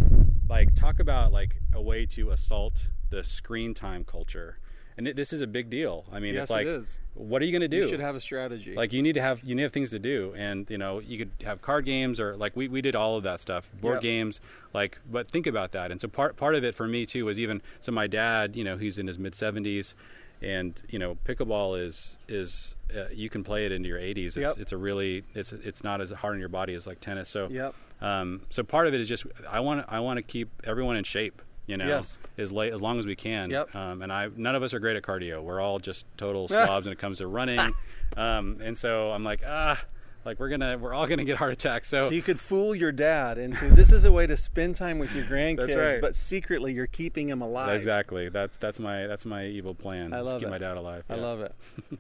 like 0.50 0.76
talk 0.76 1.00
about 1.00 1.32
like 1.32 1.62
a 1.74 1.82
way 1.82 2.06
to 2.08 2.32
assault 2.32 2.88
the 3.10 3.24
screen 3.24 3.74
time 3.74 4.04
culture. 4.04 4.58
and 4.98 5.08
this 5.08 5.34
is 5.34 5.42
a 5.42 5.48
big 5.48 5.70
deal. 5.70 6.06
I 6.12 6.20
mean, 6.20 6.34
Yes, 6.36 6.44
it's 6.44 6.52
like, 6.52 6.68
it 6.68 6.70
is. 6.70 7.00
what 7.16 7.42
are 7.42 7.46
you 7.46 7.52
going 7.52 7.62
to 7.62 7.68
do? 7.68 7.78
You 7.84 7.88
should 7.90 8.00
have 8.00 8.16
a 8.16 8.20
strategy. 8.20 8.74
like 8.76 8.94
you 8.94 9.02
need 9.02 9.14
to 9.14 9.22
have 9.22 9.44
you 9.44 9.54
need 9.54 9.62
to 9.62 9.66
have 9.66 9.74
things 9.74 9.92
to 9.92 10.00
do 10.00 10.34
and 10.38 10.70
you 10.70 10.78
know 10.78 11.00
you 11.00 11.18
could 11.18 11.32
have 11.44 11.62
card 11.62 11.84
games 11.86 12.20
or 12.20 12.36
like 12.38 12.56
we, 12.56 12.68
we 12.70 12.82
did 12.82 12.96
all 12.96 13.18
of 13.18 13.24
that 13.24 13.40
stuff 13.42 13.70
board 13.82 13.96
Yep. 13.96 14.02
games 14.04 14.40
like 14.74 15.00
but 15.10 15.30
think 15.30 15.48
about 15.48 15.72
that 15.72 15.92
and 15.92 16.00
so 16.00 16.08
part 16.08 16.36
part 16.38 16.56
of 16.56 16.64
it 16.64 16.76
for 16.76 16.88
me 16.88 17.06
too 17.06 17.26
was 17.26 17.38
even 17.40 17.62
so 17.82 17.92
my 17.92 18.08
dad 18.08 18.56
you 18.56 18.64
know 18.64 18.78
he's 18.78 18.98
in 18.98 19.08
his 19.08 19.20
mid 19.20 19.34
70s 19.34 19.94
and 20.42 20.82
you 20.90 20.98
know 21.00 21.18
pickleball 21.26 21.78
is 21.82 22.18
is 22.30 22.76
uh, 22.96 23.06
you 23.12 23.30
can 23.30 23.44
play 23.44 23.66
it 23.66 23.72
into 23.74 23.90
your 23.90 24.00
80s 24.00 24.28
it's, 24.28 24.38
Yep. 24.38 24.58
it's 24.60 24.72
a 24.72 24.78
really 24.78 25.24
it's 25.34 25.52
it's 25.52 25.84
not 25.84 26.00
as 26.02 26.12
hard 26.12 26.36
on 26.36 26.40
your 26.40 26.50
body 26.50 26.74
as 26.74 26.88
like 26.88 27.00
tennis 27.02 27.28
so 27.30 27.48
Yep. 27.50 27.76
Um, 28.02 28.42
so 28.50 28.64
part 28.64 28.88
of 28.88 28.94
it 28.94 29.00
is 29.02 29.08
just 29.08 29.26
I 29.50 29.60
want 29.62 29.86
I 29.88 30.00
want 30.00 30.18
to 30.18 30.22
keep 30.24 30.50
everyone 30.64 30.98
in 30.98 31.04
shape 31.04 31.42
you 31.68 31.78
know 31.78 31.88
Yes. 31.88 32.20
as 32.38 32.52
late 32.52 32.74
as 32.74 32.82
long 32.82 33.00
as 33.00 33.06
we 33.08 33.16
can 33.16 33.50
Yep. 33.50 33.74
um, 33.76 34.02
and 34.02 34.12
I 34.14 34.30
none 34.36 34.56
of 34.56 34.64
us 34.64 34.74
are 34.74 34.80
great 34.80 34.96
at 34.96 35.04
cardio 35.04 35.42
we're 35.42 35.60
all 35.62 35.80
just 35.80 36.06
total 36.18 36.48
slobs 36.50 36.86
when 36.86 36.94
it 36.94 37.00
comes 37.00 37.18
to 37.20 37.28
running 37.28 37.60
um, 38.18 38.58
and 38.62 38.78
so 38.78 39.12
I'm 39.12 39.24
like 39.24 39.42
ah 39.48 39.80
like 40.26 40.40
we're 40.40 40.50
gonna 40.50 40.78
we're 40.78 40.94
all 40.94 41.08
gonna 41.08 41.24
get 41.24 41.38
heart 41.38 41.54
attacks 41.54 41.88
so, 41.88 42.10
So 42.10 42.14
you 42.16 42.22
could 42.22 42.40
fool 42.40 42.76
your 42.76 42.92
dad 42.92 43.38
into 43.38 43.70
this 43.70 43.92
is 43.92 44.06
a 44.06 44.12
way 44.12 44.26
to 44.28 44.36
spend 44.38 44.76
time 44.76 44.98
with 45.00 45.14
your 45.16 45.24
grandkids, 45.34 45.76
right. 45.76 46.02
but 46.02 46.16
secretly 46.16 46.74
you're 46.74 46.88
keeping 46.88 47.30
him 47.30 47.42
alive. 47.42 47.74
exactly 47.76 48.30
that's 48.30 48.58
that's 48.58 48.80
my 48.80 49.08
that's 49.08 49.26
my 49.26 49.46
evil 49.46 49.74
plan 49.76 50.14
I 50.14 50.20
Just 50.20 50.32
love 50.34 50.40
keep 50.42 50.48
it. 50.48 50.52
my 50.52 50.58
dad 50.58 50.78
alive 50.78 51.06
I 51.10 51.16
yeah. 51.16 51.22
love 51.22 51.42
it. 51.42 51.56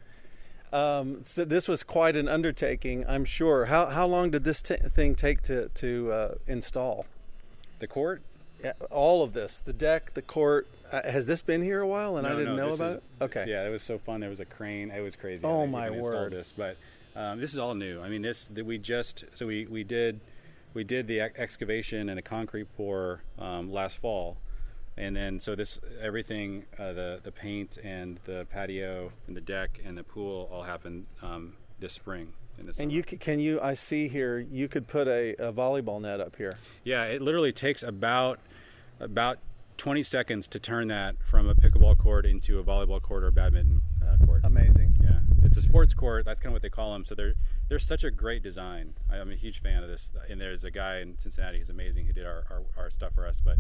um, 0.75 1.23
so 1.23 1.45
this 1.45 1.67
was 1.67 1.83
quite 1.83 2.15
an 2.17 2.27
undertaking, 2.27 3.05
I'm 3.07 3.25
sure. 3.25 3.65
How 3.65 3.87
how 3.87 4.05
long 4.07 4.31
did 4.31 4.43
this 4.43 4.61
t- 4.61 4.75
thing 4.75 5.15
take 5.15 5.41
to 5.43 5.69
to 5.69 6.11
uh, 6.11 6.35
install? 6.47 7.05
the 7.79 7.87
court 7.87 8.21
Yeah, 8.63 8.71
all 8.89 9.21
of 9.21 9.33
this, 9.33 9.57
the 9.57 9.73
deck, 9.73 10.13
the 10.13 10.21
court. 10.21 10.67
Uh, 10.91 11.01
has 11.09 11.25
this 11.25 11.41
been 11.41 11.61
here 11.61 11.81
a 11.81 11.87
while 11.87 12.15
and 12.15 12.25
I 12.25 12.31
didn't 12.31 12.55
no, 12.55 12.67
know 12.67 12.73
about 12.73 12.91
is- 12.91 12.95
it? 12.97 13.03
Okay. 13.21 13.45
Yeah, 13.47 13.67
it 13.67 13.69
was 13.69 13.83
so 13.83 13.97
fun. 13.97 14.21
There 14.21 14.29
was 14.29 14.39
a 14.39 14.45
crane. 14.45 14.91
It 14.91 15.01
was 15.01 15.15
crazy. 15.15 15.45
Oh, 15.45 15.65
my 15.67 15.89
word. 15.89 16.31
This, 16.31 16.53
but 16.55 16.77
um, 17.15 17.39
this 17.41 17.51
is 17.53 17.59
all 17.59 17.73
new. 17.75 18.01
I 18.01 18.07
mean, 18.09 18.21
this 18.21 18.45
that 18.47 18.65
we 18.65 18.77
just 18.77 19.25
so 19.33 19.45
we 19.47 19.65
we 19.65 19.83
did 19.83 20.19
we 20.73 20.83
did 20.83 21.07
the 21.07 21.19
ex- 21.21 21.37
excavation 21.39 22.07
and 22.09 22.17
the 22.17 22.21
concrete 22.21 22.67
pour 22.77 23.21
um, 23.39 23.71
last 23.71 23.97
fall, 23.97 24.37
and 24.97 25.15
then 25.15 25.39
so 25.39 25.55
this 25.55 25.79
everything 26.01 26.65
uh, 26.79 26.93
the 26.93 27.19
the 27.23 27.31
paint 27.31 27.77
and 27.83 28.19
the 28.25 28.45
patio 28.49 29.11
and 29.27 29.35
the 29.35 29.41
deck 29.41 29.79
and 29.85 29.97
the 29.97 30.03
pool 30.03 30.49
all 30.51 30.63
happened 30.63 31.05
um, 31.21 31.53
this 31.79 31.93
spring. 31.93 32.33
In 32.57 32.65
the 32.67 32.69
And 32.69 32.75
summer. 32.75 32.91
you 32.91 33.03
c- 33.03 33.17
can 33.17 33.39
you 33.39 33.59
I 33.61 33.73
see 33.73 34.07
here 34.07 34.39
you 34.39 34.67
could 34.69 34.87
put 34.87 35.07
a, 35.07 35.33
a 35.35 35.51
volleyball 35.51 36.01
net 36.01 36.21
up 36.21 36.37
here. 36.37 36.53
Yeah, 36.85 37.03
it 37.03 37.21
literally 37.21 37.51
takes 37.51 37.83
about 37.83 38.39
about 38.99 39.39
20 39.77 40.03
seconds 40.03 40.47
to 40.47 40.57
turn 40.57 40.87
that 40.87 41.15
from 41.21 41.49
a 41.49 41.53
pickleball 41.53 41.97
court 41.97 42.25
into 42.25 42.59
a 42.59 42.63
volleyball 42.63 43.01
court 43.01 43.25
or 43.25 43.31
badminton 43.31 43.81
uh, 44.01 44.15
court. 44.25 44.39
Amazing. 44.45 44.95
Yeah, 45.03 45.19
it's 45.43 45.57
a 45.57 45.61
sports 45.61 45.93
court. 45.93 46.23
That's 46.23 46.39
kind 46.39 46.47
of 46.51 46.53
what 46.53 46.61
they 46.61 46.69
call 46.69 46.93
them. 46.93 47.03
So 47.03 47.13
they're 47.13 47.33
they're 47.67 47.77
such 47.79 48.05
a 48.05 48.11
great 48.11 48.41
design. 48.41 48.93
I- 49.11 49.17
I'm 49.17 49.31
a 49.31 49.35
huge 49.35 49.61
fan 49.61 49.83
of 49.83 49.89
this. 49.89 50.11
And 50.29 50.39
there's 50.39 50.63
a 50.63 50.71
guy 50.71 50.99
in 50.99 51.17
Cincinnati 51.19 51.57
who's 51.59 51.69
amazing 51.69 52.05
who 52.05 52.13
did 52.13 52.25
our, 52.25 52.45
our, 52.49 52.63
our 52.77 52.89
stuff 52.89 53.13
for 53.13 53.27
us. 53.27 53.41
But 53.43 53.57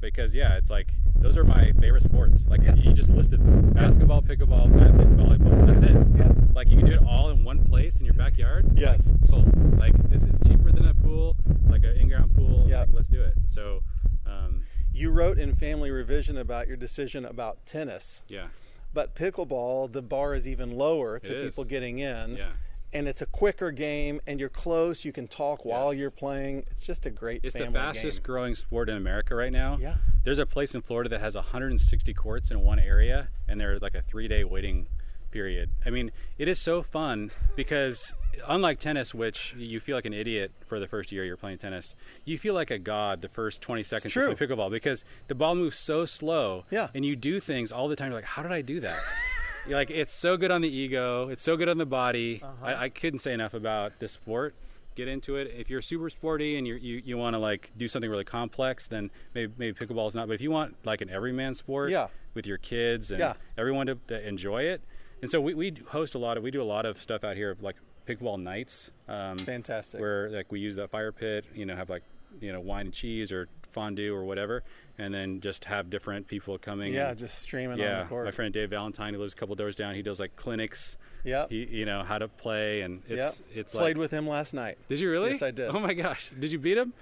because 0.00 0.34
yeah, 0.34 0.56
it's 0.56 0.70
like 0.70 0.92
those 1.18 1.36
are 1.36 1.44
my 1.44 1.72
favorite 1.80 2.02
sports. 2.02 2.46
Like 2.48 2.62
you 2.62 2.92
just 2.92 3.10
listed 3.10 3.40
them. 3.40 3.72
basketball, 3.72 4.22
pickleball, 4.22 4.76
badminton, 4.76 5.16
volleyball. 5.16 5.66
That's 5.66 5.82
it. 5.82 5.96
Yeah. 6.18 6.32
Like 6.54 6.70
you 6.70 6.76
can 6.76 6.86
do 6.86 6.92
it 6.92 7.02
all 7.06 7.30
in 7.30 7.44
one 7.44 7.64
place 7.64 7.98
in 8.00 8.04
your 8.04 8.14
backyard. 8.14 8.70
Yes. 8.76 9.12
Like, 9.12 9.24
sold. 9.24 9.78
Like 9.78 10.10
this 10.10 10.22
is 10.22 10.36
cheaper 10.46 10.70
than 10.72 10.86
a 10.86 10.94
pool, 10.94 11.36
like 11.68 11.84
an 11.84 11.96
in-ground 11.96 12.34
pool. 12.36 12.66
Yeah. 12.68 12.80
Like, 12.80 12.90
let's 12.92 13.08
do 13.08 13.22
it. 13.22 13.34
So. 13.48 13.82
Um, 14.26 14.64
You 14.92 15.10
wrote 15.10 15.38
in 15.38 15.54
Family 15.54 15.90
Revision 15.90 16.36
about 16.36 16.66
your 16.66 16.76
decision 16.76 17.24
about 17.24 17.64
tennis, 17.66 18.22
yeah. 18.28 18.46
but 18.94 19.14
pickleball 19.14 19.92
the 19.92 20.02
bar 20.02 20.34
is 20.34 20.48
even 20.48 20.76
lower 20.76 21.18
to 21.20 21.44
people 21.44 21.64
getting 21.64 21.98
in. 21.98 22.36
Yeah. 22.36 22.52
And 22.96 23.06
it's 23.06 23.20
a 23.20 23.26
quicker 23.26 23.70
game, 23.70 24.22
and 24.26 24.40
you're 24.40 24.48
close. 24.48 25.04
You 25.04 25.12
can 25.12 25.28
talk 25.28 25.66
while 25.66 25.92
you're 25.92 26.10
playing. 26.10 26.64
It's 26.70 26.82
just 26.82 27.04
a 27.04 27.10
great. 27.10 27.40
It's 27.42 27.54
the 27.54 27.70
fastest 27.70 28.18
game. 28.18 28.24
growing 28.24 28.54
sport 28.54 28.88
in 28.88 28.96
America 28.96 29.34
right 29.34 29.52
now. 29.52 29.76
Yeah. 29.78 29.96
There's 30.24 30.38
a 30.38 30.46
place 30.46 30.74
in 30.74 30.80
Florida 30.80 31.10
that 31.10 31.20
has 31.20 31.34
160 31.34 32.14
courts 32.14 32.50
in 32.50 32.60
one 32.60 32.78
area, 32.78 33.28
and 33.48 33.60
they're 33.60 33.78
like 33.78 33.94
a 33.94 34.00
three 34.00 34.28
day 34.28 34.44
waiting 34.44 34.86
period. 35.30 35.68
I 35.84 35.90
mean, 35.90 36.10
it 36.38 36.48
is 36.48 36.58
so 36.58 36.82
fun 36.82 37.30
because 37.54 38.14
unlike 38.48 38.78
tennis, 38.78 39.14
which 39.14 39.54
you 39.58 39.78
feel 39.78 39.94
like 39.94 40.06
an 40.06 40.14
idiot 40.14 40.52
for 40.64 40.80
the 40.80 40.86
first 40.86 41.12
year 41.12 41.26
you're 41.26 41.36
playing 41.36 41.58
tennis, 41.58 41.94
you 42.24 42.38
feel 42.38 42.54
like 42.54 42.70
a 42.70 42.78
god 42.78 43.20
the 43.20 43.28
first 43.28 43.60
20 43.60 43.82
seconds 43.82 44.16
you 44.16 44.34
play 44.34 44.46
pickleball 44.46 44.70
because 44.70 45.04
the 45.28 45.34
ball 45.34 45.54
moves 45.54 45.76
so 45.76 46.06
slow. 46.06 46.64
Yeah. 46.70 46.88
And 46.94 47.04
you 47.04 47.16
do 47.16 47.40
things 47.40 47.70
all 47.70 47.88
the 47.88 47.96
time. 47.96 48.08
You're 48.08 48.18
like, 48.18 48.24
how 48.24 48.42
did 48.42 48.52
I 48.52 48.62
do 48.62 48.80
that? 48.80 48.98
You're 49.68 49.76
like, 49.78 49.90
it's 49.90 50.14
so 50.14 50.36
good 50.36 50.50
on 50.52 50.60
the 50.60 50.68
ego. 50.68 51.28
It's 51.28 51.42
so 51.42 51.56
good 51.56 51.68
on 51.68 51.76
the 51.78 51.86
body. 51.86 52.40
Uh-huh. 52.42 52.64
I, 52.66 52.82
I 52.84 52.88
couldn't 52.88 53.18
say 53.18 53.32
enough 53.32 53.52
about 53.52 53.98
this 53.98 54.12
sport. 54.12 54.54
Get 54.94 55.08
into 55.08 55.36
it. 55.36 55.52
If 55.56 55.68
you're 55.68 55.82
super 55.82 56.08
sporty 56.08 56.56
and 56.56 56.66
you're, 56.66 56.76
you 56.78 57.02
you 57.04 57.18
want 57.18 57.34
to 57.34 57.38
like 57.38 57.70
do 57.76 57.86
something 57.88 58.10
really 58.10 58.24
complex, 58.24 58.86
then 58.86 59.10
maybe 59.34 59.52
maybe 59.58 59.76
pickleball 59.78 60.06
is 60.08 60.14
not. 60.14 60.26
But 60.28 60.34
if 60.34 60.40
you 60.40 60.50
want 60.50 60.76
like 60.86 61.00
an 61.00 61.10
everyman 61.10 61.52
sport, 61.52 61.90
Yeah. 61.90 62.06
with 62.34 62.46
your 62.46 62.56
kids 62.58 63.10
and 63.10 63.18
Yeah. 63.20 63.34
everyone 63.58 63.86
to, 63.88 63.96
to 64.08 64.26
enjoy 64.26 64.62
it. 64.62 64.82
And 65.20 65.30
so 65.30 65.40
we, 65.40 65.52
we 65.54 65.74
host 65.88 66.14
a 66.14 66.18
lot 66.18 66.36
of 66.38 66.42
we 66.42 66.50
do 66.50 66.62
a 66.62 66.64
lot 66.64 66.86
of 66.86 66.96
stuff 67.02 67.24
out 67.24 67.36
here 67.36 67.50
of 67.50 67.62
like 67.62 67.76
pickleball 68.06 68.40
nights. 68.40 68.92
Um, 69.08 69.36
Fantastic. 69.36 70.00
Where 70.00 70.30
like 70.30 70.50
we 70.52 70.60
use 70.60 70.76
that 70.76 70.90
fire 70.90 71.12
pit, 71.12 71.44
you 71.54 71.66
know, 71.66 71.74
have 71.76 71.90
like 71.90 72.04
you 72.40 72.52
know 72.52 72.60
wine 72.60 72.86
and 72.86 72.94
cheese 72.94 73.32
or 73.32 73.48
fondue 73.76 74.14
or 74.14 74.24
whatever, 74.24 74.62
and 74.96 75.12
then 75.12 75.40
just 75.42 75.66
have 75.66 75.90
different 75.90 76.26
people 76.26 76.56
coming. 76.56 76.94
Yeah, 76.94 77.10
and- 77.10 77.18
just 77.18 77.38
streaming 77.40 77.78
yeah, 77.78 77.98
on 77.98 78.04
the 78.04 78.08
court. 78.08 78.24
my 78.24 78.30
friend 78.30 78.52
Dave 78.52 78.70
Valentine, 78.70 79.12
who 79.12 79.20
lives 79.20 79.34
a 79.34 79.36
couple 79.36 79.54
doors 79.54 79.76
down, 79.76 79.94
he 79.94 80.00
does 80.02 80.18
like 80.18 80.34
clinics. 80.34 80.96
Yeah. 81.24 81.46
You 81.50 81.84
know 81.84 82.02
how 82.02 82.18
to 82.18 82.28
play, 82.28 82.80
and 82.80 83.02
it's 83.08 83.40
yep. 83.40 83.48
it's 83.54 83.72
Played 83.74 83.82
like. 83.82 83.96
with 83.98 84.10
him 84.12 84.26
last 84.28 84.54
night. 84.54 84.78
did 84.88 84.98
you 85.00 85.10
really? 85.10 85.32
Yes, 85.32 85.42
I 85.42 85.50
did. 85.50 85.68
Oh 85.68 85.78
my 85.80 85.92
gosh, 85.92 86.30
did 86.38 86.50
you 86.52 86.58
beat 86.58 86.78
him? 86.78 86.94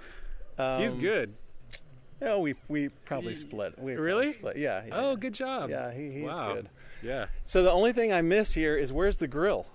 He's 0.57 0.93
Um, 0.93 0.99
good. 0.99 1.33
Yeah, 2.21 2.37
we 2.37 2.55
we 2.67 2.89
probably 3.05 3.33
split. 3.35 3.77
We 3.77 3.93
probably 3.93 3.95
Really? 3.95 4.31
Split. 4.33 4.57
Yeah. 4.57 4.83
yeah. 4.87 4.93
Oh, 4.95 5.15
good 5.15 5.33
job. 5.33 5.69
Yeah, 5.69 5.93
he, 5.93 6.11
he's 6.11 6.23
wow. 6.23 6.53
good. 6.55 6.69
Yeah. 7.03 7.27
So 7.43 7.61
the 7.63 7.71
only 7.71 7.93
thing 7.93 8.11
I 8.11 8.21
miss 8.21 8.53
here 8.53 8.75
is 8.77 8.91
where's 8.91 9.17
the 9.17 9.27
grill? 9.27 9.67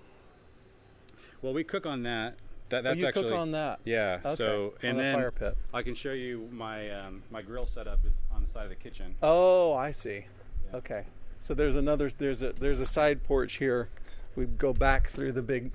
Well, 1.41 1.53
we 1.53 1.63
cook 1.63 1.85
on 1.85 2.03
that. 2.03 2.35
That 2.71 2.79
Oh, 2.79 2.81
that's 2.83 3.01
you 3.01 3.07
actually 3.07 3.29
cook 3.31 3.37
on 3.37 3.51
that. 3.51 3.81
Yeah. 3.83 4.19
Okay, 4.23 4.35
So 4.35 4.73
and 4.81 4.97
the 4.97 5.03
then 5.03 5.15
fire 5.15 5.31
pit. 5.31 5.57
I 5.73 5.83
can 5.83 5.93
show 5.93 6.13
you 6.13 6.47
my 6.51 6.89
um, 6.89 7.21
my 7.29 7.41
grill 7.41 7.65
setup 7.67 7.99
is 8.05 8.13
on 8.33 8.45
the 8.45 8.49
side 8.49 8.63
of 8.63 8.69
the 8.69 8.75
kitchen. 8.75 9.15
Oh, 9.21 9.73
I 9.73 9.91
see. 9.91 10.25
Yeah. 10.71 10.77
Okay. 10.77 11.03
So 11.41 11.53
there's 11.53 11.75
another 11.75 12.09
there's 12.17 12.41
a 12.41 12.53
there's 12.53 12.79
a 12.79 12.85
side 12.85 13.23
porch 13.23 13.55
here. 13.57 13.89
We 14.37 14.45
go 14.45 14.71
back 14.71 15.09
through 15.09 15.33
the 15.33 15.41
big 15.41 15.73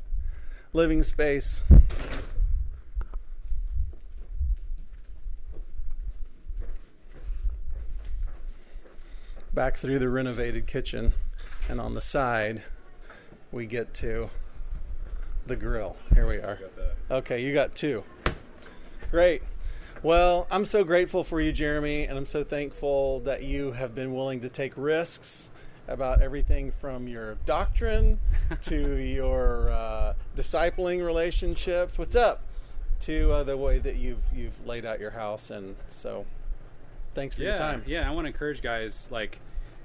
living 0.73 1.03
space. 1.03 1.65
Back 9.53 9.77
through 9.77 9.99
the 9.99 10.09
renovated 10.09 10.67
kitchen 10.67 11.13
and 11.69 11.81
on 11.81 11.95
the 11.95 12.01
side 12.01 12.63
we 13.51 13.67
get 13.67 13.95
to 13.95 14.31
the 15.47 15.57
grill. 15.57 15.97
Here 16.15 16.27
we 16.27 16.37
are. 16.37 16.59
Okay, 17.11 17.43
you 17.43 17.55
got 17.55 17.75
two. 17.75 18.05
Great. 19.11 19.43
Well, 20.03 20.47
I'm 20.51 20.65
so 20.65 20.85
grateful 20.85 21.25
for 21.25 21.41
you, 21.41 21.53
Jeremy, 21.53 22.05
and 22.05 22.19
I'm 22.19 22.27
so 22.27 22.45
thankful 22.45 23.21
that 23.21 23.45
you 23.45 23.73
have 23.73 23.95
been 23.95 24.15
willing 24.15 24.41
to 24.41 24.49
take 24.49 24.73
risks 24.77 25.51
about 25.89 26.21
everything 26.21 26.73
from 26.73 27.07
your 27.07 27.37
doctrine 27.47 28.19
to 28.63 28.97
your 28.97 29.71
uh, 29.71 30.15
discipling 30.35 31.05
relationships. 31.05 31.99
What's 31.99 32.17
up? 32.17 32.43
To 33.01 33.33
uh, 33.33 33.43
the 33.43 33.57
way 33.57 33.79
that 33.79 33.97
you've 33.97 34.23
you've 34.35 34.67
laid 34.67 34.87
out 34.87 35.01
your 35.01 35.11
house, 35.11 35.51
and 35.51 35.77
so 35.87 36.25
thanks 37.15 37.35
for 37.35 37.43
yeah, 37.43 37.49
your 37.49 37.57
time. 37.57 37.83
Yeah, 37.87 38.09
I 38.09 38.13
want 38.13 38.25
to 38.25 38.29
encourage 38.29 38.63
guys 38.63 39.07
like 39.11 39.39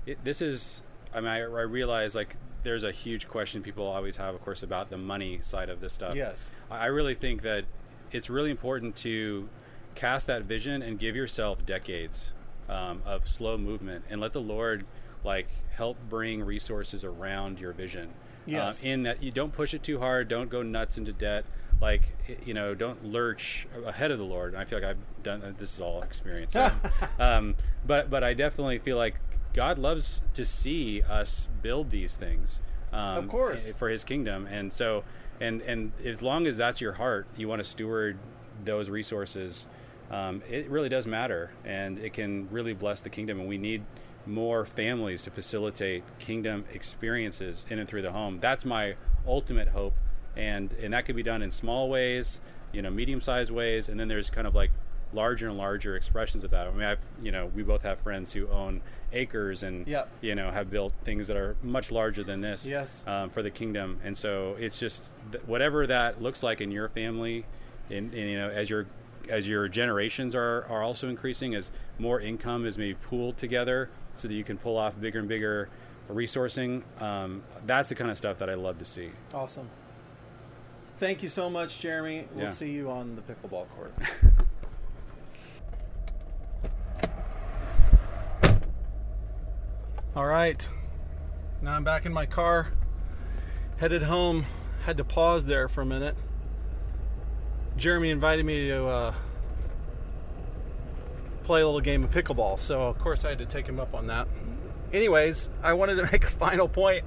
it, 0.05 0.23
this 0.23 0.41
is. 0.41 0.81
I 1.13 1.19
mean, 1.19 1.27
I, 1.27 1.39
I 1.39 1.41
realize 1.41 2.15
like 2.15 2.37
there's 2.63 2.83
a 2.83 2.91
huge 2.91 3.27
question 3.27 3.61
people 3.61 3.85
always 3.85 4.17
have, 4.17 4.35
of 4.35 4.41
course, 4.43 4.63
about 4.63 4.89
the 4.89 4.97
money 4.97 5.39
side 5.41 5.69
of 5.69 5.81
this 5.81 5.93
stuff. 5.93 6.15
Yes. 6.15 6.49
I 6.69 6.87
really 6.87 7.15
think 7.15 7.41
that 7.41 7.65
it's 8.11 8.29
really 8.29 8.51
important 8.51 8.95
to 8.97 9.49
cast 9.95 10.27
that 10.27 10.43
vision 10.43 10.81
and 10.81 10.99
give 10.99 11.15
yourself 11.15 11.65
decades 11.65 12.33
um, 12.69 13.01
of 13.05 13.27
slow 13.27 13.57
movement 13.57 14.05
and 14.09 14.21
let 14.21 14.33
the 14.33 14.41
Lord 14.41 14.85
like 15.23 15.47
help 15.71 15.97
bring 16.09 16.43
resources 16.43 17.03
around 17.03 17.59
your 17.59 17.73
vision. 17.73 18.09
Yes. 18.45 18.83
Uh, 18.83 18.87
in 18.87 19.03
that 19.03 19.21
you 19.21 19.31
don't 19.31 19.53
push 19.53 19.73
it 19.73 19.83
too 19.83 19.99
hard, 19.99 20.27
don't 20.27 20.49
go 20.49 20.63
nuts 20.63 20.97
into 20.97 21.13
debt. 21.13 21.45
Like 21.79 22.01
you 22.45 22.53
know, 22.53 22.75
don't 22.75 23.05
lurch 23.05 23.67
ahead 23.85 24.11
of 24.11 24.19
the 24.19 24.25
Lord. 24.25 24.53
And 24.53 24.61
I 24.61 24.65
feel 24.65 24.79
like 24.79 24.87
I've 24.87 25.23
done 25.23 25.55
this 25.57 25.75
is 25.75 25.81
all 25.81 26.01
experience. 26.03 26.53
so, 26.53 26.71
um, 27.19 27.55
but 27.85 28.09
but 28.09 28.23
I 28.23 28.33
definitely 28.33 28.79
feel 28.79 28.97
like 28.97 29.15
God 29.53 29.77
loves 29.77 30.21
to 30.33 30.45
see 30.45 31.01
us 31.01 31.47
build 31.61 31.91
these 31.91 32.15
things. 32.15 32.59
Um, 32.93 33.17
Of 33.17 33.27
course. 33.29 33.73
for 33.75 33.89
His 33.89 34.03
kingdom, 34.03 34.47
and 34.47 34.71
so 34.71 35.03
and 35.39 35.61
and 35.61 35.91
as 36.05 36.21
long 36.21 36.45
as 36.47 36.57
that's 36.57 36.81
your 36.81 36.93
heart, 36.93 37.27
you 37.37 37.47
want 37.47 37.61
to 37.61 37.67
steward 37.67 38.17
those 38.63 38.89
resources 38.89 39.65
um, 40.11 40.43
it 40.49 40.69
really 40.69 40.89
does 40.89 41.07
matter, 41.07 41.51
and 41.63 41.97
it 41.97 42.11
can 42.11 42.49
really 42.51 42.73
bless 42.73 42.99
the 42.99 43.09
kingdom. 43.09 43.39
And 43.39 43.47
we 43.47 43.57
need 43.57 43.83
more 44.25 44.65
families 44.65 45.23
to 45.23 45.31
facilitate 45.31 46.03
kingdom 46.19 46.65
experiences 46.73 47.65
in 47.69 47.79
and 47.79 47.87
through 47.87 48.01
the 48.01 48.11
home. 48.11 48.39
That's 48.41 48.65
my 48.65 48.95
ultimate 49.25 49.69
hope, 49.69 49.93
and 50.35 50.73
and 50.73 50.93
that 50.93 51.05
can 51.05 51.15
be 51.15 51.23
done 51.23 51.41
in 51.41 51.49
small 51.49 51.89
ways, 51.89 52.41
you 52.73 52.81
know, 52.81 52.89
medium-sized 52.89 53.51
ways, 53.51 53.87
and 53.87 53.97
then 53.99 54.09
there's 54.09 54.29
kind 54.29 54.45
of 54.45 54.53
like 54.53 54.71
larger 55.13 55.47
and 55.47 55.57
larger 55.57 55.95
expressions 55.95 56.43
of 56.43 56.51
that. 56.51 56.67
I 56.67 56.71
mean, 56.71 56.83
I've 56.83 57.05
you 57.23 57.31
know, 57.31 57.49
we 57.55 57.63
both 57.63 57.83
have 57.83 57.99
friends 57.99 58.33
who 58.33 58.49
own 58.49 58.81
acres 59.13 59.63
and 59.63 59.85
Yep. 59.87 60.09
you 60.21 60.35
know 60.35 60.51
have 60.51 60.69
built 60.69 60.93
things 61.03 61.27
that 61.27 61.37
are 61.37 61.55
much 61.61 61.91
larger 61.91 62.23
than 62.23 62.41
this 62.41 62.65
Yes. 62.65 63.03
um, 63.07 63.29
for 63.29 63.41
the 63.41 63.49
kingdom. 63.51 63.99
And 64.03 64.15
so 64.15 64.55
it's 64.59 64.79
just 64.79 65.09
th- 65.31 65.43
whatever 65.45 65.85
that 65.87 66.21
looks 66.21 66.43
like 66.43 66.61
in 66.61 66.71
your 66.71 66.89
family, 66.89 67.45
in, 67.89 68.13
in 68.13 68.27
you 68.29 68.37
know 68.39 68.49
as 68.49 68.69
your 68.69 68.85
as 69.29 69.47
your 69.47 69.67
generations 69.67 70.33
are 70.35 70.65
are 70.69 70.81
also 70.81 71.09
increasing, 71.09 71.55
as 71.55 71.71
more 71.99 72.19
income 72.19 72.65
is 72.65 72.77
maybe 72.77 72.95
pooled 72.95 73.37
together, 73.37 73.89
so 74.15 74.27
that 74.27 74.33
you 74.33 74.43
can 74.43 74.57
pull 74.57 74.77
off 74.77 74.99
bigger 74.99 75.19
and 75.19 75.27
bigger 75.27 75.69
resourcing. 76.09 76.81
Um, 77.01 77.43
that's 77.65 77.89
the 77.89 77.95
kind 77.95 78.09
of 78.11 78.17
stuff 78.17 78.37
that 78.39 78.49
I 78.49 78.55
love 78.55 78.79
to 78.79 78.85
see. 78.85 79.11
Awesome. 79.33 79.69
Thank 80.99 81.23
you 81.23 81.29
so 81.29 81.49
much, 81.49 81.79
Jeremy. 81.79 82.27
We'll 82.33 82.45
Yeah. 82.45 82.51
see 82.51 82.71
you 82.71 82.89
on 82.91 83.15
the 83.15 83.21
pickleball 83.21 83.67
court. 83.69 83.93
All 90.13 90.25
right. 90.25 90.67
Now 91.61 91.77
I'm 91.77 91.85
back 91.85 92.05
in 92.05 92.11
my 92.11 92.25
car, 92.25 92.73
headed 93.77 94.03
home. 94.03 94.45
Had 94.83 94.97
to 94.97 95.05
pause 95.05 95.45
there 95.45 95.69
for 95.69 95.83
a 95.83 95.85
minute. 95.85 96.17
Jeremy 97.77 98.09
invited 98.09 98.45
me 98.45 98.67
to 98.67 98.87
uh, 98.87 99.13
play 101.45 101.61
a 101.61 101.65
little 101.65 101.79
game 101.79 102.03
of 102.03 102.11
pickleball, 102.11 102.59
so 102.59 102.81
of 102.89 102.99
course 102.99 103.23
I 103.23 103.29
had 103.29 103.37
to 103.37 103.45
take 103.45 103.67
him 103.67 103.79
up 103.79 103.93
on 103.95 104.07
that. 104.07 104.27
Anyways, 104.91 105.49
I 105.63 105.71
wanted 105.71 105.95
to 105.95 106.03
make 106.11 106.25
a 106.25 106.31
final 106.31 106.67
point 106.67 107.05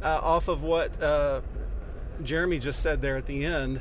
uh, 0.00 0.20
off 0.22 0.46
of 0.46 0.62
what 0.62 1.02
uh, 1.02 1.40
Jeremy 2.22 2.60
just 2.60 2.84
said 2.84 3.02
there 3.02 3.16
at 3.16 3.26
the 3.26 3.44
end, 3.44 3.80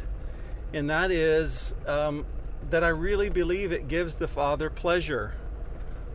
and 0.73 0.89
that 0.89 1.11
is 1.11 1.75
um, 1.85 2.25
that 2.71 2.83
I 2.83 2.87
really 2.87 3.29
believe 3.29 3.71
it 3.71 3.87
gives 3.87 4.15
the 4.15 4.27
Father 4.27 4.71
pleasure 4.71 5.35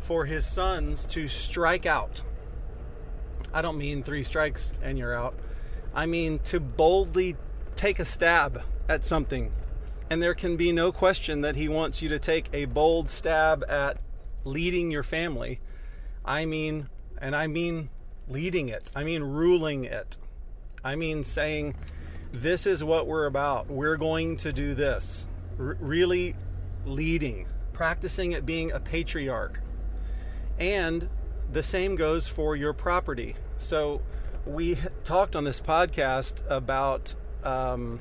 for 0.00 0.24
his 0.24 0.46
sons 0.46 1.06
to 1.06 1.28
strike 1.28 1.86
out. 1.86 2.22
I 3.52 3.62
don't 3.62 3.78
mean 3.78 4.02
three 4.02 4.22
strikes 4.22 4.72
and 4.82 4.98
you're 4.98 5.14
out. 5.14 5.34
I 5.94 6.06
mean 6.06 6.38
to 6.44 6.60
boldly 6.60 7.36
take 7.76 7.98
a 7.98 8.04
stab 8.04 8.62
at 8.88 9.04
something. 9.04 9.52
And 10.08 10.22
there 10.22 10.34
can 10.34 10.56
be 10.56 10.72
no 10.72 10.90
question 10.92 11.40
that 11.42 11.56
he 11.56 11.68
wants 11.68 12.02
you 12.02 12.08
to 12.08 12.18
take 12.18 12.48
a 12.52 12.64
bold 12.64 13.08
stab 13.08 13.64
at 13.68 13.98
leading 14.44 14.90
your 14.90 15.02
family. 15.02 15.60
I 16.24 16.44
mean, 16.44 16.88
and 17.18 17.34
I 17.36 17.46
mean 17.46 17.90
leading 18.28 18.68
it, 18.68 18.90
I 18.94 19.02
mean 19.02 19.22
ruling 19.22 19.84
it. 19.84 20.18
I 20.84 20.96
mean 20.96 21.24
saying, 21.24 21.74
this 22.32 22.66
is 22.66 22.82
what 22.82 23.06
we're 23.06 23.26
about. 23.26 23.68
We're 23.68 23.96
going 23.96 24.36
to 24.38 24.52
do 24.52 24.74
this. 24.74 25.26
R- 25.58 25.76
really 25.80 26.36
leading, 26.86 27.46
practicing 27.72 28.34
at 28.34 28.46
being 28.46 28.72
a 28.72 28.80
patriarch. 28.80 29.60
And 30.60 31.08
the 31.50 31.62
same 31.62 31.96
goes 31.96 32.28
for 32.28 32.54
your 32.54 32.72
property. 32.72 33.34
So, 33.56 34.02
we 34.46 34.78
talked 35.04 35.34
on 35.34 35.44
this 35.44 35.60
podcast 35.60 36.42
about 36.48 37.14
um, 37.42 38.00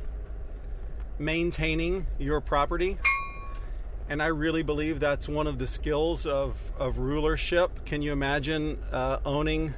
maintaining 1.18 2.08
your 2.18 2.42
property. 2.42 2.98
And 4.10 4.22
I 4.24 4.28
really 4.28 4.64
believe 4.64 5.00
that's 5.00 5.28
one 5.28 5.48
of 5.48 5.60
the 5.60 5.68
skills 5.68 6.26
of, 6.26 6.72
of 6.78 6.98
rulership. 6.98 7.86
Can 7.86 8.02
you 8.02 8.12
imagine 8.12 8.80
uh, 8.92 9.20
owning 9.26 9.76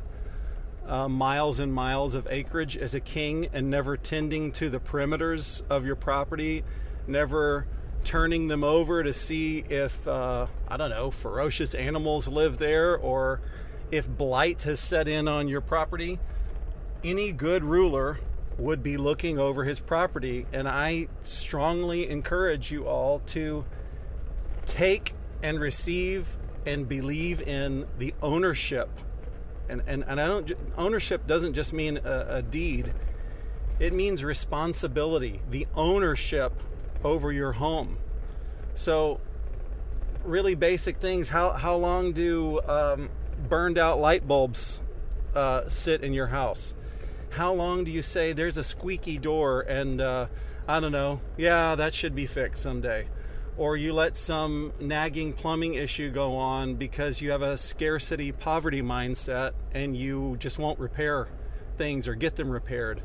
uh, 0.87 1.07
miles 1.07 1.59
and 1.59 1.73
miles 1.73 2.15
of 2.15 2.27
acreage 2.29 2.77
as 2.77 2.95
a 2.95 2.99
king 2.99 3.49
and 3.53 3.69
never 3.69 3.97
tending 3.97 4.51
to 4.53 4.69
the 4.69 4.79
perimeters 4.79 5.61
of 5.69 5.85
your 5.85 5.95
property, 5.95 6.63
never 7.07 7.67
turning 8.03 8.47
them 8.47 8.63
over 8.63 9.03
to 9.03 9.13
see 9.13 9.63
if, 9.69 10.07
uh, 10.07 10.47
I 10.67 10.77
don't 10.77 10.89
know, 10.89 11.11
ferocious 11.11 11.73
animals 11.73 12.27
live 12.27 12.57
there 12.57 12.95
or 12.95 13.41
if 13.91 14.07
blight 14.07 14.63
has 14.63 14.79
set 14.79 15.07
in 15.07 15.27
on 15.27 15.47
your 15.47 15.61
property? 15.61 16.19
Any 17.03 17.31
good 17.31 17.63
ruler 17.63 18.19
would 18.57 18.83
be 18.83 18.97
looking 18.97 19.39
over 19.39 19.63
his 19.63 19.79
property. 19.79 20.45
And 20.53 20.67
I 20.67 21.07
strongly 21.23 22.09
encourage 22.09 22.71
you 22.71 22.87
all 22.87 23.19
to 23.27 23.65
take 24.65 25.13
and 25.41 25.59
receive 25.59 26.37
and 26.65 26.87
believe 26.87 27.41
in 27.41 27.87
the 27.97 28.13
ownership 28.21 28.89
and, 29.71 29.81
and, 29.87 30.03
and 30.05 30.19
I 30.19 30.27
don't 30.27 30.51
ownership 30.77 31.25
doesn't 31.25 31.53
just 31.53 31.73
mean 31.73 31.97
a, 32.03 32.25
a 32.29 32.41
deed 32.41 32.93
it 33.79 33.93
means 33.93 34.23
responsibility 34.23 35.41
the 35.49 35.65
ownership 35.75 36.53
over 37.03 37.31
your 37.31 37.53
home. 37.53 37.97
So 38.73 39.19
really 40.23 40.55
basic 40.55 40.97
things 40.97 41.29
how, 41.29 41.51
how 41.51 41.75
long 41.75 42.13
do 42.13 42.61
um, 42.67 43.09
burned 43.49 43.77
out 43.77 43.99
light 43.99 44.27
bulbs 44.27 44.79
uh, 45.35 45.67
sit 45.67 46.03
in 46.03 46.13
your 46.13 46.27
house? 46.27 46.73
How 47.31 47.53
long 47.53 47.83
do 47.83 47.91
you 47.91 48.01
say 48.01 48.33
there's 48.33 48.57
a 48.57 48.63
squeaky 48.63 49.17
door 49.17 49.61
and 49.61 50.01
uh, 50.01 50.27
i 50.67 50.79
don't 50.79 50.91
know 50.91 51.21
yeah 51.37 51.75
that 51.75 51.93
should 51.93 52.15
be 52.15 52.25
fixed 52.25 52.63
someday? 52.63 53.07
Or 53.57 53.75
you 53.75 53.93
let 53.93 54.15
some 54.15 54.71
nagging 54.79 55.33
plumbing 55.33 55.73
issue 55.73 56.09
go 56.09 56.35
on 56.37 56.75
because 56.75 57.21
you 57.21 57.31
have 57.31 57.41
a 57.41 57.57
scarcity 57.57 58.31
poverty 58.31 58.81
mindset 58.81 59.51
and 59.73 59.95
you 59.95 60.37
just 60.39 60.57
won't 60.57 60.79
repair 60.79 61.27
things 61.77 62.07
or 62.07 62.15
get 62.15 62.37
them 62.37 62.49
repaired. 62.49 63.01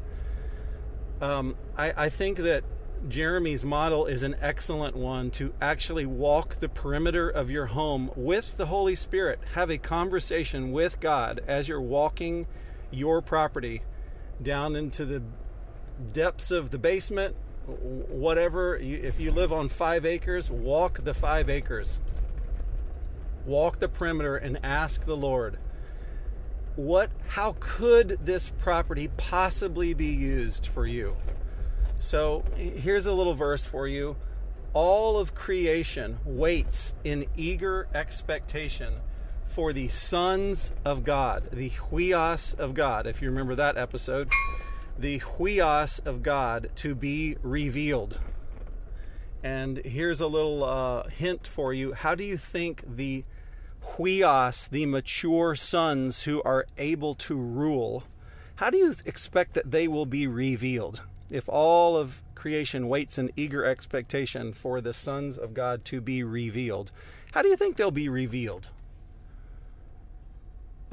Um, 1.20 1.56
I, 1.76 2.04
I 2.04 2.08
think 2.10 2.38
that 2.38 2.62
Jeremy's 3.08 3.64
model 3.64 4.06
is 4.06 4.22
an 4.22 4.36
excellent 4.40 4.96
one 4.96 5.30
to 5.32 5.54
actually 5.60 6.06
walk 6.06 6.60
the 6.60 6.68
perimeter 6.68 7.28
of 7.28 7.50
your 7.50 7.66
home 7.66 8.10
with 8.16 8.56
the 8.56 8.66
Holy 8.66 8.94
Spirit. 8.94 9.38
Have 9.54 9.70
a 9.70 9.78
conversation 9.78 10.72
with 10.72 10.98
God 10.98 11.40
as 11.46 11.68
you're 11.68 11.80
walking 11.80 12.46
your 12.90 13.22
property 13.22 13.82
down 14.42 14.76
into 14.76 15.04
the 15.04 15.22
depths 16.12 16.50
of 16.50 16.70
the 16.70 16.78
basement 16.78 17.36
whatever 17.66 18.76
if 18.76 19.20
you 19.20 19.32
live 19.32 19.52
on 19.52 19.68
five 19.68 20.06
acres 20.06 20.50
walk 20.50 21.02
the 21.04 21.14
five 21.14 21.48
acres 21.48 22.00
walk 23.44 23.80
the 23.80 23.88
perimeter 23.88 24.36
and 24.36 24.58
ask 24.62 25.04
the 25.04 25.16
lord 25.16 25.58
what 26.76 27.10
how 27.28 27.56
could 27.58 28.18
this 28.20 28.50
property 28.50 29.08
possibly 29.16 29.94
be 29.94 30.06
used 30.06 30.66
for 30.66 30.86
you 30.86 31.16
so 31.98 32.44
here's 32.56 33.06
a 33.06 33.12
little 33.12 33.34
verse 33.34 33.64
for 33.66 33.88
you 33.88 34.16
all 34.72 35.18
of 35.18 35.34
creation 35.34 36.18
waits 36.24 36.94
in 37.04 37.26
eager 37.36 37.88
expectation 37.94 38.94
for 39.46 39.72
the 39.72 39.88
sons 39.88 40.72
of 40.84 41.04
god 41.04 41.48
the 41.52 41.70
huios 41.70 42.54
of 42.58 42.74
god 42.74 43.06
if 43.06 43.22
you 43.22 43.28
remember 43.28 43.54
that 43.54 43.76
episode 43.76 44.28
the 44.98 45.20
huios 45.20 46.04
of 46.06 46.22
God 46.22 46.70
to 46.76 46.94
be 46.94 47.36
revealed. 47.42 48.18
And 49.42 49.78
here's 49.78 50.20
a 50.20 50.26
little 50.26 50.64
uh, 50.64 51.08
hint 51.08 51.46
for 51.46 51.72
you. 51.72 51.92
How 51.92 52.14
do 52.14 52.24
you 52.24 52.36
think 52.36 52.82
the 52.86 53.24
huios, 53.96 54.68
the 54.68 54.86
mature 54.86 55.54
sons 55.54 56.22
who 56.22 56.42
are 56.42 56.66
able 56.78 57.14
to 57.16 57.36
rule, 57.36 58.04
how 58.56 58.70
do 58.70 58.78
you 58.78 58.96
expect 59.04 59.54
that 59.54 59.70
they 59.70 59.86
will 59.86 60.06
be 60.06 60.26
revealed? 60.26 61.02
If 61.30 61.48
all 61.48 61.96
of 61.96 62.22
creation 62.34 62.88
waits 62.88 63.18
in 63.18 63.32
eager 63.36 63.64
expectation 63.64 64.52
for 64.52 64.80
the 64.80 64.92
sons 64.92 65.38
of 65.38 65.54
God 65.54 65.84
to 65.86 66.00
be 66.00 66.22
revealed, 66.22 66.92
how 67.32 67.42
do 67.42 67.48
you 67.48 67.56
think 67.56 67.76
they'll 67.76 67.90
be 67.90 68.08
revealed? 68.08 68.70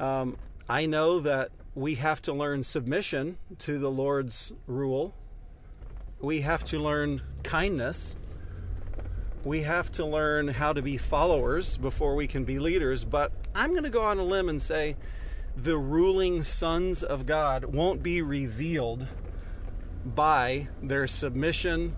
Um, 0.00 0.36
I 0.68 0.86
know 0.86 1.20
that 1.20 1.50
we 1.74 1.96
have 1.96 2.20
to 2.22 2.32
learn 2.32 2.64
submission 2.64 3.38
to 3.60 3.78
the 3.78 3.90
Lord's 3.90 4.52
rule. 4.66 5.14
We 6.20 6.40
have 6.40 6.64
to 6.64 6.78
learn 6.78 7.22
kindness. 7.42 8.16
We 9.44 9.62
have 9.62 9.92
to 9.92 10.04
learn 10.04 10.48
how 10.48 10.72
to 10.72 10.82
be 10.82 10.96
followers 10.96 11.76
before 11.76 12.14
we 12.14 12.26
can 12.26 12.44
be 12.44 12.58
leaders. 12.58 13.04
But 13.04 13.32
I'm 13.54 13.70
going 13.70 13.84
to 13.84 13.90
go 13.90 14.02
on 14.02 14.18
a 14.18 14.24
limb 14.24 14.48
and 14.48 14.60
say 14.60 14.96
the 15.56 15.76
ruling 15.76 16.42
sons 16.42 17.02
of 17.02 17.26
God 17.26 17.66
won't 17.66 18.02
be 18.02 18.22
revealed 18.22 19.06
by 20.04 20.68
their 20.82 21.06
submission, 21.06 21.96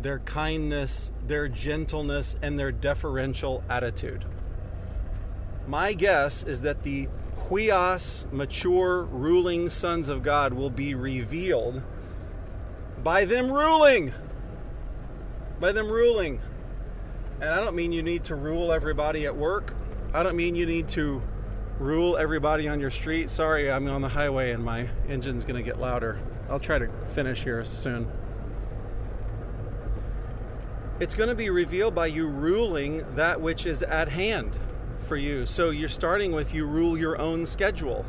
their 0.00 0.18
kindness, 0.20 1.12
their 1.26 1.48
gentleness, 1.48 2.36
and 2.42 2.58
their 2.58 2.72
deferential 2.72 3.62
attitude. 3.68 4.24
My 5.66 5.92
guess 5.92 6.42
is 6.42 6.62
that 6.62 6.82
the 6.82 7.08
huios, 7.48 8.30
mature, 8.32 9.02
ruling 9.02 9.70
sons 9.70 10.08
of 10.08 10.22
God 10.22 10.54
will 10.54 10.70
be 10.70 10.94
revealed 10.94 11.82
by 13.02 13.24
them 13.24 13.50
ruling. 13.50 14.12
By 15.58 15.72
them 15.72 15.88
ruling. 15.88 16.40
And 17.40 17.50
I 17.50 17.56
don't 17.56 17.74
mean 17.74 17.92
you 17.92 18.02
need 18.02 18.24
to 18.24 18.34
rule 18.34 18.72
everybody 18.72 19.26
at 19.26 19.36
work. 19.36 19.74
I 20.12 20.22
don't 20.22 20.36
mean 20.36 20.54
you 20.54 20.66
need 20.66 20.88
to 20.90 21.22
rule 21.78 22.16
everybody 22.16 22.68
on 22.68 22.80
your 22.80 22.90
street. 22.90 23.30
Sorry, 23.30 23.70
I'm 23.70 23.88
on 23.88 24.02
the 24.02 24.08
highway 24.08 24.52
and 24.52 24.64
my 24.64 24.88
engine's 25.08 25.44
going 25.44 25.56
to 25.56 25.62
get 25.62 25.80
louder. 25.80 26.20
I'll 26.50 26.58
try 26.58 26.80
to 26.80 26.88
finish 27.14 27.44
here 27.44 27.64
soon. 27.64 28.10
It's 30.98 31.14
going 31.14 31.28
to 31.28 31.34
be 31.36 31.48
revealed 31.48 31.94
by 31.94 32.06
you 32.06 32.26
ruling 32.26 33.14
that 33.14 33.40
which 33.40 33.64
is 33.64 33.84
at 33.84 34.08
hand 34.08 34.58
for 34.98 35.16
you. 35.16 35.46
So 35.46 35.70
you're 35.70 35.88
starting 35.88 36.32
with 36.32 36.52
you 36.52 36.66
rule 36.66 36.98
your 36.98 37.18
own 37.20 37.46
schedule. 37.46 38.04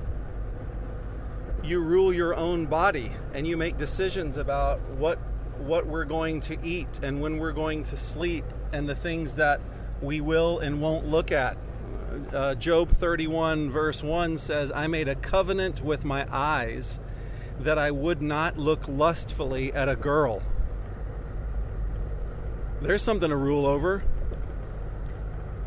You 1.64 1.80
rule 1.80 2.12
your 2.12 2.36
own 2.36 2.66
body 2.66 3.14
and 3.32 3.46
you 3.46 3.56
make 3.58 3.78
decisions 3.78 4.38
about 4.38 4.82
what 4.90 5.20
what 5.60 5.86
we're 5.86 6.06
going 6.06 6.42
to 6.42 6.58
eat 6.66 7.00
and 7.04 7.22
when 7.22 7.38
we're 7.38 7.52
going 7.52 7.84
to 7.84 7.96
sleep 7.96 8.46
and 8.74 8.90
the 8.90 8.96
things 8.96 9.36
that 9.36 9.62
we 10.02 10.20
will 10.20 10.58
and 10.58 10.82
won't 10.82 11.06
look 11.06 11.32
at. 11.32 11.56
Uh, 12.34 12.56
Job 12.56 12.98
31, 12.98 13.70
verse 13.70 14.02
1 14.02 14.40
says, 14.40 14.72
I 14.72 14.88
made 14.88 15.08
a 15.08 15.16
covenant 15.16 15.82
with 15.82 16.04
my 16.04 16.26
eyes 16.32 17.00
that 17.64 17.78
I 17.78 17.92
would 17.92 18.22
not 18.22 18.58
look 18.58 18.88
lustfully 18.88 19.74
at 19.74 19.90
a 19.90 19.96
girl. 19.96 20.42
There's 22.82 23.02
something 23.02 23.30
to 23.30 23.36
rule 23.36 23.66
over. 23.66 24.04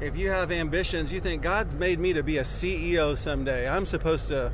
If 0.01 0.17
you 0.17 0.31
have 0.31 0.51
ambitions, 0.51 1.13
you 1.13 1.21
think 1.21 1.43
God 1.43 1.75
made 1.75 1.99
me 2.01 2.13
to 2.13 2.23
be 2.23 2.39
a 2.39 2.43
CEO 2.43 3.17
someday. 3.17 3.69
I'm 3.69 3.87
supposed 3.87 4.29
to 4.29 4.53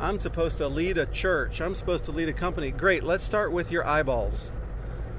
I'm 0.00 0.18
supposed 0.18 0.58
to 0.58 0.66
lead 0.66 0.98
a 0.98 1.06
church. 1.06 1.60
I'm 1.60 1.74
supposed 1.74 2.04
to 2.06 2.12
lead 2.12 2.28
a 2.28 2.32
company. 2.32 2.70
Great. 2.70 3.04
Let's 3.04 3.22
start 3.22 3.52
with 3.52 3.70
your 3.70 3.86
eyeballs. 3.86 4.50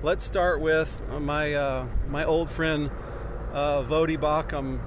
Let's 0.01 0.25
start 0.25 0.59
with 0.59 1.01
my 1.09 1.53
uh, 1.53 1.87
my 2.09 2.25
old 2.25 2.49
friend 2.49 2.91
uh, 3.53 3.83
Voddie 3.83 4.17
Baucham 4.17 4.79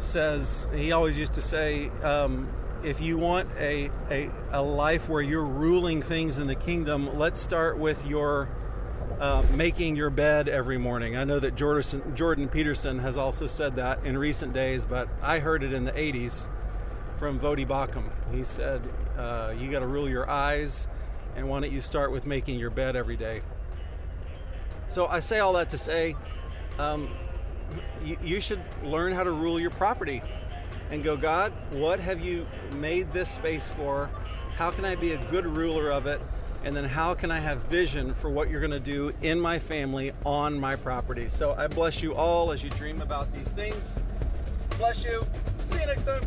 says 0.00 0.66
he 0.74 0.90
always 0.92 1.18
used 1.18 1.34
to 1.34 1.42
say, 1.42 1.90
um, 2.02 2.48
if 2.86 3.00
you 3.00 3.18
want 3.18 3.48
a, 3.58 3.90
a 4.10 4.30
a 4.52 4.62
life 4.62 5.08
where 5.08 5.20
you're 5.20 5.44
ruling 5.44 6.00
things 6.00 6.38
in 6.38 6.46
the 6.46 6.54
kingdom, 6.54 7.18
let's 7.18 7.40
start 7.40 7.78
with 7.78 8.06
your 8.06 8.48
uh, 9.18 9.42
making 9.54 9.96
your 9.96 10.08
bed 10.08 10.48
every 10.48 10.78
morning. 10.78 11.16
I 11.16 11.24
know 11.24 11.40
that 11.40 11.56
Jordan, 11.56 12.14
Jordan 12.14 12.48
Peterson 12.48 13.00
has 13.00 13.18
also 13.18 13.48
said 13.48 13.74
that 13.76 14.04
in 14.04 14.16
recent 14.16 14.52
days, 14.52 14.84
but 14.84 15.08
I 15.20 15.40
heard 15.40 15.64
it 15.64 15.72
in 15.72 15.84
the 15.84 15.90
80s 15.90 16.46
from 17.18 17.40
Voddie 17.40 17.66
Baucham. 17.66 18.04
He 18.32 18.44
said, 18.44 18.82
uh, 19.18 19.52
You 19.58 19.68
got 19.68 19.80
to 19.80 19.86
rule 19.88 20.08
your 20.08 20.30
eyes, 20.30 20.86
and 21.34 21.48
why 21.48 21.60
don't 21.60 21.72
you 21.72 21.80
start 21.80 22.12
with 22.12 22.24
making 22.24 22.60
your 22.60 22.70
bed 22.70 22.94
every 22.94 23.16
day? 23.16 23.42
So 24.90 25.06
I 25.06 25.18
say 25.18 25.40
all 25.40 25.54
that 25.54 25.70
to 25.70 25.78
say, 25.78 26.14
um, 26.78 27.10
you, 28.04 28.16
you 28.22 28.40
should 28.40 28.62
learn 28.84 29.12
how 29.12 29.24
to 29.24 29.32
rule 29.32 29.58
your 29.58 29.70
property 29.70 30.22
and 30.90 31.02
go, 31.02 31.16
God, 31.16 31.52
what 31.70 32.00
have 32.00 32.20
you 32.20 32.46
made 32.76 33.12
this 33.12 33.30
space 33.30 33.68
for? 33.68 34.10
How 34.56 34.70
can 34.70 34.84
I 34.84 34.94
be 34.94 35.12
a 35.12 35.18
good 35.30 35.46
ruler 35.46 35.90
of 35.90 36.06
it? 36.06 36.20
And 36.64 36.74
then 36.74 36.84
how 36.84 37.14
can 37.14 37.30
I 37.30 37.38
have 37.38 37.58
vision 37.62 38.14
for 38.14 38.30
what 38.30 38.50
you're 38.50 38.60
going 38.60 38.72
to 38.72 38.80
do 38.80 39.12
in 39.22 39.38
my 39.40 39.58
family 39.58 40.12
on 40.24 40.58
my 40.58 40.74
property? 40.74 41.28
So 41.28 41.54
I 41.54 41.68
bless 41.68 42.02
you 42.02 42.14
all 42.14 42.50
as 42.50 42.62
you 42.62 42.70
dream 42.70 43.02
about 43.02 43.32
these 43.32 43.48
things. 43.48 44.00
Bless 44.78 45.04
you. 45.04 45.22
See 45.66 45.80
you 45.80 45.86
next 45.86 46.04
time. 46.04 46.22